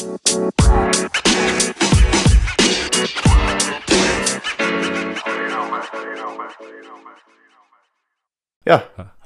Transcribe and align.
Ja, 0.00 0.08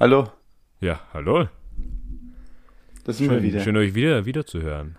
hallo. 0.01 0.33
Ja, 0.81 0.99
hallo. 1.13 1.47
Da 3.05 3.13
sind 3.13 3.31
wir 3.31 3.37
Schön, 3.37 3.43
wieder. 3.45 3.61
schön 3.61 3.77
euch 3.77 3.95
wieder, 3.95 4.25
wieder 4.27 4.47
zu 4.47 4.63
hören. 4.63 4.97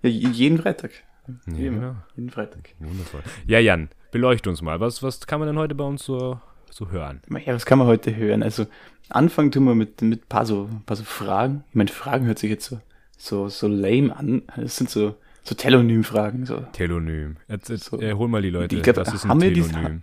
Ja, 0.00 0.08
jeden 0.08 0.56
Freitag. 0.56 0.92
Ja, 1.26 1.34
genau. 1.54 1.96
Jeden 2.16 2.30
Freitag. 2.30 2.70
Wundervoll. 2.78 3.20
Ja, 3.46 3.58
Jan, 3.58 3.90
beleuchte 4.12 4.48
uns 4.48 4.62
mal. 4.62 4.80
Was, 4.80 5.02
was 5.02 5.26
kann 5.26 5.40
man 5.40 5.48
denn 5.48 5.58
heute 5.58 5.74
bei 5.74 5.84
uns 5.84 6.02
so, 6.02 6.40
so 6.70 6.90
hören? 6.90 7.20
Ja, 7.44 7.52
was 7.52 7.66
kann 7.66 7.78
man 7.78 7.86
heute 7.88 8.16
hören? 8.16 8.42
Also, 8.42 8.66
anfangen 9.10 9.52
tun 9.52 9.64
wir 9.64 9.74
mit, 9.74 10.00
mit 10.00 10.30
paar 10.30 10.46
so, 10.46 10.70
paar 10.86 10.96
so 10.96 11.04
Fragen. 11.04 11.64
Ich 11.68 11.74
meine, 11.74 11.90
Fragen 11.90 12.24
hört 12.24 12.38
sich 12.38 12.48
jetzt 12.48 12.64
so, 12.64 12.80
so, 13.20 13.48
so 13.48 13.68
lame 13.68 14.14
an. 14.16 14.42
Das 14.56 14.76
sind 14.76 14.88
so, 14.90 15.14
so 15.42 15.54
Telonym-Fragen. 15.54 16.46
So. 16.46 16.60
Telonym. 16.72 17.36
Jetzt, 17.48 17.68
jetzt, 17.68 17.84
So. 17.86 18.00
äh, 18.00 18.14
hol 18.14 18.28
mal 18.28 18.40
die 18.42 18.50
Leute. 18.50 18.76
Ich 18.76 18.82
glaub, 18.82 18.96
was 18.96 19.12
ist 19.12 19.24
ein 19.24 19.30
haben 19.30 19.40
wir 19.42 19.52
diese- 19.52 19.70
Telonym? 19.70 20.02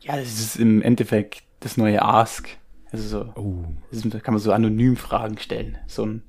Ja, 0.00 0.16
das 0.16 0.40
ist 0.40 0.56
im 0.56 0.82
Endeffekt 0.82 1.44
das 1.60 1.76
neue 1.76 2.02
Ask. 2.02 2.48
Also 2.90 3.08
so, 3.08 3.32
Oh, 3.36 3.64
das 3.90 4.04
ist, 4.04 4.12
da 4.14 4.18
kann 4.18 4.34
man 4.34 4.40
so 4.40 4.52
anonym 4.52 4.96
Fragen 4.96 5.38
stellen. 5.38 5.78
So 5.86 6.04
ein, 6.04 6.22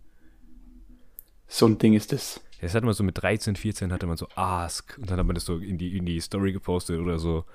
so 1.48 1.66
ein 1.66 1.78
Ding 1.78 1.94
ist 1.94 2.12
das. 2.12 2.40
das 2.62 2.76
hat 2.76 2.84
man 2.84 2.94
so 2.94 3.04
mit 3.04 3.22
13, 3.22 3.56
14 3.56 3.92
hatte 3.92 4.06
man 4.08 4.18
so 4.18 4.28
Ask 4.36 4.98
und 5.00 5.10
dann 5.10 5.18
hat 5.20 5.26
man 5.26 5.34
das 5.36 5.46
so 5.46 5.58
in 5.58 5.78
die, 5.78 5.98
in 5.98 6.06
die 6.06 6.20
Story 6.20 6.54
gepostet 6.54 7.00
oder 7.00 7.18
so. 7.20 7.46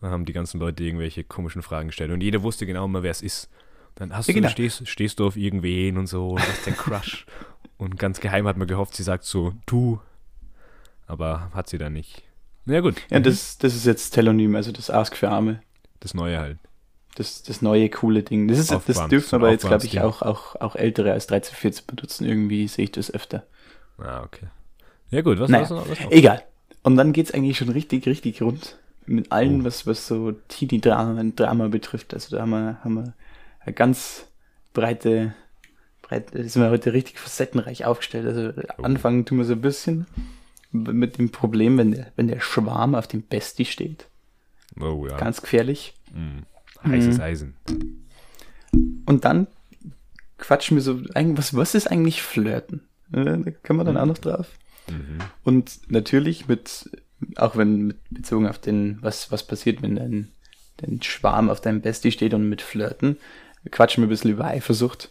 Dann 0.00 0.10
haben 0.10 0.24
die 0.24 0.32
ganzen 0.32 0.58
Leute 0.58 0.82
irgendwelche 0.84 1.24
komischen 1.24 1.62
Fragen 1.62 1.88
gestellt 1.88 2.10
und 2.12 2.22
jeder 2.22 2.42
wusste 2.42 2.66
genau 2.66 2.86
mal, 2.88 3.02
wer 3.02 3.10
es 3.10 3.20
ist. 3.22 3.50
Dann 3.98 4.16
hast 4.16 4.28
Ja, 4.28 4.32
du, 4.34 4.40
genau. 4.40 4.48
stehst, 4.48 4.86
stehst 4.88 5.18
du 5.18 5.26
auf 5.26 5.36
irgendwen 5.36 5.98
und 5.98 6.06
so 6.06 6.30
und 6.30 6.40
hast 6.40 6.66
den 6.66 6.76
Crush. 6.76 7.26
und 7.78 7.98
ganz 7.98 8.20
geheim 8.20 8.46
hat 8.46 8.56
man 8.56 8.68
gehofft, 8.68 8.94
sie 8.94 9.02
sagt 9.02 9.24
so, 9.24 9.54
du. 9.66 10.00
Aber 11.08 11.50
hat 11.52 11.68
sie 11.68 11.78
dann 11.78 11.94
nicht. 11.94 12.22
Na 12.64 12.80
gut, 12.80 12.96
Ja, 13.10 13.18
das, 13.18 13.58
das 13.58 13.74
ist 13.74 13.86
jetzt 13.86 14.10
Telonym, 14.10 14.54
also 14.54 14.70
das 14.72 14.88
Ask 14.90 15.16
für 15.16 15.30
Arme. 15.30 15.60
das 16.00 16.14
Neue 16.14 16.38
halt. 16.38 16.58
Das, 17.16 17.42
das 17.42 17.62
neue 17.62 17.88
coole 17.88 18.22
Ding. 18.22 18.46
Das, 18.46 18.58
ist, 18.60 18.70
das 18.70 19.08
dürfen 19.08 19.34
aber 19.34 19.50
jetzt, 19.50 19.66
glaube 19.66 19.84
ich, 19.86 20.00
auch, 20.00 20.22
auch, 20.22 20.54
auch 20.56 20.76
Ältere 20.76 21.10
als 21.12 21.26
13, 21.26 21.56
14 21.56 21.84
benutzen. 21.88 22.24
Irgendwie 22.24 22.68
sehe 22.68 22.84
ich 22.84 22.92
das 22.92 23.12
öfter. 23.12 23.44
Ah, 23.98 24.22
okay. 24.22 24.46
Ja 25.10 25.22
gut, 25.22 25.40
was, 25.40 25.50
Naja, 25.50 25.68
was, 25.68 25.90
was 25.90 25.98
noch? 26.00 26.12
egal. 26.12 26.44
Und 26.84 26.94
dann 26.96 27.12
geht's 27.12 27.32
eigentlich 27.32 27.58
schon 27.58 27.70
richtig, 27.70 28.06
richtig 28.06 28.40
rund. 28.40 28.78
Mit 29.06 29.32
allem, 29.32 29.64
was, 29.64 29.84
was 29.84 30.06
so 30.06 30.30
Teenie-Drama 30.46 31.20
Drama 31.34 31.66
betrifft. 31.66 32.14
Also 32.14 32.36
da 32.36 32.42
haben 32.42 32.50
wir, 32.50 32.78
haben 32.84 32.94
wir 32.94 33.14
eine 33.68 33.74
ganz 33.74 34.26
breite, 34.72 35.34
breite, 36.02 36.38
da 36.42 36.48
sind 36.48 36.62
wir 36.62 36.70
heute 36.70 36.92
richtig 36.92 37.18
facettenreich 37.18 37.84
aufgestellt. 37.84 38.26
Also 38.26 38.52
anfangen 38.82 39.26
tun 39.26 39.38
wir 39.38 39.44
so 39.44 39.52
ein 39.52 39.60
bisschen 39.60 40.06
mit 40.72 41.18
dem 41.18 41.30
Problem, 41.30 41.78
wenn 41.78 41.92
der, 41.92 42.12
wenn 42.16 42.28
der 42.28 42.40
Schwarm 42.40 42.94
auf 42.94 43.06
dem 43.06 43.22
Bestie 43.22 43.64
steht. 43.64 44.06
Oh 44.80 45.06
ja, 45.08 45.16
Ganz 45.16 45.40
gefährlich. 45.40 45.94
heißes 46.84 47.16
Mhm. 47.16 47.22
Eisen. 47.22 47.56
Und 49.06 49.24
dann 49.24 49.46
quatschen 50.38 50.76
wir 50.76 50.82
so, 50.82 51.00
was, 51.02 51.54
was 51.54 51.74
ist 51.74 51.90
eigentlich 51.90 52.22
Flirten? 52.22 52.82
Äh, 53.12 53.24
Da 53.24 53.36
können 53.62 53.78
wir 53.78 53.84
dann 53.84 53.96
auch 53.96 54.06
noch 54.06 54.18
drauf. 54.18 54.48
Mhm. 54.88 55.18
Und 55.44 55.90
natürlich 55.90 56.48
mit, 56.48 56.90
auch 57.36 57.56
wenn 57.56 57.86
mit 57.88 57.96
bezogen 58.10 58.46
auf 58.46 58.58
den, 58.58 58.98
was, 59.00 59.32
was 59.32 59.46
passiert, 59.46 59.82
wenn 59.82 59.96
dein, 59.96 60.28
dein 60.76 61.02
Schwarm 61.02 61.50
auf 61.50 61.60
deinem 61.60 61.80
Bestie 61.80 62.12
steht 62.12 62.34
und 62.34 62.48
mit 62.48 62.62
Flirten, 62.62 63.16
quatschen 63.70 64.02
wir 64.02 64.06
ein 64.06 64.10
bisschen 64.10 64.30
über 64.30 64.44
Eifersucht. 64.44 65.10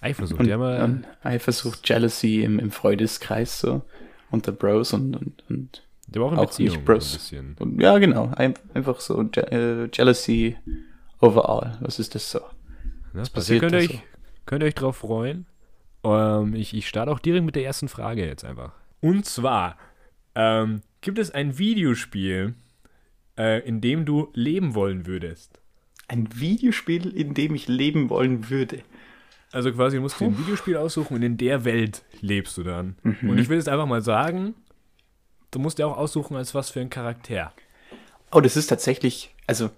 Eifersucht, 0.00 0.40
Und, 0.40 0.46
ja, 0.46 0.56
aber 0.56 0.84
und 0.84 1.04
Eifersucht, 1.22 1.88
Jealousy 1.88 2.42
im, 2.42 2.58
im 2.58 2.70
Freudeskreis 2.70 3.60
so, 3.60 3.82
unter 4.30 4.52
Bros 4.52 4.92
und, 4.92 5.16
und, 5.16 5.42
und, 5.48 5.82
der 6.06 6.22
war 6.22 6.28
auch 6.28 6.32
in 6.32 6.38
auch 6.38 6.46
Beziehung 6.46 6.76
nicht 6.76 6.84
Bros. 6.84 7.12
ein 7.12 7.18
bisschen. 7.18 7.56
und 7.58 7.80
ja, 7.80 7.98
genau, 7.98 8.30
ein, 8.36 8.54
einfach 8.74 9.00
so 9.00 9.20
Je 9.22 9.42
äh, 9.42 9.88
Jealousy 9.92 10.56
overall. 11.20 11.78
Was 11.80 11.98
ist 11.98 12.14
das 12.14 12.30
so? 12.30 12.40
Das 13.14 13.30
passiert. 13.30 13.60
Könnt 13.60 13.72
ihr 13.72 13.82
so? 13.82 13.94
euch, 13.94 14.00
könnt 14.44 14.62
ihr 14.62 14.66
euch 14.66 14.74
drauf 14.74 14.98
freuen? 14.98 15.46
Ähm, 16.04 16.54
ich, 16.54 16.74
ich 16.74 16.86
starte 16.86 17.10
auch 17.10 17.18
direkt 17.18 17.44
mit 17.44 17.56
der 17.56 17.64
ersten 17.64 17.88
Frage 17.88 18.26
jetzt 18.26 18.44
einfach. 18.44 18.72
Und 19.00 19.24
zwar, 19.24 19.76
ähm, 20.34 20.82
gibt 21.00 21.18
es 21.18 21.30
ein 21.30 21.58
Videospiel, 21.58 22.54
äh, 23.38 23.66
in 23.66 23.80
dem 23.80 24.04
du 24.04 24.30
leben 24.34 24.74
wollen 24.74 25.06
würdest? 25.06 25.60
Ein 26.08 26.28
Videospiel, 26.34 27.08
in 27.08 27.34
dem 27.34 27.54
ich 27.54 27.68
leben 27.68 28.10
wollen 28.10 28.48
würde. 28.50 28.82
Also 29.52 29.72
quasi, 29.72 29.96
du 29.96 30.02
musst 30.02 30.20
dir 30.20 30.26
ein 30.26 30.38
Videospiel 30.38 30.76
aussuchen 30.76 31.14
und 31.14 31.22
in 31.22 31.36
der 31.36 31.64
Welt 31.64 32.04
lebst 32.20 32.56
du 32.58 32.62
dann. 32.62 32.96
Mhm. 33.02 33.30
Und 33.30 33.38
ich 33.38 33.48
will 33.48 33.56
jetzt 33.56 33.68
einfach 33.68 33.86
mal 33.86 34.02
sagen, 34.02 34.54
du 35.50 35.58
musst 35.58 35.78
dir 35.78 35.86
auch 35.86 35.96
aussuchen, 35.96 36.36
als 36.36 36.54
was 36.54 36.70
für 36.70 36.80
ein 36.80 36.90
Charakter. 36.90 37.52
Oh, 38.32 38.40
das 38.40 38.56
ist 38.56 38.66
tatsächlich, 38.66 39.34
also, 39.46 39.70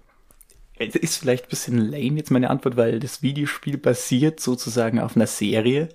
es 0.77 0.95
ist 0.95 1.17
vielleicht 1.17 1.45
ein 1.45 1.49
bisschen 1.49 1.77
lame 1.77 2.17
jetzt 2.17 2.31
meine 2.31 2.49
Antwort, 2.49 2.77
weil 2.77 2.99
das 2.99 3.21
Videospiel 3.21 3.77
basiert 3.77 4.39
sozusagen 4.39 4.99
auf 4.99 5.15
einer 5.15 5.27
Serie. 5.27 5.89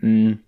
Hm, 0.00 0.40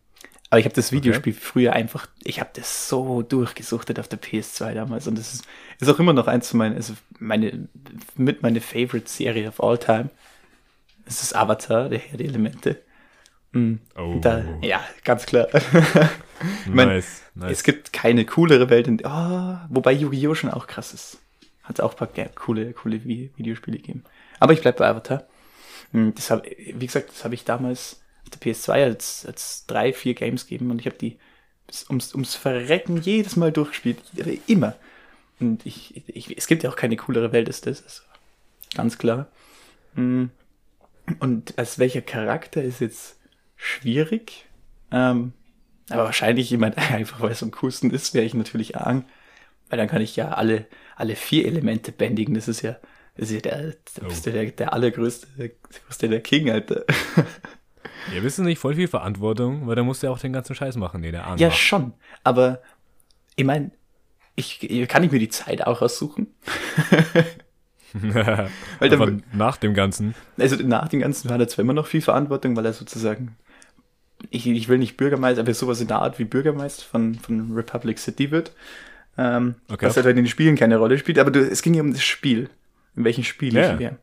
Aber 0.50 0.60
ich 0.60 0.64
habe 0.64 0.74
das 0.76 0.92
Videospiel 0.92 1.32
früher 1.32 1.72
einfach, 1.72 2.06
ich 2.22 2.38
habe 2.38 2.50
das 2.54 2.88
so 2.88 3.22
durchgesuchtet 3.22 3.98
auf 3.98 4.06
der 4.08 4.20
PS2 4.20 4.74
damals 4.74 5.06
und 5.08 5.18
das 5.18 5.34
ist, 5.34 5.44
ist 5.80 5.88
auch 5.88 5.98
immer 5.98 6.12
noch 6.12 6.28
eins 6.28 6.50
von 6.50 6.58
meinen, 6.58 6.76
also 6.76 6.94
meine, 7.18 7.68
mit 8.14 8.42
meine 8.42 8.60
Favorite 8.60 9.08
Serie 9.08 9.48
of 9.48 9.60
all 9.60 9.76
time. 9.76 10.08
Es 11.04 11.22
ist 11.22 11.34
Avatar, 11.34 11.88
der 11.88 11.98
Herr 11.98 12.18
der 12.18 12.26
Elemente. 12.28 12.82
Hm, 13.52 13.80
Oh. 13.96 14.18
Da, 14.20 14.44
ja, 14.62 14.80
ganz 15.04 15.26
klar. 15.26 15.48
ich 15.52 16.66
mein, 16.72 16.88
nice, 16.88 17.22
nice. 17.34 17.50
es 17.52 17.62
gibt 17.64 17.92
keine 17.92 18.24
coolere 18.24 18.70
Welt, 18.70 18.86
in, 18.86 19.00
oh, 19.04 19.56
wobei 19.68 19.92
Yu-Gi-Oh! 19.92 20.34
schon 20.34 20.50
auch 20.50 20.66
krass 20.68 20.92
ist. 20.94 21.18
Hat 21.64 21.80
auch 21.80 21.92
ein 21.92 21.96
paar 22.14 22.26
coole, 22.36 22.72
coole 22.72 22.98
Vi- 22.98 23.30
Videospiele 23.36 23.78
gegeben. 23.78 24.04
Aber 24.38 24.52
ich 24.52 24.60
bleib 24.60 24.76
bei 24.76 24.86
Avatar. 24.86 25.24
Hm, 25.92 26.14
Das 26.14 26.30
hab, 26.30 26.44
wie 26.46 26.86
gesagt, 26.86 27.10
das 27.10 27.24
habe 27.24 27.34
ich 27.34 27.44
damals 27.44 28.00
auf 28.26 28.38
der 28.38 28.52
PS2 28.52 28.70
als, 28.70 29.26
als 29.26 29.66
drei, 29.66 29.92
vier 29.92 30.14
Games 30.14 30.46
gegeben 30.46 30.70
und 30.70 30.80
ich 30.80 30.86
habe 30.86 30.98
die 30.98 31.18
ums, 31.88 32.12
ums 32.12 32.34
Verrecken 32.34 33.00
jedes 33.00 33.36
Mal 33.36 33.52
durchgespielt. 33.52 33.98
Immer. 34.46 34.76
Und 35.40 35.66
ich, 35.66 36.02
ich, 36.08 36.36
es 36.36 36.46
gibt 36.46 36.62
ja 36.62 36.70
auch 36.70 36.76
keine 36.76 36.96
coolere 36.96 37.32
Welt 37.32 37.48
als 37.48 37.60
das. 37.60 37.82
Also 37.82 38.02
ganz 38.74 38.98
klar. 38.98 39.28
Hm. 39.94 40.30
Und 41.20 41.58
als 41.58 41.78
welcher 41.78 42.02
Charakter 42.02 42.62
ist 42.62 42.80
jetzt 42.80 43.16
schwierig? 43.56 44.46
Ähm, 44.90 45.32
aber 45.88 46.04
wahrscheinlich 46.04 46.50
jemand, 46.50 46.78
einfach 46.92 47.20
weil 47.20 47.32
es 47.32 47.42
am 47.42 47.50
coolsten 47.50 47.90
ist, 47.90 48.14
wäre 48.14 48.24
ich 48.24 48.34
natürlich 48.34 48.76
Aang. 48.76 49.04
Weil 49.68 49.78
dann 49.78 49.88
kann 49.88 50.02
ich 50.02 50.16
ja 50.16 50.30
alle, 50.32 50.66
alle 50.94 51.16
vier 51.16 51.46
Elemente 51.46 51.92
bändigen. 51.92 52.34
Das 52.34 52.48
ist 52.48 52.62
ja, 52.62 52.76
das 53.16 53.30
ist 53.30 53.34
ja 53.34 53.40
der, 53.40 53.74
du 53.96 54.30
der, 54.30 54.50
der 54.52 54.72
allergrößte, 54.72 55.26
der, 55.36 56.08
der 56.08 56.20
King, 56.20 56.50
Alter. 56.50 56.84
Ihr 58.14 58.22
wisst 58.22 58.38
nicht 58.38 58.58
voll 58.58 58.74
viel 58.74 58.88
Verantwortung, 58.88 59.66
weil 59.66 59.76
da 59.76 59.82
musst 59.82 60.02
du 60.02 60.06
ja 60.06 60.12
auch 60.12 60.18
den 60.18 60.32
ganzen 60.32 60.54
Scheiß 60.54 60.76
machen, 60.76 61.02
den 61.02 61.12
der 61.12 61.26
Arm 61.26 61.38
Ja, 61.38 61.48
macht. 61.48 61.58
schon. 61.58 61.92
Aber 62.24 62.60
ich 63.34 63.44
meine, 63.44 63.70
ich, 64.36 64.60
kann 64.88 65.02
ich 65.04 65.10
mir 65.12 65.18
die 65.18 65.28
Zeit 65.28 65.66
auch 65.66 65.82
aussuchen? 65.82 66.28
Weil 67.92 68.88
dann- 68.90 69.22
nach 69.32 69.56
dem 69.56 69.72
Ganzen. 69.74 70.14
Also 70.38 70.56
nach 70.56 70.88
dem 70.88 71.00
Ganzen 71.00 71.30
hat 71.30 71.40
er 71.40 71.48
zwar 71.48 71.62
immer 71.62 71.72
noch 71.72 71.86
viel 71.86 72.02
Verantwortung, 72.02 72.54
weil 72.56 72.66
er 72.66 72.72
sozusagen, 72.74 73.36
ich, 74.30 74.46
ich 74.46 74.68
will 74.68 74.78
nicht 74.78 74.96
Bürgermeister, 74.96 75.40
aber 75.40 75.54
sowas 75.54 75.80
in 75.80 75.88
der 75.88 76.00
Art 76.00 76.18
wie 76.18 76.24
Bürgermeister 76.24 76.84
von, 76.84 77.14
von 77.14 77.52
Republic 77.54 77.98
City 77.98 78.30
wird. 78.30 78.52
Ähm, 79.16 79.54
Okay. 79.68 79.86
Was 79.86 79.96
halt 79.96 80.06
in 80.06 80.16
den 80.16 80.26
Spielen 80.26 80.56
keine 80.56 80.76
Rolle 80.76 80.98
spielt, 80.98 81.18
aber 81.18 81.30
du, 81.30 81.40
es 81.40 81.62
ging 81.62 81.72
ja 81.74 81.82
um 81.82 81.92
das 81.92 82.04
Spiel, 82.04 82.50
in 82.96 83.04
welchem 83.04 83.24
Spiel 83.24 83.54
Ja. 83.54 83.74
ich 83.74 83.78
wäre. 83.78 83.96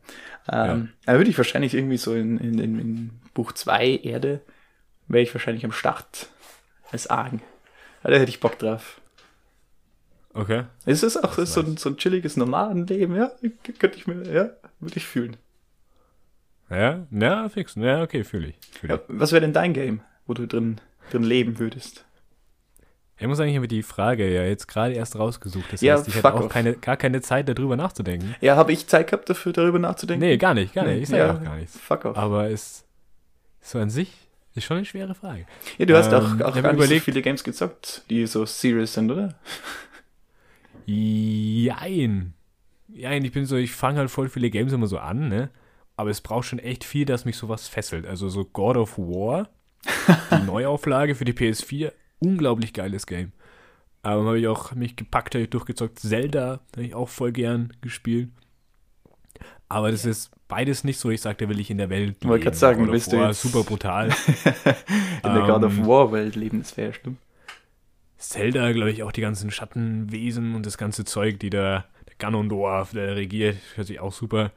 Ähm, 0.48 0.90
Da 1.04 1.14
würde 1.14 1.30
ich 1.30 1.36
wahrscheinlich 1.36 1.74
irgendwie 1.74 1.96
so 1.96 2.14
in, 2.14 2.38
in, 2.38 2.58
in, 2.58 3.10
Buch 3.34 3.52
2 3.52 3.98
Erde, 4.04 4.40
wäre 5.08 5.22
ich 5.22 5.34
wahrscheinlich 5.34 5.64
am 5.64 5.72
Start 5.72 6.28
als 6.92 7.08
Argen. 7.08 7.42
Ja, 8.04 8.10
da 8.10 8.16
hätte 8.16 8.30
ich 8.30 8.38
Bock 8.38 8.58
drauf. 8.58 9.00
Okay. 10.32 10.64
Es 10.86 11.02
ist 11.02 11.16
auch 11.16 11.32
so, 11.34 11.60
ein, 11.60 11.76
so 11.76 11.90
ein 11.90 11.96
chilliges 11.96 12.36
Nomadenleben, 12.36 13.16
ja, 13.16 13.32
könnte 13.78 13.98
ich 13.98 14.06
mir, 14.06 14.22
ja, 14.32 14.50
würde 14.78 14.96
ich 14.96 15.06
fühlen. 15.06 15.36
Ja, 16.70 17.06
ja, 17.10 17.48
fix. 17.48 17.74
Ja, 17.74 18.02
okay, 18.02 18.24
fühle 18.24 18.48
ich. 18.48 18.56
Fühl 18.78 18.90
ich. 18.90 18.96
Ja, 18.96 19.02
was 19.08 19.32
wäre 19.32 19.42
denn 19.42 19.52
dein 19.52 19.74
Game, 19.74 20.00
wo 20.26 20.34
du 20.34 20.46
drin, 20.46 20.80
drin 21.10 21.22
leben 21.22 21.58
würdest? 21.58 22.04
Ich 23.18 23.26
muss 23.28 23.38
eigentlich 23.38 23.56
aber 23.56 23.68
die 23.68 23.82
Frage 23.84 24.28
ja 24.32 24.42
jetzt 24.44 24.66
gerade 24.66 24.94
erst 24.94 25.16
rausgesucht. 25.18 25.72
Das 25.72 25.80
Ja, 25.80 25.94
heißt, 25.96 26.08
ich 26.08 26.16
hatte 26.16 26.34
auch 26.34 26.48
keine, 26.48 26.74
gar 26.74 26.96
keine 26.96 27.20
Zeit, 27.20 27.48
darüber 27.48 27.76
nachzudenken. 27.76 28.34
Ja, 28.40 28.56
habe 28.56 28.72
ich 28.72 28.86
Zeit 28.88 29.06
gehabt 29.08 29.30
dafür, 29.30 29.52
darüber 29.52 29.78
nachzudenken? 29.78 30.24
Nee, 30.26 30.36
gar 30.36 30.52
nicht, 30.54 30.74
gar 30.74 30.84
nicht. 30.84 31.02
Ich 31.02 31.08
sage 31.08 31.22
ja, 31.22 31.34
auch 31.36 31.42
gar 31.42 31.56
nichts. 31.56 31.78
Fuck 31.78 32.04
off. 32.06 32.16
Aber 32.16 32.50
es 32.50 32.84
so 33.60 33.78
an 33.78 33.88
sich 33.90 34.10
ist 34.56 34.64
schon 34.64 34.78
eine 34.78 34.86
schwere 34.86 35.14
Frage. 35.14 35.46
ja, 35.78 35.86
du 35.86 35.96
hast 35.96 36.08
ähm, 36.12 36.14
auch, 36.14 36.22
ich 36.36 36.44
auch 36.44 36.54
gar 36.54 36.54
nicht 36.54 36.64
so 36.64 36.70
überlegt- 36.70 37.04
viele 37.04 37.22
Games 37.22 37.44
gezockt, 37.44 38.02
die 38.10 38.26
so 38.26 38.44
serious 38.46 38.94
sind, 38.94 39.10
oder? 39.10 39.34
Jein. 40.86 42.34
Jein, 42.88 43.24
ich 43.24 43.32
bin 43.32 43.46
so, 43.46 43.56
ich 43.56 43.72
fange 43.72 43.98
halt 43.98 44.10
voll 44.10 44.28
viele 44.28 44.50
Games 44.50 44.72
immer 44.72 44.86
so 44.86 44.98
an, 44.98 45.28
ne? 45.28 45.50
Aber 45.96 46.10
es 46.10 46.20
braucht 46.20 46.46
schon 46.46 46.58
echt 46.58 46.84
viel, 46.84 47.04
dass 47.04 47.24
mich 47.24 47.36
sowas 47.36 47.68
fesselt. 47.68 48.06
Also 48.06 48.28
so 48.28 48.44
God 48.44 48.76
of 48.76 48.98
War, 48.98 49.48
die 50.30 50.42
Neuauflage 50.46 51.14
für 51.14 51.24
die 51.24 51.32
PS4, 51.32 51.92
unglaublich 52.20 52.72
geiles 52.72 53.06
Game. 53.06 53.32
Aber 54.02 54.24
habe 54.24 54.38
ich 54.38 54.46
auch 54.48 54.74
mich 54.74 54.96
gepackt, 54.96 55.34
habe 55.34 55.44
ich 55.44 55.50
durchgezockt. 55.50 55.98
Zelda 55.98 56.60
habe 56.72 56.84
ich 56.84 56.94
auch 56.94 57.08
voll 57.08 57.32
gern 57.32 57.72
gespielt. 57.80 58.28
Aber 59.68 59.90
das 59.90 60.04
ist 60.04 60.30
beides 60.46 60.84
nicht 60.84 60.98
so, 60.98 61.10
ich 61.10 61.20
sagte, 61.22 61.48
will 61.48 61.58
ich 61.58 61.70
in 61.70 61.78
der 61.78 61.88
Welt. 61.90 62.16
Ich 62.20 62.28
wollte 62.28 62.44
gerade 62.44 62.56
sagen, 62.56 62.86
willst 62.92 63.12
du 63.12 63.16
jetzt- 63.16 63.40
super 63.40 63.64
brutal. 63.64 64.08
In 65.24 65.32
der 65.32 65.42
God 65.46 65.64
of 65.64 65.78
Ähm, 65.78 65.86
War 65.86 66.12
Welt 66.12 66.36
leben, 66.36 66.60
das 66.60 66.76
wäre 66.76 66.88
ja 66.88 66.94
schlimm. 66.94 67.16
Zelda, 68.18 68.72
glaube 68.72 68.90
ich, 68.90 69.02
auch 69.02 69.12
die 69.12 69.20
ganzen 69.22 69.50
Schattenwesen 69.50 70.54
und 70.54 70.64
das 70.66 70.78
ganze 70.78 71.04
Zeug, 71.04 71.40
die 71.40 71.50
da, 71.50 71.84
der 72.06 72.14
Ganondorf, 72.18 72.92
der 72.92 73.16
regiert, 73.16 73.56
hört 73.74 73.86
sich 73.86 74.00
auch 74.00 74.12
super. 74.12 74.50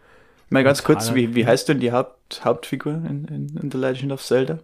Mal 0.50 0.64
ganz 0.64 0.84
kurz, 0.84 1.14
wie, 1.16 1.36
wie 1.36 1.46
heißt 1.46 1.68
denn 1.70 1.80
die 1.80 1.92
Haupt, 1.92 2.44
Hauptfigur 2.46 2.94
in, 2.94 3.26
in, 3.26 3.58
in 3.62 3.72
The 3.72 3.78
Legend 3.78 4.12
of 4.12 4.22
Zelda? 4.24 4.60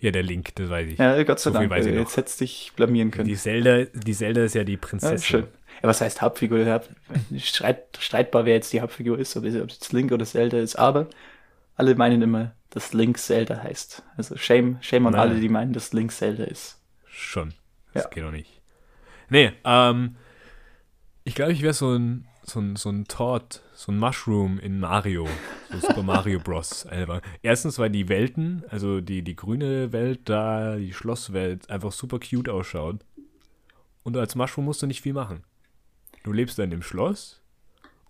Ja, 0.00 0.10
der 0.10 0.22
Link, 0.22 0.54
das 0.54 0.70
weiß 0.70 0.88
ich. 0.88 0.98
Ja, 0.98 1.22
Gott 1.24 1.40
sei 1.40 1.50
So 1.50 1.58
Dank, 1.58 1.70
noch. 1.70 1.76
jetzt 1.78 2.16
hättest 2.16 2.40
du 2.40 2.44
dich 2.44 2.72
blamieren 2.74 3.10
können. 3.10 3.28
Die 3.28 3.36
Zelda, 3.36 3.84
die 3.92 4.14
Zelda 4.14 4.44
ist 4.44 4.54
ja 4.54 4.64
die 4.64 4.72
ja, 4.72 4.78
Prinzessin. 4.80 5.18
schön. 5.18 5.46
Ja, 5.82 5.88
was 5.88 6.00
heißt 6.00 6.20
Hauptfigur? 6.22 6.58
Ja, 6.60 6.80
Streit, 7.38 7.98
streitbar, 7.98 8.44
wer 8.44 8.54
jetzt 8.54 8.72
die 8.72 8.80
Hauptfigur 8.80 9.18
ist, 9.18 9.36
ob 9.36 9.44
es 9.44 9.54
jetzt 9.54 9.92
Link 9.92 10.12
oder 10.12 10.24
Zelda 10.24 10.58
ist, 10.58 10.76
aber 10.76 11.08
alle 11.76 11.94
meinen 11.94 12.22
immer, 12.22 12.52
dass 12.70 12.92
Link 12.92 13.18
Zelda 13.18 13.62
heißt. 13.62 14.02
Also 14.16 14.36
shame, 14.36 14.78
shame 14.80 15.04
Nein. 15.04 15.14
alle, 15.16 15.40
die 15.40 15.48
meinen, 15.48 15.72
dass 15.72 15.92
Link 15.92 16.12
Zelda 16.12 16.44
ist. 16.44 16.78
Schon. 17.06 17.54
Das 17.92 18.04
Ja. 18.04 18.10
geht 18.10 18.24
doch 18.24 18.30
nicht. 18.30 18.60
Nee, 19.28 19.52
ähm, 19.64 20.16
ich 21.24 21.34
glaube, 21.34 21.52
ich 21.52 21.62
wäre 21.62 21.74
so 21.74 21.92
ein, 21.92 22.26
so 22.42 22.60
ein, 22.60 22.76
so 22.76 22.90
ein 22.90 23.06
Todd, 23.06 23.62
so 23.80 23.92
ein 23.92 23.98
Mushroom 23.98 24.58
in 24.58 24.78
Mario. 24.78 25.26
So 25.70 25.78
Super 25.78 26.02
Mario 26.02 26.38
Bros. 26.38 26.84
Einfach. 26.90 27.22
Erstens, 27.40 27.78
weil 27.78 27.88
die 27.88 28.10
Welten, 28.10 28.62
also 28.68 29.00
die, 29.00 29.22
die 29.22 29.34
grüne 29.34 29.90
Welt 29.90 30.20
da, 30.26 30.76
die 30.76 30.92
Schlosswelt, 30.92 31.70
einfach 31.70 31.90
super 31.90 32.18
cute 32.18 32.50
ausschaut. 32.50 32.98
Und 34.02 34.18
als 34.18 34.34
Mushroom 34.34 34.66
musst 34.66 34.82
du 34.82 34.86
nicht 34.86 35.00
viel 35.00 35.14
machen. 35.14 35.44
Du 36.24 36.32
lebst 36.32 36.58
dann 36.58 36.72
im 36.72 36.82
Schloss 36.82 37.40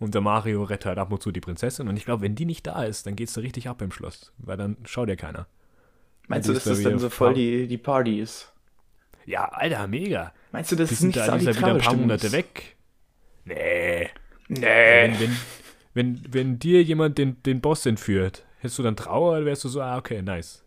und 0.00 0.12
der 0.12 0.22
Mario 0.22 0.64
rettet 0.64 0.87
halt 0.87 0.99
ab 0.99 1.12
und 1.12 1.22
zu 1.22 1.31
die 1.31 1.40
Prinzessin. 1.40 1.87
Und 1.87 1.96
ich 1.96 2.05
glaube, 2.05 2.22
wenn 2.22 2.34
die 2.34 2.46
nicht 2.46 2.67
da 2.67 2.82
ist, 2.82 3.06
dann 3.06 3.14
geht's 3.14 3.34
da 3.34 3.40
richtig 3.40 3.69
ab 3.69 3.81
im 3.81 3.93
Schloss. 3.93 4.32
Weil 4.38 4.56
dann 4.56 4.76
schaut 4.84 5.08
ja 5.08 5.14
keiner. 5.14 5.46
Meinst 6.26 6.49
du, 6.49 6.52
dass 6.52 6.64
da 6.64 6.70
das 6.70 6.82
dann 6.82 6.99
so 6.99 7.11
voll 7.11 7.34
die, 7.34 7.69
die 7.69 7.78
Party 7.78 8.19
ist? 8.19 8.52
Ja, 9.25 9.44
Alter, 9.44 9.87
mega. 9.87 10.32
Meinst 10.50 10.72
du, 10.72 10.76
das 10.76 10.90
ist 10.90 10.99
sind 10.99 11.08
nicht 11.08 11.19
da, 11.19 11.26
so 11.26 11.32
die 11.32 11.38
ist 11.38 11.46
ja 11.46 11.56
wieder 11.56 11.75
ein 11.75 11.81
paar 11.81 11.94
Monate 11.94 12.32
weg. 12.32 12.75
Nee. 13.44 14.11
Nee. 14.49 14.62
Wenn, 14.62 15.20
wenn, 15.20 15.37
wenn, 15.94 16.20
wenn 16.31 16.58
dir 16.58 16.82
jemand 16.82 17.19
den, 17.19 17.42
den 17.42 17.60
Boss 17.60 17.87
entführt, 17.87 18.44
hättest 18.58 18.78
du 18.78 18.82
dann 18.82 18.96
Trauer 18.96 19.32
oder 19.32 19.44
wärst 19.46 19.64
du 19.64 19.69
so, 19.69 19.81
ah, 19.81 19.98
okay, 19.98 20.22
nice. 20.22 20.64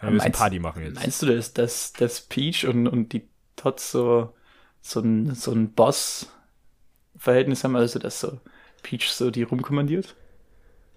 Dann 0.00 0.08
wir 0.08 0.14
müssen 0.14 0.24
meinst- 0.24 0.38
Party 0.38 0.58
machen 0.58 0.82
jetzt. 0.82 0.94
Meinst 0.96 1.22
du, 1.22 1.26
dass, 1.26 1.52
dass, 1.52 1.92
dass 1.92 2.20
Peach 2.22 2.66
und, 2.66 2.86
und 2.86 3.12
die 3.12 3.28
Tots 3.56 3.90
so, 3.90 4.34
so 4.80 5.00
ein, 5.00 5.34
so 5.34 5.52
ein 5.52 5.72
Boss-Verhältnis 5.72 7.64
haben, 7.64 7.76
also 7.76 7.98
dass 7.98 8.20
so 8.20 8.40
Peach 8.82 9.08
so 9.10 9.30
die 9.30 9.42
rumkommandiert? 9.42 10.16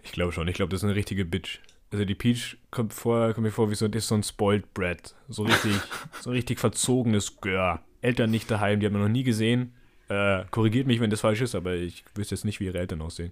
Ich 0.04 0.12
glaube 0.12 0.31
schon. 0.31 0.48
Ich 0.48 0.56
glaube, 0.56 0.69
das 0.69 0.81
ist 0.81 0.86
eine 0.86 0.95
richtige 0.95 1.25
Bitch. 1.25 1.59
Also 1.92 2.06
die 2.06 2.16
Peach 2.16 2.57
kommt 2.71 2.94
vor, 2.94 3.33
kommt 3.33 3.45
mir 3.45 3.51
vor 3.51 3.69
wie 3.69 3.75
so, 3.75 3.86
ist 3.86 4.07
so 4.07 4.16
ein 4.16 4.24
Spoiled 4.24 4.74
Brat. 4.74 5.16
So 5.30 5.44
richtig, 5.44 5.74
so 6.21 6.30
ein 6.30 6.33
richtig 6.36 6.59
verzogenes 6.59 7.39
Gör. 7.42 7.81
Eltern 8.01 8.31
nicht 8.31 8.50
daheim, 8.50 8.80
die 8.80 8.86
haben 8.86 8.94
wir 8.94 9.01
noch 9.01 9.09
nie 9.09 9.24
gesehen. 9.24 9.74
Äh, 10.13 10.45
korrigiert 10.51 10.86
mich, 10.88 11.00
wenn 11.00 11.10
das 11.10 11.21
falsch 11.21 11.42
ist, 11.42 11.56
aber 11.56 11.74
ich 11.75 12.04
wüsste 12.15 12.36
jetzt 12.36 12.45
nicht, 12.45 12.60
wie 12.60 12.65
ihre 12.65 12.77
Eltern 12.77 13.01
aussehen. 13.01 13.31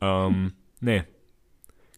Ähm, 0.00 0.52
nee. 0.80 1.04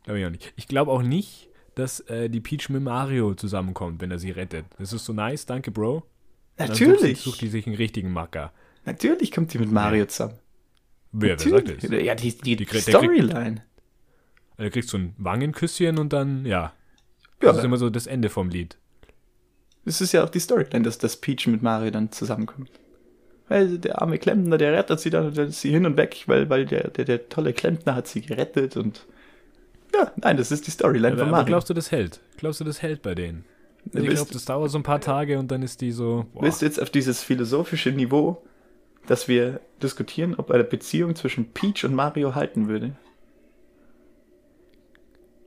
Glaube 0.04 0.20
ich 0.20 0.26
auch 0.26 0.30
nicht. 0.30 0.52
Ich 0.56 0.68
glaube 0.68 0.90
auch 0.92 1.02
nicht, 1.02 1.48
dass 1.74 2.00
äh, 2.00 2.28
die 2.28 2.40
Peach 2.40 2.68
mit 2.68 2.82
Mario 2.82 3.34
zusammenkommt, 3.34 4.00
wenn 4.00 4.10
er 4.10 4.18
sie 4.18 4.30
rettet. 4.30 4.66
Das 4.78 4.92
ist 4.92 5.04
so 5.04 5.12
nice, 5.12 5.46
danke, 5.46 5.70
Bro. 5.70 6.02
Sucht, 6.58 6.68
Natürlich. 6.68 7.18
sie- 7.22 7.30
sucht 7.30 7.40
die 7.40 7.48
sich 7.48 7.66
einen 7.66 7.76
richtigen 7.76 8.12
Macker. 8.12 8.52
Natürlich 8.84 9.32
kommt 9.32 9.52
die 9.52 9.58
mit 9.58 9.70
Mario 9.72 10.06
zusammen. 10.06 10.38
Wer, 11.12 11.30
wer 11.30 11.38
sagt 11.38 11.52
Natürlich. 11.68 11.82
das? 11.82 12.02
Ja, 12.04 12.14
die, 12.14 12.36
die, 12.38 12.56
Die 12.56 12.80
Storyline. 12.80 13.62
Er 14.58 14.70
kriegt 14.70 14.88
so 14.88 14.96
ein 14.98 15.14
Wangenküsschen 15.18 15.98
und 15.98 16.12
dann, 16.12 16.44
ja. 16.46 16.72
Ja, 17.42 17.48
Das 17.48 17.58
ist 17.58 17.64
immer 17.64 17.76
so 17.78 17.90
das 17.90 18.06
Ende 18.06 18.28
vom 18.28 18.48
Lied. 18.48 18.76
das 19.84 20.00
ist 20.00 20.12
ja 20.12 20.22
auch 20.24 20.30
die 20.30 20.40
Storyline, 20.40 20.82
dass 20.84 20.98
das 20.98 21.16
Peach 21.20 21.46
mit 21.46 21.62
Mario 21.62 21.90
dann 21.90 22.10
zusammenkommt. 22.12 22.70
Weil 23.48 23.78
der 23.78 24.02
arme 24.02 24.18
Klempner, 24.18 24.58
der 24.58 24.72
rettet 24.72 24.98
sie 25.00 25.10
dann 25.10 25.26
und 25.26 25.38
dann 25.38 25.48
ist 25.48 25.60
sie 25.60 25.70
hin 25.70 25.86
und 25.86 25.96
weg, 25.96 26.24
weil, 26.26 26.50
weil 26.50 26.66
der, 26.66 26.88
der, 26.90 27.04
der 27.04 27.28
tolle 27.28 27.52
Klempner 27.52 27.94
hat 27.94 28.08
sie 28.08 28.20
gerettet 28.20 28.76
und 28.76 29.06
ja, 29.94 30.10
nein, 30.16 30.36
das 30.36 30.50
ist 30.50 30.66
die 30.66 30.70
Storyline 30.72 31.12
Aber, 31.12 31.18
von 31.18 31.28
aber 31.28 31.36
Mario. 31.38 31.46
glaubst 31.46 31.70
du, 31.70 31.74
das 31.74 31.90
hält? 31.92 32.20
Glaubst 32.36 32.60
du, 32.60 32.64
das 32.64 32.82
hält 32.82 33.02
bei 33.02 33.14
denen? 33.14 33.44
Also 33.94 34.06
ich 34.06 34.14
glaube, 34.14 34.32
das 34.32 34.44
dauert 34.44 34.70
so 34.70 34.78
ein 34.78 34.82
paar 34.82 35.00
Tage 35.00 35.38
und 35.38 35.50
dann 35.50 35.62
ist 35.62 35.80
die 35.80 35.92
so. 35.92 36.26
Boah. 36.34 36.42
Willst 36.42 36.60
du 36.60 36.66
jetzt 36.66 36.82
auf 36.82 36.90
dieses 36.90 37.22
philosophische 37.22 37.92
Niveau, 37.92 38.42
dass 39.06 39.28
wir 39.28 39.60
diskutieren, 39.80 40.34
ob 40.36 40.50
eine 40.50 40.64
Beziehung 40.64 41.14
zwischen 41.14 41.52
Peach 41.52 41.84
und 41.84 41.94
Mario 41.94 42.34
halten 42.34 42.66
würde? 42.68 42.96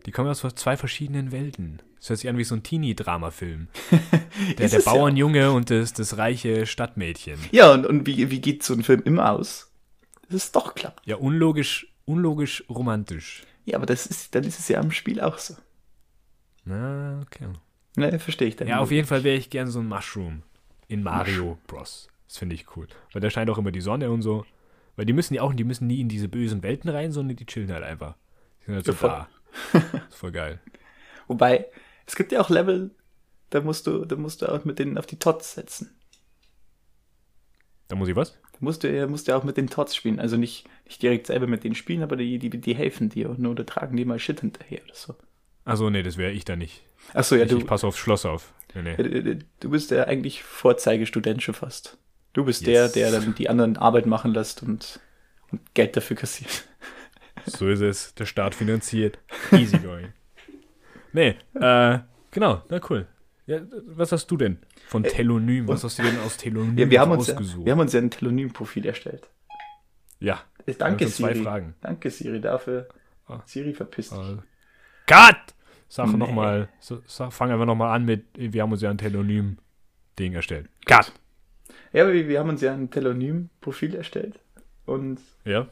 Die 0.05 0.11
kommen 0.11 0.29
aus 0.29 0.41
zwei 0.55 0.77
verschiedenen 0.77 1.31
Welten. 1.31 1.81
Das 1.99 2.09
hört 2.09 2.19
sich 2.19 2.29
an 2.29 2.37
wie 2.37 2.43
so 2.43 2.55
ein 2.55 2.63
Teenie-Drama-Film. 2.63 3.67
Der, 4.47 4.55
der 4.55 4.65
es 4.67 4.71
ja 4.71 4.79
Bauernjunge 4.79 5.51
und 5.51 5.69
das, 5.69 5.91
das 5.91 6.17
reiche 6.17 6.65
Stadtmädchen. 6.65 7.37
Ja, 7.51 7.73
und, 7.73 7.85
und 7.85 8.07
wie, 8.07 8.31
wie 8.31 8.39
geht 8.39 8.63
so 8.63 8.73
ein 8.73 8.83
Film 8.83 9.01
immer 9.03 9.31
aus? 9.31 9.69
Das 10.29 10.45
ist 10.45 10.55
doch 10.55 10.75
klappt. 10.75 11.05
Ja, 11.05 11.17
unlogisch, 11.17 11.93
unlogisch 12.05 12.63
romantisch. 12.69 13.43
Ja, 13.65 13.75
aber 13.75 13.85
das 13.85 14.05
ist, 14.05 14.33
dann 14.33 14.45
ist 14.45 14.57
es 14.59 14.69
ja 14.69 14.79
am 14.79 14.91
Spiel 14.91 15.19
auch 15.19 15.37
so. 15.37 15.55
Na, 16.63 17.21
okay. 17.21 17.47
Ne, 17.97 18.17
verstehe 18.17 18.47
ich 18.47 18.55
dann. 18.55 18.67
Ja, 18.67 18.79
auf 18.79 18.91
jeden 18.91 19.07
Fall 19.07 19.23
wäre 19.23 19.35
ich 19.35 19.49
gern 19.49 19.67
so 19.67 19.79
ein 19.79 19.87
Mushroom 19.87 20.43
in 20.87 21.03
Mario 21.03 21.57
Bros. 21.67 22.07
Das 22.27 22.37
finde 22.37 22.55
ich 22.55 22.75
cool. 22.77 22.87
Weil 23.11 23.21
da 23.21 23.29
scheint 23.29 23.49
auch 23.49 23.57
immer 23.57 23.71
die 23.71 23.81
Sonne 23.81 24.09
und 24.09 24.21
so. 24.21 24.45
Weil 24.95 25.05
die 25.05 25.13
müssen 25.13 25.33
ja 25.33 25.41
auch, 25.41 25.53
die 25.53 25.63
müssen 25.63 25.87
nie 25.87 25.99
in 25.99 26.09
diese 26.09 26.29
bösen 26.29 26.61
Welten 26.63 26.89
rein, 26.89 27.11
sondern 27.11 27.35
die 27.35 27.45
chillen 27.45 27.71
halt 27.71 27.83
einfach. 27.83 28.15
Die 28.61 28.65
sind 28.65 28.75
halt 28.75 28.85
so 28.85 28.91
Ja, 28.93 28.97
da. 29.01 29.29
Ist 30.09 30.17
voll 30.17 30.31
geil. 30.31 30.59
Wobei, 31.27 31.67
es 32.05 32.15
gibt 32.15 32.31
ja 32.31 32.41
auch 32.41 32.49
Level, 32.49 32.91
da 33.49 33.61
musst 33.61 33.87
du, 33.87 34.05
da 34.05 34.15
musst 34.15 34.41
du 34.41 34.51
auch 34.51 34.65
mit 34.65 34.79
denen 34.79 34.97
auf 34.97 35.05
die 35.05 35.19
Tots 35.19 35.53
setzen. 35.55 35.95
Da 37.87 37.95
muss 37.95 38.07
ich 38.09 38.15
was? 38.15 38.33
Da 38.53 38.59
musst 38.59 38.83
du, 38.83 38.91
ja- 38.93 39.07
musst 39.07 39.27
du 39.27 39.31
ja 39.31 39.37
auch 39.37 39.43
mit 39.43 39.57
den 39.57 39.67
Tots 39.69 39.95
spielen. 39.95 40.19
Also 40.19 40.37
nicht, 40.37 40.67
nicht 40.85 41.01
direkt 41.01 41.27
selber 41.27 41.47
mit 41.47 41.63
denen 41.63 41.75
spielen, 41.75 42.03
aber 42.03 42.15
die, 42.15 42.37
die, 42.39 42.49
die 42.49 42.75
helfen 42.75 43.09
dir 43.09 43.29
und 43.29 43.39
nur 43.39 43.51
oder 43.51 43.65
tragen 43.65 43.97
dir 43.97 44.05
mal 44.05 44.19
Shit 44.19 44.41
hinterher 44.41 44.81
oder 44.83 44.95
so. 44.95 45.15
Achso, 45.65 45.89
nee, 45.89 46.03
das 46.03 46.17
wäre 46.17 46.31
ich 46.31 46.45
da 46.45 46.55
nicht. 46.55 46.83
Achso, 47.13 47.35
ja, 47.35 47.43
ich, 47.43 47.49
du, 47.49 47.57
ich 47.59 47.65
passe 47.65 47.87
aufs 47.87 47.97
Schloss 47.97 48.25
auf. 48.25 48.53
Nee, 48.75 48.95
nee. 48.97 49.39
du 49.59 49.69
bist 49.69 49.89
ja 49.91 50.03
eigentlich 50.05 50.43
Vorzeigestudent 50.43 51.41
schon 51.41 51.55
fast. 51.55 51.97
Du 52.33 52.45
bist 52.45 52.61
Yes. 52.61 52.91
der, 52.93 53.09
der 53.11 53.19
dann 53.19 53.33
die 53.35 53.49
anderen 53.49 53.77
Arbeit 53.77 54.05
machen 54.05 54.31
lässt 54.33 54.61
und, 54.61 54.99
und 55.51 55.73
Geld 55.73 55.97
dafür 55.97 56.15
kassiert. 56.17 56.65
So 57.51 57.67
ist 57.67 57.81
es. 57.81 58.13
Der 58.15 58.25
Staat 58.25 58.55
finanziert. 58.55 59.19
Easy 59.51 59.77
going. 59.79 60.13
Nee, 61.11 61.35
äh, 61.55 61.99
genau, 62.29 62.61
na 62.69 62.79
cool. 62.87 63.07
Ja, 63.47 63.61
was 63.87 64.11
hast 64.11 64.29
du 64.29 64.37
denn 64.37 64.59
von 64.89 65.01
Telonym? 65.01 65.67
Was 65.67 65.83
hast 65.83 65.97
du 65.97 66.03
denn 66.03 66.19
aus 66.19 66.37
Telonym 66.37 66.77
Ja, 66.77 66.87
wir, 66.87 66.99
haben 67.01 67.09
uns 67.11 67.25
ja, 67.25 67.33
ausgesucht? 67.33 67.65
wir 67.65 67.71
haben 67.71 67.79
uns 67.79 67.93
ja 67.93 67.99
ein 67.99 68.11
Telonym-Profil 68.11 68.85
erstellt. 68.85 69.27
ja. 70.19 70.39
Äh, 70.67 70.75
Danke, 70.75 70.99
Wir 71.05 71.07
schon 71.07 71.15
zwei 71.25 71.33
Siri. 71.33 71.43
Fragen. 71.43 71.73
Danke, 71.81 72.11
Siri, 72.11 72.39
dafür. 72.41 72.89
Ah. 73.27 73.39
Siri 73.45 73.73
verpisst 73.73 74.11
dich. 74.11 74.19
Äh, 74.19 74.37
Cut! 75.07 75.55
Sag 75.87 76.09
Nee. 76.09 76.17
noch 76.17 76.31
mal, 76.31 76.69
so, 76.79 77.01
sag, 77.07 77.33
fang 77.33 77.49
einfach 77.51 77.65
nochmal 77.65 77.95
an 77.95 78.05
mit, 78.05 78.25
wir 78.35 78.61
haben 78.61 78.71
uns 78.71 78.83
ja 78.83 78.91
ein 78.91 78.99
Telonym-Ding 78.99 80.33
erstellt. 80.33 80.69
Cut! 80.85 81.11
Ja, 81.91 82.07
wir, 82.07 82.27
wir 82.27 82.37
haben 82.39 82.49
uns 82.49 82.61
ja 82.61 82.71
ein 82.71 82.91
Telonym-Profil 82.91 83.95
erstellt. 83.95 84.39
Und 84.85 85.19
Ja? 85.43 85.67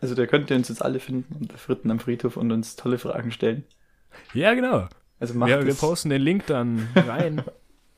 Also 0.00 0.14
da 0.14 0.26
könnt 0.26 0.50
ihr 0.50 0.56
uns 0.56 0.68
jetzt 0.68 0.82
alle 0.82 1.00
finden 1.00 1.36
unter 1.40 1.58
Fritten 1.58 1.90
am 1.90 1.98
Friedhof 1.98 2.36
und 2.36 2.50
uns 2.52 2.76
tolle 2.76 2.98
Fragen 2.98 3.30
stellen. 3.30 3.64
Ja, 4.34 4.54
genau. 4.54 4.88
Also 5.18 5.34
macht 5.34 5.50
Wir, 5.50 5.66
wir 5.66 5.74
posten 5.74 6.10
den 6.10 6.22
Link 6.22 6.46
dann 6.46 6.88
rein. 6.94 7.42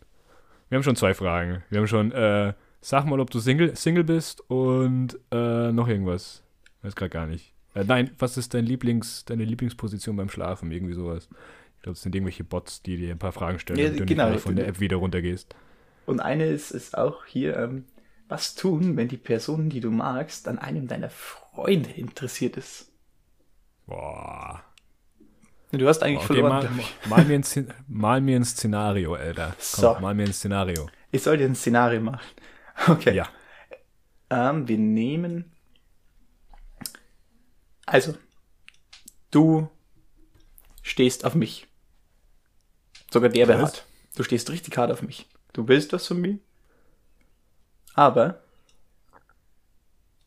wir 0.68 0.76
haben 0.76 0.82
schon 0.82 0.97
zwei 0.97 1.14
Fragen. 1.14 1.62
Wir 1.71 1.78
haben 1.78 1.87
schon, 1.87 2.12
äh, 2.12 2.52
sag 2.80 3.06
mal, 3.06 3.21
ob 3.21 3.30
du 3.30 3.38
Single, 3.38 3.76
Single 3.76 4.04
bist 4.04 4.42
und 4.50 5.18
äh, 5.30 5.71
noch 5.73 5.88
irgendwas. 5.88 6.42
Weiß 6.82 6.97
gerade 6.97 7.11
gar 7.11 7.26
nicht. 7.26 7.54
Äh, 7.75 7.85
nein, 7.85 8.11
was 8.18 8.37
ist 8.37 8.54
dein 8.54 8.66
Lieblings, 8.66 9.25
deine 9.25 9.44
Lieblingsposition 9.44 10.16
beim 10.16 10.28
Schlafen? 10.28 10.71
Irgendwie 10.73 10.94
sowas. 10.94 11.28
Ich 11.76 11.82
glaube, 11.82 11.94
es 11.94 12.02
sind 12.02 12.14
irgendwelche 12.14 12.44
Bots, 12.44 12.82
die 12.82 12.97
dir 12.97 13.12
ein 13.12 13.18
paar 13.18 13.32
Fragen 13.32 13.59
stellen, 13.59 13.78
Ja, 13.78 13.87
damit 13.87 14.00
du 14.00 14.06
genau. 14.06 14.30
nicht 14.30 14.40
von 14.40 14.56
der 14.56 14.68
App 14.68 14.80
wieder 14.80 14.97
runtergehst. 14.97 15.54
Und 16.06 16.21
eine 16.21 16.47
ist, 16.47 16.73
ist 16.73 16.99
auch 16.99 17.25
hier, 17.25 17.56
ähm, 17.56 17.85
was 18.32 18.54
tun, 18.56 18.96
wenn 18.96 19.08
die 19.08 19.16
Person, 19.18 19.70
die 19.70 19.80
du 19.80 19.90
magst, 19.90 20.48
an 20.48 20.58
einem 20.58 20.88
deiner 20.88 21.10
Freunde 21.10 21.90
interessiert 21.90 22.56
ist? 22.56 22.90
Boah. 23.86 24.64
Du 25.72 25.88
hast 25.88 26.02
eigentlich 26.02 26.24
Okay, 26.24 26.26
verloren. 26.26 26.48
mal, 26.48 26.70
mal, 27.04 27.24
mir 27.24 27.36
ein, 27.38 27.74
mal 27.88 28.20
mir 28.20 28.36
ein 28.36 28.44
Szenario, 28.44 29.14
Alter. 29.14 29.56
Komm, 29.72 29.92
So. 29.94 29.94
mal 30.00 30.14
mir 30.14 30.24
ein 30.24 30.32
Szenario. 30.32 30.88
Ich 31.10 31.22
soll 31.22 31.38
dir 31.38 31.46
ein 31.46 31.54
Szenario 31.56 32.00
machen. 32.00 32.20
Okay. 32.88 33.14
Ja. 33.14 33.28
Ähm, 34.30 34.66
wir 34.66 34.78
nehmen. 34.78 35.52
Also, 37.86 38.14
du 39.30 39.68
stehst 40.82 41.24
auf 41.24 41.34
mich. 41.34 41.66
Sogar 43.12 43.28
der 43.30 43.58
hart. 43.58 43.86
Du 44.16 44.22
stehst 44.22 44.50
richtig 44.50 44.76
hart 44.76 44.90
auf 44.90 45.02
mich. 45.02 45.26
du 45.52 45.68
willst 45.68 45.92
was 45.92 46.06
von 46.06 46.20
mir, 46.20 46.38
aber 47.94 48.42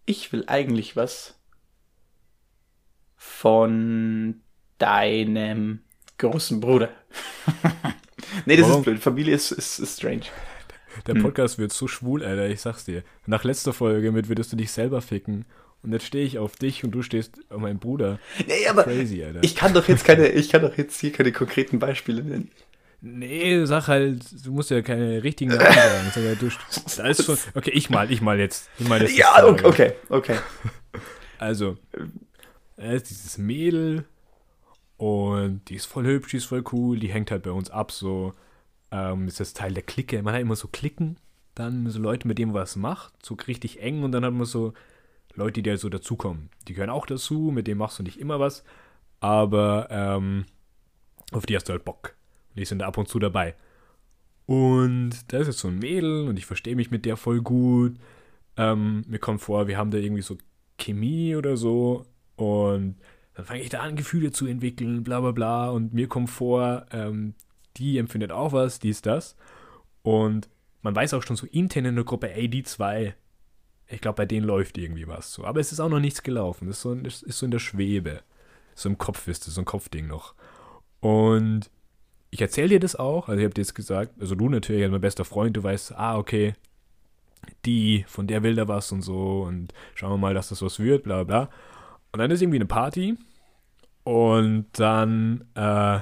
ich 0.06 0.32
will 0.32 0.44
eigentlich 0.48 0.96
was 0.96 1.40
von 3.16 4.42
deinem 4.78 5.80
großen 6.18 6.60
Bruder. 6.60 6.90
nee, 8.46 8.56
das 8.56 8.68
Warum? 8.68 8.82
ist 8.82 8.86
blöd. 8.86 9.00
Familie 9.00 9.36
ist, 9.36 9.52
ist, 9.52 9.80
ist 9.80 9.98
strange. 9.98 10.26
Der 11.08 11.16
Podcast 11.16 11.58
wird 11.58 11.74
so 11.74 11.88
schwul, 11.88 12.24
Alter, 12.24 12.48
ich 12.48 12.62
sag's 12.62 12.86
dir. 12.86 13.04
Nach 13.26 13.44
letzter 13.44 13.74
Folge 13.74 14.12
mit 14.12 14.30
würdest 14.30 14.52
du 14.54 14.56
dich 14.56 14.72
selber 14.72 15.02
ficken. 15.02 15.46
Und 15.84 15.92
jetzt 15.92 16.06
stehe 16.06 16.26
ich 16.26 16.40
auf 16.40 16.56
dich 16.56 16.84
und 16.84 16.92
du 16.92 17.04
stehst 17.04 17.40
auf 17.50 17.60
meinen 17.60 17.80
Bruder. 17.80 18.20
Nee, 18.48 18.68
aber 18.68 18.84
Crazy, 18.84 19.24
Alter. 19.24 19.44
ich 19.44 19.56
kann 19.56 19.74
doch 19.74 19.88
jetzt 19.88 20.04
keine, 20.04 20.30
ich 20.30 20.50
kann 20.50 20.62
doch 20.62 20.76
jetzt 20.78 21.00
hier 21.00 21.12
keine 21.12 21.32
konkreten 21.32 21.78
Beispiele 21.78 22.24
nennen. 22.24 22.50
Nee, 23.08 23.64
sag 23.66 23.88
halt, 23.88 24.26
du 24.44 24.52
musst 24.52 24.72
ja 24.72 24.82
keine 24.82 25.22
richtigen 25.22 25.52
Namen 25.52 25.62
sagen. 25.74 26.12
Sag 26.12 26.24
halt, 26.24 26.42
du, 26.42 26.50
da 26.98 27.08
ist 27.08 27.24
schon, 27.24 27.38
okay, 27.54 27.70
ich 27.70 27.92
mal, 27.92 28.12
ich 28.12 28.20
mal 28.20 28.40
jetzt. 28.40 28.68
Ich 28.80 28.88
mal 28.88 29.00
jetzt 29.00 29.16
Ja, 29.16 29.46
okay, 29.46 29.66
okay, 29.66 29.94
okay. 30.10 30.38
Also, 31.38 31.78
da 32.78 32.92
ist 32.92 33.12
dieses 33.12 33.38
Mädel 33.38 34.06
und 34.98 35.62
die 35.70 35.76
ist 35.76 35.86
voll 35.86 36.06
hübsch, 36.06 36.32
die 36.32 36.38
ist 36.38 36.46
voll 36.46 36.64
cool, 36.72 36.98
die 36.98 37.14
hängt 37.14 37.30
halt 37.30 37.44
bei 37.44 37.52
uns 37.52 37.70
ab, 37.70 37.92
so, 37.92 38.34
ähm, 38.90 39.28
ist 39.28 39.40
das 39.40 39.54
Teil 39.54 39.76
der 39.76 39.84
Clique. 39.84 40.24
Man 40.24 40.34
hat 40.34 40.42
immer 40.42 40.56
so 40.56 40.68
Klicken, 40.68 41.18
dann 41.54 41.88
so 41.92 42.00
Leute, 42.00 42.28
mit 42.28 42.40
denen 42.40 42.54
man 42.54 42.64
was 42.64 42.76
macht, 42.76 43.24
so 43.24 43.36
richtig 43.48 43.84
eng 43.84 44.02
und 44.02 44.14
dann 44.14 44.26
hat 44.26 44.34
man 44.34 44.48
so 44.48 44.74
Leute, 45.36 45.62
die 45.62 45.70
da 45.70 45.78
so 45.78 45.90
dazukommen. 45.90 46.50
Die 46.68 46.74
gehören 46.74 46.90
auch 46.90 47.06
dazu, 47.06 47.52
mit 47.54 47.68
denen 47.68 47.78
machst 47.78 48.00
du 48.00 48.04
nicht 48.04 48.20
immer 48.20 48.40
was, 48.40 48.64
aber 49.20 49.90
ähm, 49.92 50.46
auf 51.32 51.46
die 51.46 51.56
hast 51.56 51.70
du 51.70 51.74
halt 51.74 51.86
Bock. 51.86 52.15
Und 52.56 52.62
die 52.62 52.66
sind 52.66 52.80
da 52.80 52.88
ab 52.88 52.98
und 52.98 53.10
zu 53.10 53.20
dabei. 53.20 53.56
Und 54.46 55.32
da 55.34 55.40
ist 55.40 55.48
jetzt 55.48 55.60
so 55.60 55.68
ein 55.68 55.80
Mädel 55.80 56.28
und 56.28 56.38
ich 56.38 56.46
verstehe 56.46 56.76
mich 56.76 56.92
mit 56.92 57.06
der 57.06 57.18
voll 57.18 57.42
gut. 57.42 57.98
Ähm, 58.58 59.04
mir 59.08 59.20
kommt 59.20 59.42
vor, 59.42 59.68
wir 59.68 59.78
haben 59.78 59.92
da 59.92 59.98
irgendwie 59.98 60.22
so 60.22 60.38
Chemie 60.78 61.36
oder 61.36 61.58
so. 61.58 62.06
Und 62.36 62.98
dann 63.34 63.46
fange 63.46 63.62
ich 63.62 63.70
da 63.70 63.80
an, 63.82 63.96
Gefühle 63.96 64.32
zu 64.32 64.46
entwickeln, 64.46 65.04
bla 65.04 65.20
bla 65.20 65.32
bla. 65.32 65.70
Und 65.70 65.94
mir 65.94 66.08
kommt 66.08 66.30
vor, 66.30 66.86
ähm, 66.92 67.34
die 67.78 67.98
empfindet 67.98 68.32
auch 68.32 68.54
was, 68.54 68.80
dies, 68.80 69.02
das. 69.02 69.36
Und 70.04 70.48
man 70.82 70.96
weiß 70.96 71.14
auch 71.16 71.24
schon 71.24 71.36
so 71.36 71.48
intern 71.48 71.86
in 71.86 71.96
der 71.96 72.06
Gruppe, 72.06 72.32
ey, 72.32 72.48
die 72.48 72.64
zwei, 72.64 73.16
ich 73.88 74.02
glaube, 74.02 74.18
bei 74.18 74.26
denen 74.26 74.46
läuft 74.46 74.78
irgendwie 74.78 75.08
was 75.08 75.34
so. 75.34 75.44
Aber 75.44 75.60
es 75.60 75.72
ist 75.72 75.80
auch 75.80 75.90
noch 75.90 76.00
nichts 76.00 76.24
gelaufen. 76.24 76.68
Das 76.68 76.78
ist 76.78 76.84
so, 76.84 76.96
das 76.96 77.24
ist 77.24 77.40
so 77.40 77.46
in 77.46 77.52
der 77.52 77.60
Schwebe. 77.60 78.22
So 78.76 78.90
im 78.90 78.98
Kopf 78.98 79.28
ist 79.28 79.48
es, 79.48 79.56
so 79.56 79.62
ein 79.62 79.66
Kopfding 79.66 80.08
noch. 80.08 80.36
Und 81.00 81.70
ich 82.36 82.42
erzähle 82.42 82.68
dir 82.68 82.80
das 82.82 82.98
auch. 82.98 83.30
Also, 83.30 83.40
ich 83.40 83.46
habe 83.46 83.54
dir 83.54 83.62
jetzt 83.62 83.76
gesagt, 83.76 84.12
also 84.20 84.36
du 84.36 84.50
natürlich 84.50 84.84
als 84.84 84.92
mein 84.92 85.00
bester 85.00 85.24
Freund, 85.24 85.56
du 85.56 85.64
weißt, 85.64 85.94
ah, 85.96 86.18
okay, 86.18 86.54
die, 87.64 88.04
von 88.10 88.28
der 88.28 88.44
will 88.44 88.56
da 88.56 88.68
was 88.68 88.92
und 88.92 89.02
so. 89.02 89.44
Und 89.44 89.74
schauen 89.94 90.12
wir 90.12 90.18
mal, 90.18 90.34
dass 90.34 90.50
das 90.50 90.62
was 90.62 90.80
wird, 90.80 91.04
bla 91.04 91.24
bla. 91.24 91.50
Und 92.12 92.20
dann 92.20 92.32
ist 92.32 92.42
irgendwie 92.42 92.58
eine 92.58 92.66
Party. 92.66 93.18
Und 94.04 94.66
dann 94.74 95.46
äh, 95.56 96.00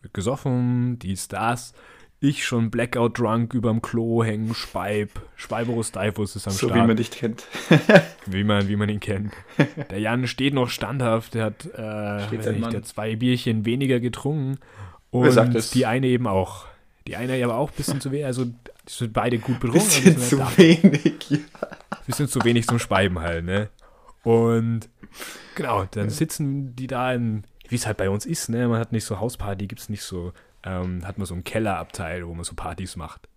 wird 0.00 0.14
gesoffen, 0.14 0.98
dies, 1.00 1.28
das. 1.28 1.74
Ich 2.18 2.46
schon 2.46 2.70
Blackout 2.70 3.18
drunk 3.18 3.52
überm 3.52 3.82
Klo 3.82 4.24
hängen, 4.24 4.54
Speib. 4.54 5.10
Speiberus 5.36 5.92
Deifus 5.92 6.34
ist 6.34 6.48
am 6.48 6.54
So 6.54 6.68
Start 6.68 6.80
wie 6.80 6.86
man 6.86 6.96
dich 6.96 7.10
kennt. 7.10 7.44
wie 8.26 8.42
man, 8.42 8.68
wie 8.68 8.76
man 8.76 8.88
ihn 8.88 9.00
kennt. 9.00 9.34
Der 9.90 10.00
Jan 10.00 10.26
steht 10.26 10.54
noch 10.54 10.70
standhaft, 10.70 11.34
der 11.34 11.44
hat, 11.44 11.66
äh, 11.76 12.34
nicht, 12.34 12.72
der 12.72 12.78
hat 12.78 12.86
zwei 12.86 13.16
Bierchen 13.16 13.66
weniger 13.66 14.00
getrunken. 14.00 14.58
Sagt 15.12 15.48
Und 15.48 15.54
das? 15.54 15.70
die 15.70 15.86
eine 15.86 16.06
eben 16.06 16.26
auch. 16.26 16.66
Die 17.06 17.16
eine 17.16 17.42
aber 17.42 17.56
auch 17.56 17.70
ein 17.70 17.76
bisschen 17.76 18.00
zu 18.00 18.10
wenig, 18.12 18.26
also 18.26 18.44
die 18.44 18.52
sind 18.86 19.12
beide 19.12 19.38
gut 19.38 19.60
betrunken. 19.60 19.88
Bisschen 19.88 20.14
die 20.14 20.20
zu 20.20 20.44
halt 20.44 20.58
wenig. 20.58 21.30
Ja. 21.30 21.38
bisschen 22.06 22.28
zu 22.28 22.44
wenig 22.44 22.66
zum 22.66 22.78
Speiben 22.78 23.18
halt, 23.18 23.44
ne? 23.44 23.70
Und 24.24 24.88
genau, 25.54 25.84
dann 25.90 26.10
sitzen 26.10 26.76
die 26.76 26.86
da 26.86 27.12
in, 27.14 27.44
wie 27.68 27.76
es 27.76 27.86
halt 27.86 27.96
bei 27.96 28.10
uns 28.10 28.26
ist, 28.26 28.50
ne? 28.50 28.68
Man 28.68 28.78
hat 28.78 28.92
nicht 28.92 29.04
so 29.04 29.20
Hausparty, 29.20 29.66
gibt 29.66 29.80
es 29.80 29.88
nicht 29.88 30.02
so, 30.02 30.32
ähm, 30.64 31.06
hat 31.06 31.16
man 31.16 31.26
so 31.26 31.34
einen 31.34 31.44
Kellerabteil, 31.44 32.26
wo 32.26 32.34
man 32.34 32.44
so 32.44 32.54
Partys 32.54 32.96
macht. 32.96 33.28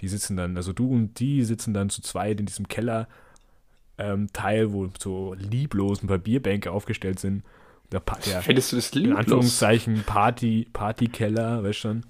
Die 0.00 0.08
sitzen 0.08 0.36
dann, 0.36 0.56
also 0.56 0.72
du 0.72 0.90
und 0.90 1.20
die 1.20 1.44
sitzen 1.44 1.72
dann 1.74 1.90
zu 1.90 2.02
zweit 2.02 2.40
in 2.40 2.46
diesem 2.46 2.66
Keller 2.66 3.06
ähm, 3.98 4.28
Teil, 4.32 4.72
wo 4.72 4.88
so 4.98 5.34
lieblos 5.34 6.02
ein 6.02 6.08
paar 6.08 6.18
Bierbänke 6.18 6.72
aufgestellt 6.72 7.20
sind. 7.20 7.44
Der, 7.92 8.00
der 8.24 8.42
Findest 8.42 8.72
du 8.72 8.76
das 8.76 8.90
in? 8.90 9.12
Anführungszeichen 9.12 10.04
Party, 10.04 10.68
Partykeller, 10.72 11.62
weißt 11.64 11.78
schon. 11.78 12.06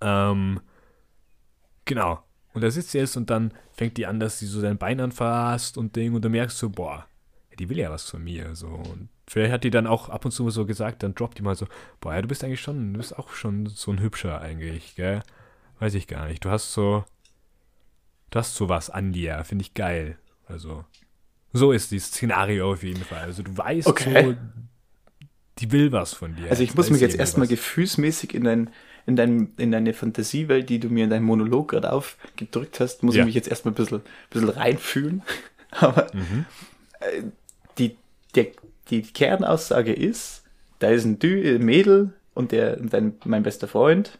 Ähm, 0.00 0.60
genau. 1.84 2.22
Und 2.52 2.62
da 2.62 2.70
sitzt 2.70 2.90
sie 2.90 2.98
jetzt 2.98 3.16
und 3.16 3.30
dann 3.30 3.52
fängt 3.72 3.96
die 3.96 4.06
an, 4.06 4.20
dass 4.20 4.38
sie 4.38 4.46
so 4.46 4.60
sein 4.60 4.78
Bein 4.78 5.00
anfasst 5.00 5.76
und 5.76 5.96
Ding 5.96 6.14
und 6.14 6.24
du 6.24 6.28
merkst 6.28 6.58
so, 6.58 6.70
boah, 6.70 7.06
die 7.58 7.68
will 7.68 7.78
ja 7.78 7.90
was 7.90 8.08
von 8.08 8.22
mir. 8.22 8.54
So. 8.54 8.68
Und 8.68 9.08
vielleicht 9.26 9.52
hat 9.52 9.64
die 9.64 9.70
dann 9.70 9.86
auch 9.86 10.08
ab 10.08 10.24
und 10.24 10.30
zu 10.30 10.48
so 10.50 10.66
gesagt, 10.66 11.02
dann 11.02 11.14
droppt 11.14 11.38
die 11.38 11.42
mal 11.42 11.56
so, 11.56 11.66
boah, 12.00 12.14
ja, 12.14 12.22
du 12.22 12.28
bist 12.28 12.44
eigentlich 12.44 12.60
schon, 12.60 12.92
du 12.92 12.98
bist 12.98 13.18
auch 13.18 13.32
schon 13.32 13.66
so 13.66 13.90
ein 13.90 14.00
Hübscher 14.00 14.40
eigentlich, 14.40 14.94
gell? 14.94 15.22
Weiß 15.80 15.94
ich 15.94 16.06
gar 16.06 16.26
nicht. 16.26 16.44
Du 16.44 16.50
hast 16.50 16.72
so, 16.72 17.04
du 18.30 18.38
hast 18.38 18.54
so 18.54 18.68
was 18.68 18.90
an 18.90 19.12
dir, 19.12 19.42
finde 19.44 19.62
ich 19.62 19.74
geil. 19.74 20.18
Also, 20.46 20.84
so 21.52 21.72
ist 21.72 21.92
das 21.92 22.06
Szenario 22.06 22.72
auf 22.72 22.82
jeden 22.82 23.02
Fall. 23.02 23.22
Also 23.22 23.42
du 23.42 23.56
weißt 23.56 23.88
Okay. 23.88 24.24
so, 24.24 24.36
die 25.58 25.70
will 25.72 25.92
was 25.92 26.12
von 26.14 26.34
dir. 26.36 26.50
Also 26.50 26.62
ich 26.62 26.74
muss 26.74 26.86
ist 26.86 26.92
mich 26.92 27.00
jetzt 27.00 27.16
erstmal 27.16 27.46
gefühlsmäßig 27.46 28.34
in, 28.34 28.44
dein, 28.44 28.70
in, 29.06 29.16
dein, 29.16 29.52
in 29.56 29.70
deine 29.70 29.94
Fantasiewelt, 29.94 30.68
die 30.68 30.80
du 30.80 30.88
mir 30.88 31.04
in 31.04 31.10
deinem 31.10 31.24
Monolog 31.24 31.68
gerade 31.70 31.92
aufgedrückt 31.92 32.80
hast, 32.80 33.02
muss 33.02 33.14
Ja. 33.14 33.22
ich 33.22 33.26
mich 33.26 33.34
jetzt 33.34 33.48
erstmal 33.48 33.72
ein 33.72 33.76
bisschen, 33.76 34.02
bisschen 34.30 34.48
reinfühlen. 34.48 35.22
Aber 35.70 36.06
Mhm. 36.12 36.44
äh, 37.00 37.22
die, 37.78 37.96
der, 38.34 38.48
die 38.90 39.02
Kernaussage 39.02 39.92
ist, 39.92 40.42
da 40.80 40.88
ist 40.90 41.04
ein 41.04 41.18
Dü, 41.18 41.54
ein 41.56 41.64
Mädel 41.64 42.12
und 42.34 42.50
der, 42.52 42.76
dein, 42.76 43.14
mein 43.24 43.42
bester 43.44 43.68
Freund, 43.68 44.18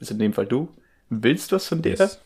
also 0.00 0.14
in 0.14 0.18
dem 0.18 0.32
Fall 0.32 0.46
du, 0.46 0.68
willst 1.10 1.52
was 1.52 1.66
von 1.68 1.82
der, 1.82 1.96
Yes. 1.96 2.18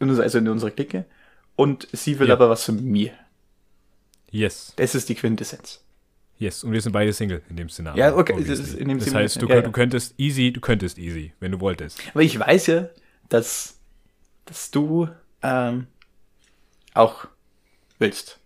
also 0.00 0.38
in 0.38 0.48
unserer 0.48 0.70
Clique, 0.70 1.04
und 1.56 1.86
sie 1.92 2.18
will 2.18 2.28
Ja. 2.28 2.34
aber 2.34 2.50
was 2.50 2.64
von 2.64 2.82
mir. 2.84 3.12
Yes. 4.30 4.72
Das 4.76 4.94
ist 4.96 5.08
die 5.08 5.14
Quintessenz. 5.14 5.83
Yes. 6.38 6.64
Und 6.64 6.72
wir 6.72 6.80
sind 6.80 6.92
beide 6.92 7.12
Single 7.12 7.42
in 7.48 7.56
dem 7.56 7.68
Szenario. 7.68 7.98
Ja, 8.00 8.16
okay, 8.16 8.32
obviously. 8.32 8.56
das 8.56 8.68
ist 8.68 8.74
in 8.78 8.88
dem 8.88 8.98
das 8.98 9.14
heißt, 9.14 9.40
du, 9.40 9.46
ja, 9.48 9.56
ja. 9.56 9.62
du 9.62 9.70
könntest 9.70 10.14
easy, 10.18 10.52
du 10.52 10.60
könntest 10.60 10.98
easy, 10.98 11.32
wenn 11.40 11.52
du 11.52 11.60
wolltest. 11.60 12.00
Aber 12.10 12.22
ich 12.22 12.38
weiß 12.38 12.66
ja, 12.66 12.88
dass, 13.28 13.78
dass 14.44 14.70
du 14.70 15.08
ähm, 15.42 15.86
auch 16.92 17.26
willst. 17.98 18.40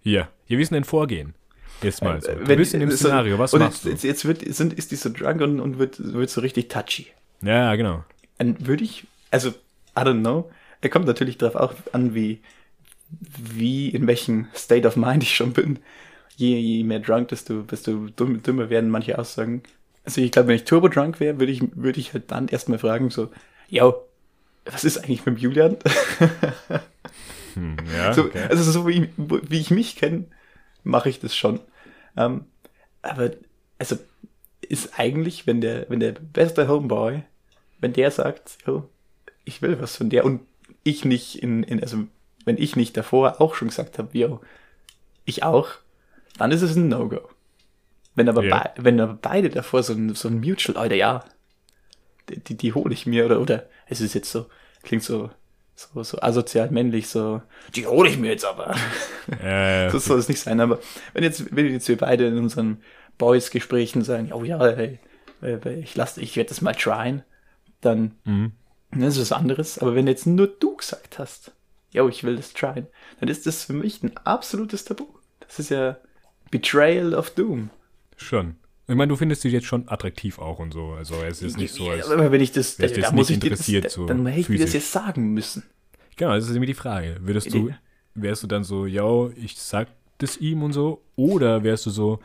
Hier, 0.00 0.28
wie 0.46 0.60
ist 0.60 0.72
denn 0.72 0.84
Vorgehen? 0.84 1.34
Jetzt 1.82 2.02
mal 2.02 2.20
so. 2.20 2.32
Du 2.32 2.46
Wenn- 2.46 2.58
bist 2.58 2.74
in 2.74 2.80
dem 2.80 2.90
so- 2.90 2.96
Szenario, 2.96 3.38
was 3.38 3.52
machst 3.52 3.84
jetzt, 3.84 4.04
du? 4.04 4.08
Jetzt 4.08 4.24
wird, 4.24 4.54
sind, 4.54 4.72
ist 4.72 4.90
die 4.90 4.96
so 4.96 5.10
drunk 5.10 5.40
und, 5.40 5.60
und 5.60 5.78
wird, 5.78 6.12
wird 6.12 6.30
so 6.30 6.40
richtig 6.40 6.68
touchy. 6.68 7.06
Ja, 7.42 7.74
genau. 7.76 8.04
Dann 8.38 8.66
würde 8.66 8.84
ich, 8.84 9.06
also, 9.30 9.50
I 9.50 10.00
don't 10.00 10.20
know, 10.20 10.50
er 10.80 10.88
kommt 10.90 11.06
natürlich 11.06 11.38
darauf 11.38 11.56
auch 11.56 11.74
an, 11.92 12.14
wie, 12.14 12.40
wie, 13.10 13.88
in 13.90 14.06
welchem 14.06 14.48
State 14.54 14.86
of 14.86 14.96
Mind 14.96 15.22
ich 15.22 15.34
schon 15.34 15.52
bin. 15.52 15.78
Je, 16.36 16.60
je 16.60 16.84
mehr 16.84 17.00
drunk, 17.00 17.28
desto, 17.30 17.62
desto 17.62 18.08
dumm, 18.16 18.42
dümmer 18.42 18.70
werden 18.70 18.90
manche 18.90 19.18
Aussagen. 19.18 19.62
Also 20.04 20.20
ich 20.20 20.32
glaube, 20.32 20.48
wenn 20.48 20.56
ich 20.56 20.64
turbo 20.64 20.88
drunk 20.88 21.20
wäre, 21.20 21.38
würde 21.40 21.52
ich, 21.52 21.62
würde 21.76 22.00
ich 22.00 22.12
halt 22.14 22.30
dann 22.30 22.48
erstmal 22.48 22.78
fragen, 22.78 23.10
so, 23.10 23.30
yo, 23.68 23.94
was 24.66 24.84
ist 24.84 24.98
eigentlich 24.98 25.26
mit 25.26 25.36
dem 25.36 25.38
Julian? 25.38 25.76
Hm, 27.54 27.76
ja, 27.92 28.12
So, 28.12 28.24
okay. 28.26 28.46
Also 28.48 28.70
so 28.70 28.86
wie, 28.86 29.10
wie 29.16 29.60
ich 29.60 29.70
mich 29.70 29.96
kenne, 29.96 30.24
mache 30.84 31.08
ich 31.08 31.20
das 31.20 31.36
schon. 31.36 31.60
Ähm, 32.16 32.46
aber 33.02 33.32
also 33.78 33.96
ist 34.62 34.98
eigentlich, 34.98 35.46
wenn 35.46 35.60
der, 35.60 35.88
wenn 35.90 36.00
der 36.00 36.12
beste 36.12 36.68
Homeboy, 36.68 37.22
wenn 37.80 37.92
der 37.92 38.10
sagt, 38.10 38.58
yo, 38.66 38.88
ich 39.44 39.62
will 39.62 39.80
was 39.80 39.96
von 39.96 40.10
der 40.10 40.24
und 40.24 40.42
ich 40.84 41.04
nicht 41.04 41.42
in, 41.42 41.62
in 41.62 41.82
also 41.82 42.04
wenn 42.44 42.58
ich 42.58 42.76
nicht 42.76 42.96
davor 42.96 43.40
auch 43.40 43.54
schon 43.54 43.68
gesagt 43.68 43.98
habe, 43.98 44.16
yo, 44.18 44.40
ich 45.24 45.42
auch, 45.44 45.70
dann 46.38 46.50
ist 46.52 46.62
es 46.62 46.76
ein 46.76 46.88
No-Go. 46.88 47.28
Wenn 48.14 48.28
aber, 48.28 48.44
Ja. 48.44 48.72
wenn 48.76 49.00
aber 49.00 49.14
beide 49.20 49.50
davor 49.50 49.82
so 49.82 49.92
ein, 49.92 50.14
so 50.14 50.28
ein 50.28 50.40
Mutual, 50.40 50.76
Alter, 50.76 50.94
ja, 50.94 51.24
die, 52.28 52.40
die, 52.40 52.56
die 52.56 52.72
hole 52.72 52.92
ich 52.92 53.06
mir 53.06 53.26
oder, 53.26 53.40
oder 53.40 53.66
es 53.86 54.00
ist 54.00 54.14
jetzt 54.14 54.30
so, 54.30 54.46
klingt 54.82 55.02
so, 55.02 55.30
so, 55.74 56.02
so 56.02 56.18
asozial 56.20 56.70
männlich, 56.70 57.08
so, 57.08 57.42
die 57.74 57.86
hole 57.86 58.08
ich 58.08 58.18
mir 58.18 58.30
jetzt 58.30 58.44
aber. 58.44 58.74
Äh, 59.42 59.90
Das 59.90 60.04
soll 60.04 60.18
es 60.20 60.28
nicht 60.28 60.40
sein, 60.40 60.60
aber 60.60 60.78
wenn 61.12 61.24
jetzt, 61.24 61.54
wenn 61.54 61.66
jetzt 61.66 61.88
wir 61.88 61.96
beide 61.96 62.28
in 62.28 62.38
unseren 62.38 62.80
Boys-Gesprächen 63.18 64.02
sagen, 64.04 64.32
oh 64.32 64.44
ja, 64.44 64.58
hey, 64.64 65.00
ich 65.82 65.96
lass, 65.96 66.16
ich 66.16 66.36
werde 66.36 66.48
das 66.48 66.60
mal 66.60 66.74
tryen, 66.74 67.22
dann 67.80 68.12
mhm. 68.24 68.52
dann 68.92 69.02
ist 69.02 69.16
es 69.16 69.30
was 69.30 69.38
anderes. 69.38 69.78
Aber 69.78 69.94
wenn 69.96 70.06
jetzt 70.06 70.26
nur 70.26 70.46
du 70.46 70.76
gesagt 70.76 71.18
hast, 71.18 71.52
yo, 71.90 72.08
ich 72.08 72.22
will 72.24 72.36
das 72.36 72.52
tryen, 72.52 72.86
dann 73.20 73.28
ist 73.28 73.46
das 73.46 73.64
für 73.64 73.72
mich 73.72 74.02
ein 74.02 74.16
absolutes 74.18 74.84
Tabu. 74.84 75.06
Das 75.40 75.58
ist 75.58 75.70
ja 75.70 75.96
Betrayal 76.50 77.14
of 77.14 77.30
Doom. 77.30 77.70
Schon. 78.16 78.56
Ich 78.88 78.94
meine, 78.94 79.08
du 79.08 79.16
findest 79.16 79.42
sie 79.42 79.48
jetzt 79.48 79.66
schon 79.66 79.88
attraktiv 79.88 80.38
auch 80.38 80.60
und 80.60 80.72
so. 80.72 80.92
Also 80.92 81.16
es 81.22 81.42
ist 81.42 81.56
nicht 81.56 81.74
so, 81.74 81.90
als 81.90 82.08
aber 82.08 82.30
wenn 82.30 82.40
ich 82.40 82.52
das, 82.52 82.76
da 82.76 82.86
jetzt 82.86 83.12
muss 83.12 83.28
nicht 83.28 83.38
ich 83.38 83.40
dir 83.40 83.50
das, 83.50 83.60
interessiert, 83.60 83.90
so 83.90 84.06
dann 84.06 84.24
hätte 84.26 84.40
ich 84.40 84.48
mir 84.48 84.58
das 84.58 84.72
jetzt 84.72 84.92
sagen 84.92 85.32
müssen. 85.34 85.64
Genau, 86.16 86.34
das 86.34 86.44
ist 86.44 86.52
nämlich 86.52 86.70
die 86.70 86.74
Frage. 86.74 87.16
Würdest 87.20 87.52
du, 87.52 87.70
wärst 88.14 88.42
du 88.44 88.46
dann 88.46 88.62
so, 88.64 88.86
yo, 88.86 89.32
ich 89.36 89.56
sag 89.58 89.88
das 90.18 90.36
ihm 90.36 90.62
und 90.62 90.72
so? 90.72 91.02
Oder 91.16 91.64
wärst 91.64 91.84
du 91.86 91.90
so, 91.90 92.20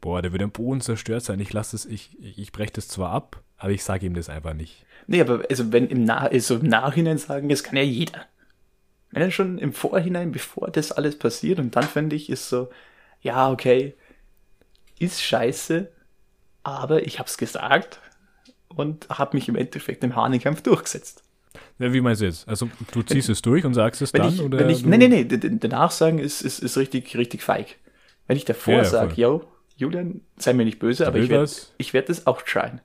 boah, 0.00 0.22
der 0.22 0.32
wird 0.32 0.42
am 0.42 0.50
Boden 0.50 0.80
zerstört 0.80 1.24
sein, 1.24 1.40
ich 1.40 1.52
lasse 1.52 1.76
es, 1.76 1.84
ich, 1.84 2.16
ich, 2.20 2.52
breche 2.52 2.72
das 2.72 2.88
zwar 2.88 3.10
ab, 3.10 3.42
aber 3.56 3.70
ich 3.70 3.84
sage 3.84 4.06
ihm 4.06 4.14
das 4.14 4.28
einfach 4.28 4.54
nicht. 4.54 4.84
Nee, 5.06 5.20
aber 5.20 5.44
also 5.48 5.72
wenn 5.72 5.88
im, 5.88 6.04
Nach 6.04 6.30
also 6.30 6.56
im 6.56 6.68
Nachhinein 6.68 7.18
sagen, 7.18 7.48
das 7.48 7.62
kann 7.62 7.76
ja 7.76 7.82
jeder. 7.82 8.26
Wenn 9.10 9.22
dann 9.22 9.30
schon 9.30 9.58
im 9.58 9.72
Vorhinein, 9.72 10.32
bevor 10.32 10.70
das 10.70 10.92
alles 10.92 11.18
passiert, 11.18 11.58
und 11.58 11.74
dann 11.76 11.84
finde 11.84 12.16
ich, 12.16 12.28
ist 12.28 12.48
so, 12.48 12.68
ja, 13.20 13.50
okay, 13.50 13.96
ist 14.98 15.22
scheiße, 15.22 15.90
aber 16.64 17.06
ich 17.06 17.18
hab's 17.20 17.38
gesagt 17.38 18.00
und 18.68 19.08
hab 19.10 19.34
mich 19.34 19.48
im 19.48 19.56
Endeffekt 19.56 20.04
im 20.04 20.16
Hahnenkampf 20.16 20.62
durchgesetzt. 20.62 21.24
Ja, 21.78 21.92
wie 21.92 22.00
meinst 22.00 22.20
du 22.20 22.26
jetzt? 22.26 22.48
Also 22.48 22.70
du 22.90 23.02
ziehst 23.02 23.28
es 23.28 23.42
durch 23.42 23.64
und 23.64 23.74
sagst 23.74 24.02
es 24.02 24.12
Wenn 24.12 24.24
dann? 24.24 24.40
ich, 24.40 24.40
oder 24.40 24.58
wenn 24.58 24.68
ich, 24.70 24.82
du, 24.82 24.90
nee, 25.08 25.24
d- 25.24 25.38
d- 25.38 25.50
danach 25.58 25.90
sagen 25.90 26.18
ist, 26.18 26.42
ist, 26.42 26.58
ist 26.60 26.76
richtig, 26.76 27.16
richtig 27.16 27.42
feig. 27.42 27.76
Wenn 28.26 28.36
ich 28.36 28.44
davor 28.44 28.84
Ja, 28.84 28.84
ja, 28.84 28.90
sage, 28.90 29.20
yo, 29.20 29.44
Julian, 29.76 30.22
sei 30.36 30.52
mir 30.54 30.64
nicht 30.64 30.78
böse, 30.78 31.06
aber 31.06 31.18
will 31.18 31.22
ich 31.24 31.30
werde 31.30 31.50
ich 31.78 31.92
werd 31.94 32.08
das 32.08 32.26
auch 32.26 32.42
tryen. 32.42 32.80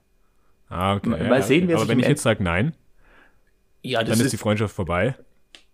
Ah, 0.68 0.94
okay. 0.96 1.10
Mal 1.24 1.42
ja, 1.42 1.46
sehen, 1.46 1.64
okay. 1.64 1.74
Aber 1.74 1.88
wenn 1.88 1.98
ich 1.98 2.06
jetzt 2.08 2.22
sage 2.22 2.42
nein, 2.42 2.74
Ja, 3.82 4.02
dann 4.02 4.20
ist 4.20 4.26
ist, 4.26 4.32
die 4.32 4.38
Freundschaft 4.38 4.74
vorbei. 4.74 5.14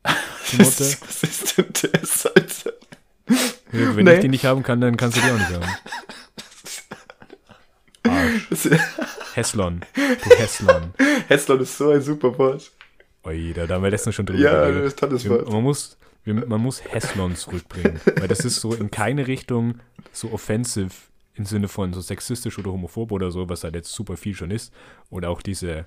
ist, 0.53 1.01
was 1.03 1.23
ist 1.23 1.59
denn 1.59 1.67
das? 1.93 2.27
Wenn 3.73 4.05
Nee. 4.05 4.15
ich 4.15 4.21
die 4.21 4.29
nicht 4.29 4.45
haben 4.45 4.63
kann, 4.63 4.81
dann 4.81 4.97
kannst 4.97 5.17
du 5.17 5.21
die 5.21 5.29
auch 5.31 5.39
nicht 5.39 5.51
haben. 5.53 5.67
Arsch. 8.09 8.69
Heslon. 9.35 9.81
Du 9.95 10.31
Heslon. 10.37 10.95
Heslon 11.29 11.61
ist 11.61 11.77
so 11.77 11.91
ein 11.91 12.01
super 12.01 12.37
Wort. 12.39 12.71
Oi, 13.25 13.53
da, 13.55 13.67
da 13.67 13.75
haben 13.75 13.83
wir 13.83 13.91
letztens 13.91 14.15
schon 14.15 14.27
drüber 14.27 14.41
Ja, 14.41 14.53
geredet. 14.67 14.85
das 14.85 14.93
ist 14.95 15.03
ein 15.03 15.09
tolles 15.09 15.29
Wort. 15.29 15.53
Man 15.53 15.63
muss, 15.63 15.99
wir, 16.25 16.35
man 16.35 16.61
muss 16.61 16.83
Heslon 16.85 17.37
zurückbringen. 17.37 18.01
weil 18.19 18.29
das 18.29 18.41
ist 18.41 18.57
so 18.61 18.75
in 18.75 18.91
keine 18.91 19.27
Richtung 19.27 19.81
so 20.13 20.33
offensive 20.33 20.91
im 21.35 21.45
Sinne 21.45 21.69
von 21.69 21.93
so 21.93 22.01
sexistisch 22.01 22.59
oder 22.59 22.73
homophob 22.73 23.13
oder 23.13 23.31
so, 23.31 23.49
was 23.49 23.63
halt 23.65 23.75
jetzt 23.75 23.93
super 23.93 24.17
viel 24.17 24.35
schon 24.35 24.51
ist. 24.51 24.73
Oder 25.11 25.31
auch 25.31 25.43
diese 25.43 25.85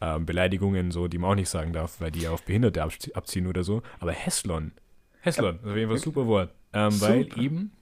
ähm, 0.00 0.24
Beleidigungen, 0.24 0.90
so, 0.92 1.08
die 1.08 1.18
man 1.18 1.30
auch 1.32 1.34
nicht 1.34 1.50
sagen 1.50 1.72
darf, 1.72 2.00
weil 2.00 2.10
die 2.12 2.28
auf 2.28 2.42
Behinderte 2.44 2.82
abzie- 2.84 3.12
abziehen 3.14 3.46
oder 3.48 3.64
so. 3.64 3.82
Aber 3.98 4.12
Heslon. 4.12 4.72
Heslon, 5.20 5.56
das 5.56 5.64
ist 5.64 5.70
auf 5.70 5.76
jeden 5.76 5.88
Fall 5.88 5.98
ein 5.98 6.02
super 6.02 6.26
Wort. 6.26 6.50
Ähm, 6.72 7.00
weil 7.00 7.26
eben, 7.38 7.72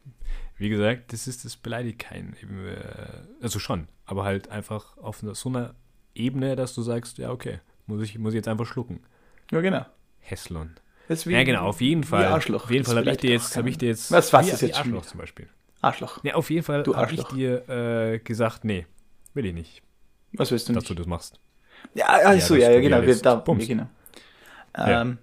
wie 0.59 0.69
gesagt, 0.69 1.13
das 1.13 1.27
ist, 1.27 1.45
das 1.45 1.57
beleidigt 1.57 1.99
keinen. 1.99 2.35
Äh, 2.35 2.77
also 3.43 3.59
schon, 3.59 3.89
aber 4.05 4.25
halt 4.25 4.49
einfach 4.51 4.97
auf 4.99 5.19
so 5.33 5.49
einer 5.49 5.75
Ebene, 6.15 6.57
dass 6.57 6.75
du 6.75 6.83
sagst, 6.83 7.19
ja, 7.19 7.31
okay, 7.31 7.61
muss 7.87 8.03
ich, 8.03 8.19
muss 8.19 8.33
ich 8.33 8.37
jetzt 8.37 8.49
einfach 8.49 8.67
schlucken. 8.67 9.01
Ja, 9.51 9.61
genau. 9.61 9.85
Wie, 11.27 11.33
Ja, 11.33 11.45
genau, 11.45 11.67
auf 11.67 11.81
jeden 11.81 12.03
Fall. 12.05 12.27
Arschloch. 12.27 12.65
Auf 12.65 12.71
jeden 12.71 12.85
Fall 12.85 12.97
habe 12.97 13.11
ich 13.11 13.19
dir 13.19 13.31
jetzt, 13.31 13.57
habe 13.57 13.69
ich 13.71 13.79
dir 13.79 13.89
jetzt. 13.89 14.11
Was- 14.11 14.33
ist 14.33 14.61
jetzt 14.61 14.79
Arschloch 14.79 15.07
zum 15.07 15.21
Beispiel. 15.21 15.49
Arschloch. 15.81 16.25
Ja, 16.25 16.35
auf 16.35 16.51
jeden 16.51 16.65
Fall 16.65 16.85
habe 16.85 17.15
ich 17.15 17.23
dir 17.25 17.69
äh, 17.69 18.19
gesagt, 18.19 18.65
nee, 18.65 18.87
will 19.35 19.47
ich 19.47 19.55
nicht, 19.55 19.83
Was 20.33 20.51
willst 20.51 20.69
du 20.69 20.73
dass 20.73 20.83
nicht? 20.83 20.91
du 20.91 20.95
das 20.95 21.07
machst. 21.07 21.39
Ja, 21.95 22.07
also, 22.07 22.55
dass 22.55 22.63
ja, 22.65 22.71
ja, 22.71 22.81
genau. 22.81 23.03
Wir, 23.07 23.17
da, 23.17 23.35
bummst. 23.37 23.69
genau. 23.69 23.89
Ähm, 24.75 25.19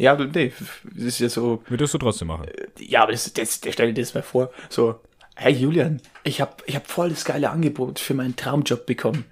ja, 0.00 0.14
nee, 0.16 0.52
das 0.84 1.04
ist 1.04 1.18
ja 1.20 1.28
so, 1.28 1.62
Würdest 1.68 1.94
du 1.94 1.98
trotzdem 1.98 2.28
machen? 2.28 2.46
ja, 2.78 3.02
aber 3.02 3.12
das, 3.12 3.32
das, 3.32 3.60
der 3.60 3.72
stell 3.72 3.92
dir 3.92 4.02
das 4.02 4.14
mal 4.14 4.22
vor, 4.22 4.50
so, 4.68 5.00
hey 5.36 5.52
Julian, 5.52 6.00
ich 6.24 6.40
hab, 6.40 6.62
ich 6.66 6.76
hab 6.76 6.86
voll 6.86 7.10
das 7.10 7.24
geile 7.24 7.50
Angebot 7.50 7.98
für 7.98 8.14
meinen 8.14 8.36
Traumjob 8.36 8.86
bekommen. 8.86 9.24